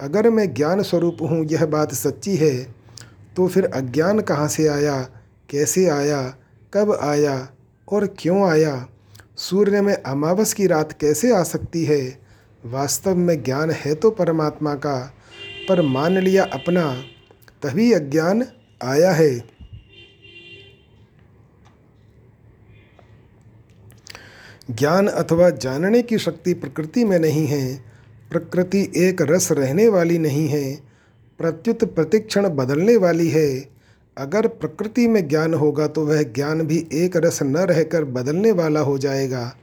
अगर 0.00 0.30
मैं 0.30 0.52
ज्ञान 0.54 0.82
स्वरूप 0.82 1.16
हूँ, 1.22 1.44
यह 1.46 1.66
बात 1.66 1.94
सच्ची 1.94 2.36
है 2.36 2.56
तो 3.36 3.48
फिर 3.48 3.64
अज्ञान 3.64 4.20
कहाँ 4.20 4.48
से 4.48 4.66
आया? 4.68 5.06
कैसे 5.52 5.88
आया, 5.88 6.36
कब 6.74 6.98
आया 7.02 7.48
और 7.88 8.06
क्यों 8.18 8.50
आया, 8.50 8.88
सूर्य 9.36 9.80
में 9.80 9.94
अमावस 9.94 10.52
की 10.52 10.66
रात 10.66 10.92
कैसे 11.00 11.34
आ 11.34 11.42
सकती 11.42 11.84
है? 11.84 12.18
वास्तव 12.64 13.16
में 13.16 13.42
ज्ञान 13.42 13.70
है 13.70 13.94
तो 13.94 14.10
परमात्मा 14.10 14.74
का, 14.74 15.14
पर 15.68 15.82
मान 15.82 16.18
लिया 16.18 16.44
अपना, 16.44 17.04
तभी 17.62 17.92
अज्ञान 17.92 18.44
आया 18.82 19.12
है। 19.12 19.52
ज्ञान 24.70 25.06
अथवा 25.06 25.50
जानने 25.50 26.02
की 26.02 26.18
शक्ति 26.18 26.54
प्रकृति 26.54 27.04
में 27.04 27.18
नहीं 27.18 27.46
है, 27.46 27.76
प्रकृति 28.30 28.92
एक 28.96 29.22
रस 29.22 29.52
रहने 29.52 29.88
वाली 29.88 30.18
नहीं 30.18 30.48
है, 30.48 30.76
प्रत्युत 31.38 31.94
प्रतिक्षण 31.94 32.48
बदलने 32.48 32.96
वाली 32.96 33.28
है। 33.28 33.72
अगर 34.16 34.46
प्रकृति 34.46 35.08
में 35.08 35.28
ज्ञान 35.28 35.54
होगा 35.54 35.86
तो 35.86 36.06
वह 36.06 36.22
ज्ञान 36.22 36.60
भी 36.62 36.86
एक 36.92 37.16
रस 37.16 37.42
न 37.42 37.56
रहकर 37.56 38.04
बदलने 38.04 38.52
वाला 38.52 38.80
हो 38.80 38.98
जाएगा। 38.98 39.56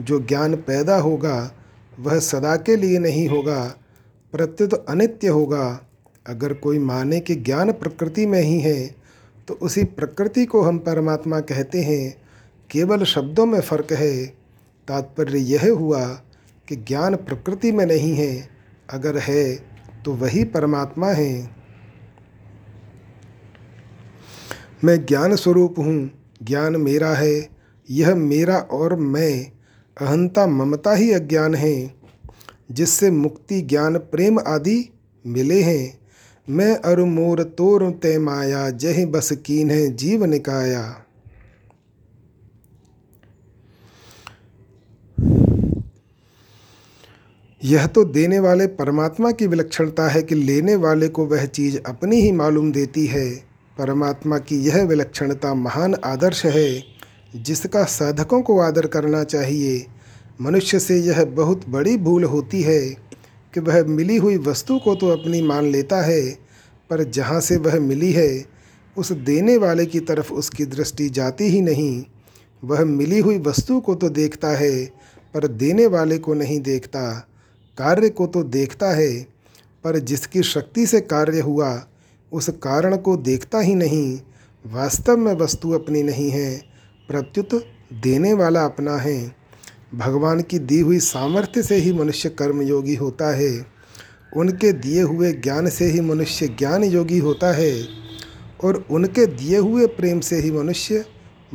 जो 0.00 0.20
ज्ञान 0.20 0.54
पैदा 0.56 0.96
होगा, 0.96 1.52
वह 2.00 2.18
सदा 2.18 2.56
के 2.56 2.76
लिए 2.76 2.98
नहीं 2.98 3.28
होगा, 3.28 3.76
प्रत्युत 4.34 4.70
तो 4.70 4.76
अनित्य 4.76 5.28
होगा। 5.28 5.86
अगर 6.26 6.52
कोई 6.54 6.78
माने 6.78 7.20
कि 7.20 7.34
ज्ञान 7.34 7.72
प्रकृति 7.72 8.26
में 8.26 8.42
ही 8.42 8.60
है 8.60 8.94
तो 9.48 9.54
उसी 9.54 9.84
प्रकृति 9.84 10.44
को 10.44 10.62
हम 10.62 10.78
परमात्मा 10.78 11.40
कहते 11.40 11.82
हैं। 11.82 12.16
केवल 12.70 13.04
शब्दों 13.04 13.46
में 13.46 13.60
फ़र्क 13.60 13.92
है। 13.92 14.26
तात्पर्य 14.88 15.38
यह 15.38 15.72
हुआ 15.72 16.06
कि 16.68 16.76
ज्ञान 16.76 17.16
प्रकृति 17.16 17.72
में 17.72 17.86
नहीं 17.86 18.14
है। 18.14 18.48
अगर 18.90 19.18
है 19.18 19.54
तो 20.04 20.12
वही 20.12 20.44
परमात्मा 20.44 21.08
है। 21.08 21.61
मैं 24.84 25.06
ज्ञान 25.06 25.36
स्वरूप 25.36 25.78
हूँ, 25.78 26.10
ज्ञान 26.42 26.76
मेरा 26.76 27.14
है, 27.14 27.48
यह 27.90 28.14
मेरा 28.14 28.56
और 28.56 28.96
मैं, 28.96 29.52
अहंता 30.00 30.46
ममता 30.46 30.92
ही 30.92 31.12
अज्ञान 31.12 31.54
है। 31.54 31.94
जिससे 32.72 33.10
मुक्ति, 33.10 33.60
ज्ञान, 33.60 33.98
प्रेम 33.98 34.38
आदि 34.46 34.88
मिले 35.26 35.62
हैं। 35.62 35.98
मैं 36.50 36.76
अरु 36.76 37.06
मोर 37.06 37.42
तोर 37.42 37.90
ते 37.90 38.18
माया, 38.18 38.70
जही 38.70 39.06
बस 39.06 39.32
कीन 39.32 39.70
है 39.70 39.96
जीव 39.96 40.24
निकाया 40.24 41.04
यह 47.64 47.86
तो 47.86 48.04
देने 48.04 48.38
वाले 48.38 48.66
परमात्मा 48.66 49.30
की 49.30 49.46
विलक्षणता 49.46 50.08
है 50.08 50.22
कि 50.22 50.34
लेने 50.34 50.76
वाले 50.76 51.08
को 51.08 51.26
वह 51.26 51.46
चीज़ 51.46 51.78
अपनी 51.86 52.20
ही 52.20 52.32
मालूम 52.32 52.72
देती 52.72 53.06
है। 53.06 53.51
परमात्मा 53.78 54.38
की 54.38 54.56
यह 54.56 54.82
विलक्षणता 54.82 55.54
महान 55.54 55.94
आदर्श 55.94 56.46
है, 56.46 56.82
जिसका 57.36 57.84
साधकों 57.84 58.42
को 58.42 58.58
आदर 58.60 58.86
करना 58.86 59.24
चाहिए। 59.24 59.86
मनुष्य 60.40 60.78
से 60.78 61.00
यह 61.00 61.24
बहुत 61.24 61.68
बड़ी 61.68 61.96
भूल 61.96 62.24
होती 62.24 62.62
है 62.62 62.80
कि 63.54 63.60
वह 63.60 63.84
मिली 63.84 64.16
हुई 64.16 64.36
वस्तु 64.36 64.78
को 64.78 64.94
तो 64.94 65.08
अपनी 65.08 65.42
मान 65.42 65.64
लेता 65.64 66.02
है, 66.02 66.30
पर 66.90 67.02
जहाँ 67.04 67.40
से 67.40 67.56
वह 67.56 67.80
मिली 67.80 68.12
है, 68.12 68.44
उस 68.96 69.12
देने 69.12 69.56
वाले 69.56 69.86
की 69.86 70.00
तरफ़ 70.00 70.32
उसकी 70.32 70.64
दृष्टि 70.64 71.08
जाती 71.08 71.44
ही 71.44 71.60
नहीं। 71.60 72.04
वह 72.64 72.84
मिली 72.84 73.18
हुई 73.18 73.38
वस्तु 73.38 73.80
को 73.80 73.94
तो 73.94 74.08
देखता 74.08 74.48
है, 74.48 74.84
पर 75.34 75.46
देने 75.46 75.86
वाले 75.86 76.18
को 76.18 76.34
नहीं 76.34 76.60
देखता। 76.60 77.28
कार्य 77.78 78.08
को 78.08 78.26
तो 78.26 78.42
देखता 78.42 78.90
है, 78.90 79.22
पर 79.84 79.98
जिसकी 79.98 80.42
शक्ति 80.42 80.86
से 80.86 81.00
कार्य 81.00 81.40
हुआ 81.40 81.86
उस 82.32 82.48
कारण 82.48 82.96
को 82.96 83.16
देखता 83.16 83.60
ही 83.60 83.74
नहीं, 83.74 84.20
वास्तव 84.66 85.16
में 85.16 85.34
वस्तु 85.34 85.70
अपनी 85.70 86.02
नहीं 86.02 86.30
है, 86.30 86.62
प्रत्युत 87.08 87.54
देने 87.92 88.32
वाला 88.32 88.64
अपना 88.64 88.96
है। 88.96 89.36
भगवान 89.94 90.40
की 90.40 90.58
दी 90.58 90.80
हुई 90.80 90.98
सामर्थ्य 90.98 91.62
से 91.62 91.74
ही 91.74 91.92
मनुष्य 91.92 92.28
कर्मयोगी 92.28 92.94
होता 92.94 93.34
है। 93.34 93.66
उनके 94.36 94.72
दिए 94.72 95.02
हुए 95.02 95.32
ज्ञान 95.32 95.68
से 95.68 95.84
ही 95.84 96.00
मनुष्य 96.00 96.48
ज्ञान 96.48 96.84
योगी 96.84 97.18
होता 97.18 97.52
है 97.52 97.88
और 98.64 98.86
उनके 98.90 99.26
दिए 99.26 99.58
हुए 99.58 99.86
प्रेम 99.86 100.20
से 100.20 100.36
ही 100.36 100.50
मनुष्य 100.50 101.04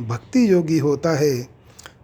भक्ति 0.00 0.52
योगी 0.52 0.78
होता 0.78 1.16
है। 1.16 1.48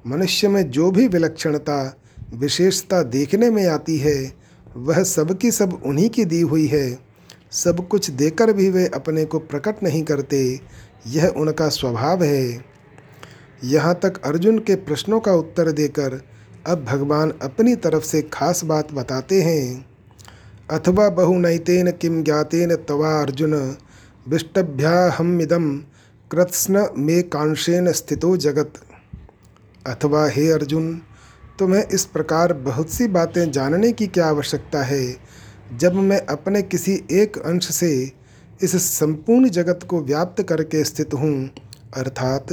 मनुष्य 0.07 0.49
में 0.49 0.71
जो 0.71 0.91
भी 0.91 1.09
विलक्षणता, 1.09 1.97
विशेषता 2.35 3.03
देखने 3.03 3.51
में 3.51 3.67
आती 3.67 3.99
है, 3.99 4.33
वह 4.77 5.03
सब 5.03 5.39
की 5.39 5.51
सब 5.51 5.83
उन्हीं 5.87 6.11
की 6.11 6.25
दी 6.25 6.41
हुई 6.41 6.67
है। 6.67 7.14
सब 7.55 7.89
कुछ 7.89 8.11
देकर 8.11 8.53
भी 8.53 8.71
वे 8.71 8.87
अपने 8.87 9.25
को 9.25 9.39
प्रकट 9.39 9.83
नहीं 9.83 10.03
करते, 10.03 10.61
यह 11.07 11.27
उनका 11.27 11.69
स्वभाव 11.69 12.23
है। 12.23 12.65
यहाँ 13.65 13.95
तक 14.03 14.23
अर्जुन 14.25 14.59
के 14.59 14.75
प्रश्नों 14.75 15.21
का 15.21 15.33
उत्तर 15.33 15.73
देकर 15.73 16.21
अब 16.67 16.85
भगवान 16.85 17.33
अपनी 17.43 17.75
तरफ़ 17.77 18.05
से 18.05 18.23
खास 18.23 18.65
बात 18.65 18.93
बताते 18.93 19.43
हैं। 19.43 19.87
अथवा 20.71 21.09
बहुनैतेन 21.09 21.91
किम 21.91 22.23
ज्ञातेन 22.23 22.75
तवा 22.77 23.21
अर्जुन 23.23 23.77
विष्टभ्याहमिदम 24.29 25.79
कृत्स्न 26.31 26.89
में 26.99 27.23
कांशेन 27.23 27.93
स्थितो 27.93 28.37
जगत। 28.37 28.73
अथवा 29.87 30.29
हे 30.29 30.51
अर्जुन, 30.51 31.03
तुम्हें 31.59 31.85
इस 31.89 32.05
प्रकार 32.05 32.53
बहुत 32.53 32.91
सी 32.91 33.09
बातें 33.09 33.51
जानने 33.51 33.93
की 33.93 34.07
क्या 34.07 34.27
आवश्यकता 34.27 34.83
है? 34.83 35.34
जब 35.79 35.95
मैं 35.95 36.21
अपने 36.27 36.61
किसी 36.63 36.93
एक 37.11 37.39
अंश 37.39 37.69
से 37.71 37.91
इस 38.63 38.77
संपूर्ण 38.83 39.49
जगत 39.49 39.81
को 39.91 40.01
व्याप्त 40.01 40.43
करके 40.43 40.83
स्थित 40.85 41.15
हूँ, 41.15 41.51
अर्थात 41.97 42.53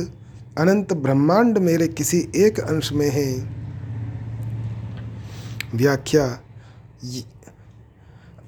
अनंत 0.58 0.94
ब्रह्मांड 0.94 1.58
मेरे 1.58 1.88
किसी 1.88 2.18
एक 2.36 2.60
अंश 2.60 2.92
में 2.92 3.10
है। 3.10 3.32
व्याख्या 5.76 6.26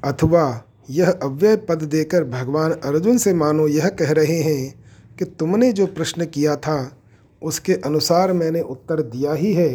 अथवा 0.03 0.63
यह 0.89 1.11
अव्यय 1.11 1.55
पद 1.69 1.83
देकर 1.83 2.23
भगवान 2.23 2.71
अर्जुन 2.71 3.17
से 3.17 3.33
मानो 3.33 3.67
यह 3.67 3.87
कह 3.89 4.11
रहे 4.11 4.39
हैं 4.41 4.73
कि 5.19 5.25
तुमने 5.25 5.71
जो 5.73 5.85
प्रश्न 5.85 6.25
किया 6.25 6.55
था, 6.55 6.97
उसके 7.41 7.73
अनुसार 7.75 8.33
मैंने 8.33 8.61
उत्तर 8.61 9.01
दिया 9.01 9.33
ही 9.33 9.53
है। 9.53 9.69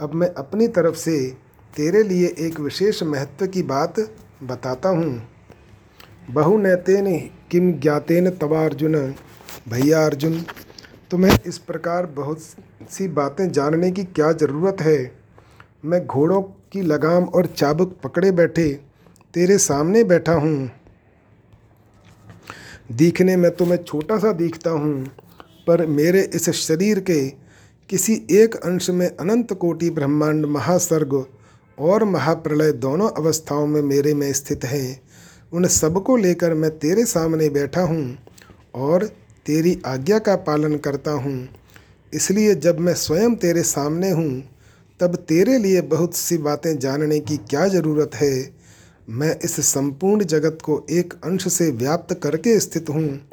अब 0.00 0.14
मैं 0.14 0.28
अपनी 0.34 0.68
तरफ़ 0.68 0.96
से 0.96 1.18
तेरे 1.74 2.02
लिए 2.02 2.34
एक 2.38 2.60
विशेष 2.60 3.02
महत्व 3.02 3.46
की 3.46 3.62
बात 3.62 3.98
बताता 4.40 4.88
हूँ। 4.88 5.22
बहु 6.30 6.56
नैतेन 6.58 7.06
किम 7.50 7.72
ज्ञातेन 7.72 8.30
तवा 8.30 8.64
अर्जुन, 8.64 8.94
भैया 9.68 10.04
अर्जुन, 10.06 10.40
तुम्हें 11.10 11.38
इस 11.46 11.58
प्रकार 11.58 12.06
बहुत 12.06 12.40
सी 12.90 13.06
बातें 13.10 13.50
जानने 13.52 13.90
की 13.90 14.04
क्या 14.06 14.32
ज़रूरत 14.32 14.80
है? 14.80 15.12
मैं 15.84 16.04
घोड़ों 16.06 16.40
की 16.72 16.82
लगाम 16.82 17.24
और 17.24 17.46
चाबुक 17.46 17.96
पकड़े 18.04 18.30
बैठे 18.32 18.68
तेरे 19.34 19.58
सामने 19.58 20.02
बैठा 20.04 20.32
हूँ। 20.34 20.70
दिखने 22.92 23.36
में 23.36 23.50
तो 23.50 23.66
मैं 23.66 23.76
छोटा 23.84 24.18
सा 24.18 24.32
दिखता 24.32 24.70
हूँ, 24.70 25.04
पर 25.66 25.86
मेरे 25.86 26.20
इस 26.34 26.50
शरीर 26.50 27.00
के 27.00 27.26
किसी 27.90 28.14
एक 28.32 28.56
अंश 28.56 28.90
में 28.90 29.06
अनंत 29.08 29.52
कोटि 29.52 29.90
ब्रह्मांड 29.90 30.46
महासर्ग 30.46 31.14
और 31.78 32.04
महाप्रलय 32.04 32.72
दोनों 32.72 33.10
अवस्थाओं 33.10 33.66
में 33.66 33.82
मेरे 33.82 34.14
में 34.14 34.32
स्थित 34.32 34.64
हैं। 34.64 35.00
उन 35.52 35.66
सबको 35.66 36.16
लेकर 36.16 36.54
मैं 36.54 36.78
तेरे 36.78 37.04
सामने 37.04 37.48
बैठा 37.48 37.80
हूँ 37.80 38.18
और 38.74 39.04
तेरी 39.46 39.82
आज्ञा 39.86 40.18
का 40.18 40.36
पालन 40.36 40.76
करता 40.76 41.10
हूँ। 41.10 41.48
इसलिए 42.14 42.54
जब 42.54 42.78
मैं 42.78 42.94
स्वयं 42.94 43.34
तेरे 43.34 43.62
सामने 43.62 44.10
हूँ, 44.10 44.42
तब 45.00 45.16
तेरे 45.16 45.58
लिए 45.58 45.80
बहुत 45.80 46.14
सी 46.14 46.38
बातें 46.38 46.78
जानने 46.78 47.20
की 47.20 47.36
क्या 47.36 47.68
ज़रूरत 47.68 48.14
है? 48.14 48.56
मैं 49.08 49.40
इस 49.40 49.60
संपूर्ण 49.60 50.24
जगत 50.24 50.58
को 50.64 50.86
एक 50.90 51.14
अंश 51.24 51.52
से 51.52 51.70
व्याप्त 51.70 52.20
करके 52.22 52.60
स्थित 52.60 52.90
हूँ। 52.90 53.30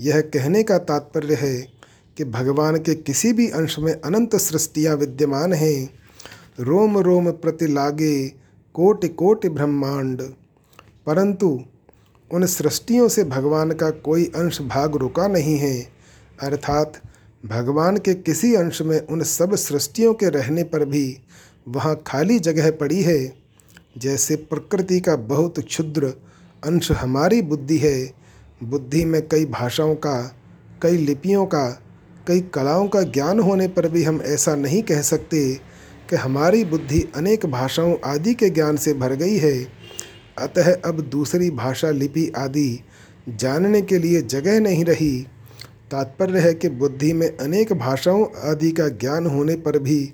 यह 0.00 0.20
कहने 0.20 0.62
का 0.62 0.78
तात्पर्य 0.78 1.34
है 1.34 1.68
कि 2.16 2.24
भगवान 2.24 2.76
के 2.76 2.94
किसी 2.94 3.32
भी 3.32 3.48
अंश 3.48 3.78
में 3.78 3.92
अनंत 3.92 4.36
सृष्टियाँ 4.36 4.96
विद्यमान 4.96 5.52
हैं। 5.52 6.03
रोम 6.60 6.98
रोम 6.98 7.30
प्रति 7.30 7.66
लागे 7.66 8.28
कोटि 8.74 9.08
कोटि 9.08 9.48
ब्रह्मांड। 9.48 10.22
परंतु 11.06 11.60
उन 12.32 12.46
सृष्टियों 12.46 13.08
से 13.08 13.24
भगवान 13.24 13.70
का 13.70 13.90
कोई 13.90 14.24
अंश 14.24 14.60
भाग 14.60 14.96
रुका 14.96 15.28
नहीं 15.28 15.58
है। 15.58 15.88
अर्थात 16.42 16.92
भगवान 17.46 17.96
के 17.96 18.14
किसी 18.14 18.54
अंश 18.54 18.82
में 18.82 19.06
उन 19.06 19.22
सब 19.22 19.54
सृष्टियों 19.54 20.14
के 20.14 20.28
रहने 20.28 20.64
पर 20.64 20.84
भी 20.84 21.18
वहाँ 21.68 22.02
खाली 22.06 22.38
जगह 22.38 22.70
पड़ी 22.70 23.02
है। 23.02 23.32
जैसे 23.98 24.36
प्रकृति 24.36 25.00
का 25.00 25.16
बहुत 25.16 25.60
क्षुद्र 25.60 26.06
अंश 26.64 26.92
हमारी 26.92 27.42
बुद्धि 27.42 27.78
है। 27.78 28.12
बुद्धि 28.64 29.04
में 29.04 29.28
कई 29.28 29.44
भाषाओं 29.44 29.94
का, 29.94 30.36
कई 30.82 30.96
लिपियों 30.96 31.46
का, 31.46 31.82
कई 32.26 32.40
कलाओं 32.40 32.88
का 32.88 33.02
ज्ञान 33.02 33.40
होने 33.40 33.68
पर 33.68 33.88
भी 33.88 34.02
हम 34.02 34.22
ऐसा 34.22 34.54
नहीं 34.54 34.82
कह 34.82 35.02
सकते 35.02 35.73
कि 36.10 36.16
हमारी 36.16 36.64
बुद्धि 36.64 37.04
अनेक 37.16 37.46
भाषाओं 37.46 37.94
आदि 38.04 38.34
के 38.34 38.50
ज्ञान 38.50 38.76
से 38.76 38.94
भर 38.94 39.14
गई 39.14 39.36
है। 39.36 39.66
अतः 40.38 40.74
अब 40.84 41.00
दूसरी 41.00 41.50
भाषा 41.50 41.90
लिपि 41.90 42.32
आदि 42.36 42.80
जानने 43.28 43.82
के 43.82 43.98
लिए 43.98 44.22
जगह 44.22 44.60
नहीं 44.60 44.84
रही। 44.84 45.26
तात्पर्य 45.90 46.38
है 46.38 46.54
कि 46.54 46.68
बुद्धि 46.68 47.12
में 47.12 47.36
अनेक 47.36 47.72
भाषाओं 47.72 48.26
आदि 48.50 48.70
का 48.70 48.88
ज्ञान 48.88 49.26
होने 49.26 49.56
पर 49.56 49.78
भी 49.78 50.12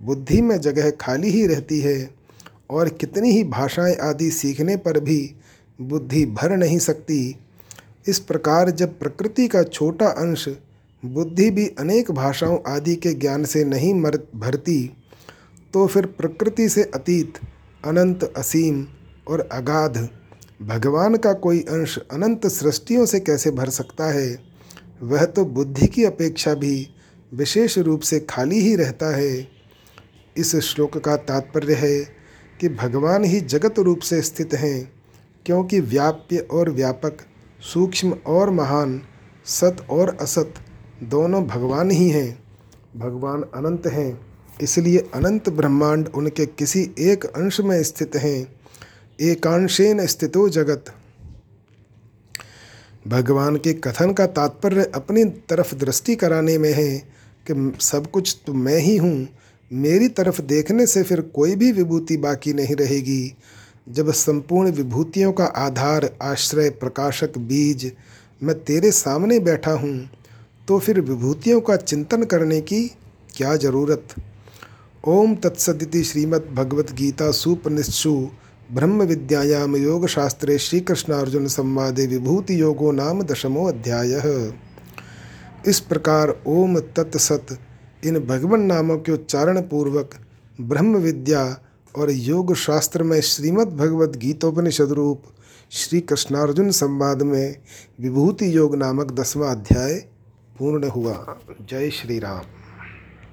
बुद्धि 0.00 0.40
में 0.42 0.60
जगह 0.60 0.90
खाली 0.90 1.28
ही 1.28 1.46
रहती 1.46 1.80
है 1.80 2.10
और 2.70 2.88
कितनी 2.88 3.30
ही 3.30 3.44
भाषाएँ 3.44 3.94
आदि 3.94 4.30
सीखने 4.30 4.76
पर 4.76 5.00
भी 5.00 5.34
बुद्धि 5.80 6.26
भर 6.26 6.56
नहीं 6.56 6.78
सकती। 6.78 7.36
इस 8.08 8.18
प्रकार 8.18 8.70
जब 8.70 8.98
प्रकृति 8.98 9.48
का 9.48 9.62
छोटा 9.62 10.06
अंश 10.06 10.48
बुद्धि 11.04 11.50
भी 11.50 11.66
अनेक 11.66 12.10
भाषाओं 12.10 12.58
आदि 12.66 12.96
के 12.96 13.14
ज्ञान 13.14 13.44
से 13.44 13.64
नहीं 13.64 13.94
मर, 13.94 14.18
भरती 14.36 14.90
तो 15.74 15.86
फिर 15.86 16.06
प्रकृति 16.06 16.68
से 16.68 16.82
अतीत, 16.82 17.34
अनंत 17.84 18.32
असीम 18.36 18.86
और 19.28 19.48
अगाध, 19.52 20.08
भगवान 20.62 21.16
का 21.16 21.32
कोई 21.32 21.60
अंश 21.60 21.98
अनंत 21.98 22.46
सृष्टियों 22.46 23.06
से 23.06 23.20
कैसे 23.20 23.50
भर 23.50 23.68
सकता 23.68 24.12
है? 24.12 24.38
वह 25.02 25.24
तो 25.24 25.44
बुद्धि 25.44 25.86
की 25.86 26.04
अपेक्षा 26.04 26.54
भी 26.54 26.88
विशेष 27.34 27.78
रूप 27.78 28.00
से 28.00 28.20
खाली 28.20 28.60
ही 28.60 28.76
रहता 28.76 29.16
है। 29.16 29.48
इस 30.36 30.56
श्लोक 30.56 30.98
का 30.98 31.16
तात्पर्य 31.16 31.74
है 31.74 32.00
कि 32.60 32.68
भगवान 32.68 33.24
ही 33.24 33.40
जगत 33.40 33.78
रूप 33.78 33.98
से 33.98 34.22
स्थित 34.22 34.54
हैं, 34.54 34.92
क्योंकि 35.46 35.80
व्याप्य 35.80 36.38
और 36.38 36.70
व्यापक, 36.70 37.16
सूक्ष्म 37.60 38.12
और 38.26 38.50
महान, 38.50 39.02
सत 39.44 39.86
और 39.90 40.16
असत 40.20 40.54
दोनों 41.02 41.46
भगवान 41.46 41.90
ही 41.90 42.08
हैं। 42.08 42.44
भगवान 42.96 43.42
अनंत 43.42 43.86
हैं। 43.86 44.29
इसलिए 44.60 44.98
अनंत 45.14 45.48
ब्रह्मांड 45.50 46.08
उनके 46.08 46.46
किसी 46.48 46.82
एक 47.00 47.24
अंश 47.26 47.60
में 47.60 47.82
स्थित 47.82 48.16
हैं। 48.16 48.46
एकांशेन 49.20 50.06
स्थितो 50.06 50.48
जगत। 50.48 50.92
भगवान 53.08 53.56
के 53.56 53.72
कथन 53.74 54.12
का 54.12 54.26
तात्पर्य 54.28 54.90
अपनी 54.94 55.24
तरफ़ 55.50 55.74
दृष्टि 55.74 56.14
कराने 56.16 56.56
में 56.58 56.72
है 56.72 56.96
कि 57.46 57.72
सब 57.80 58.10
कुछ 58.10 58.36
तो 58.46 58.52
मैं 58.54 58.78
ही 58.78 58.96
हूँ। 58.96 59.28
मेरी 59.70 60.08
तरफ़ 60.10 60.40
देखने 60.42 60.86
से 60.86 61.02
फिर 61.02 61.20
कोई 61.34 61.54
भी 61.56 61.70
विभूति 61.72 62.16
बाकी 62.18 62.52
नहीं 62.52 62.76
रहेगी। 62.76 63.34
जब 63.88 64.10
संपूर्ण 64.12 64.70
विभूतियों 64.72 65.32
का 65.32 65.44
आधार, 65.44 66.10
आश्रय, 66.22 66.70
प्रकाशक, 66.70 67.38
बीज 67.38 67.92
मैं 68.42 68.58
तेरे 68.64 68.90
सामने 68.92 69.38
बैठा 69.40 69.72
हूँ 69.72 70.10
तो 70.68 70.78
फिर 70.78 71.00
विभूतियों 71.00 71.60
का 71.60 71.76
चिंतन 71.76 72.24
करने 72.24 72.60
की 72.62 72.86
क्या 73.34 73.54
ज़रूरत? 73.56 74.14
ओम 75.08 75.34
तत्सदिति 75.34 76.02
श्रीमद् 76.04 76.54
भगवत 76.54 76.92
गीता 76.92 77.30
सुपनिषु 77.30 78.28
ब्रह्म 78.74 79.02
विद्यायाम 79.02 79.76
योग 79.76 80.06
शास्त्रे 80.06 80.58
श्री 80.58 80.80
कृष्णार्जुन 80.80 81.46
संवादे 81.46 82.06
विभूति 82.06 82.60
योगो 82.60 82.90
नाम 82.92 83.22
दशमो 83.22 83.64
अध्याय। 83.68 84.12
इस 85.66 85.80
प्रकार 85.80 86.34
ओम 86.46 86.78
तत्सत 86.80 87.58
इन 88.04 88.18
भगवान 88.18 88.62
नामों 88.62 88.98
के 88.98 89.12
उच्चारण 89.12 89.60
पूर्वक 89.60 90.10
ब्रह्म 90.60 90.96
विद्या 90.96 91.64
और 91.98 92.10
योग 92.10 92.54
शास्त्र 92.54 93.02
में 93.02 93.20
श्रीमद् 93.20 93.76
भगवद 93.76 94.16
गीतोपनिषद 94.16 94.92
रूप 94.92 95.22
श्री 95.70 96.00
कृष्णार्जुन 96.00 96.70
संवाद 96.70 97.22
में 97.22 97.56
विभूति 98.00 98.56
योग 98.56 98.76
नामक 98.76 99.12
दसवां 99.12 99.56
अध्याय 99.56 99.94
पूर्ण 100.58 100.88
हुआ। 100.88 101.38
जय 101.70 101.90
श्री 101.90 102.18
राम 102.18 102.59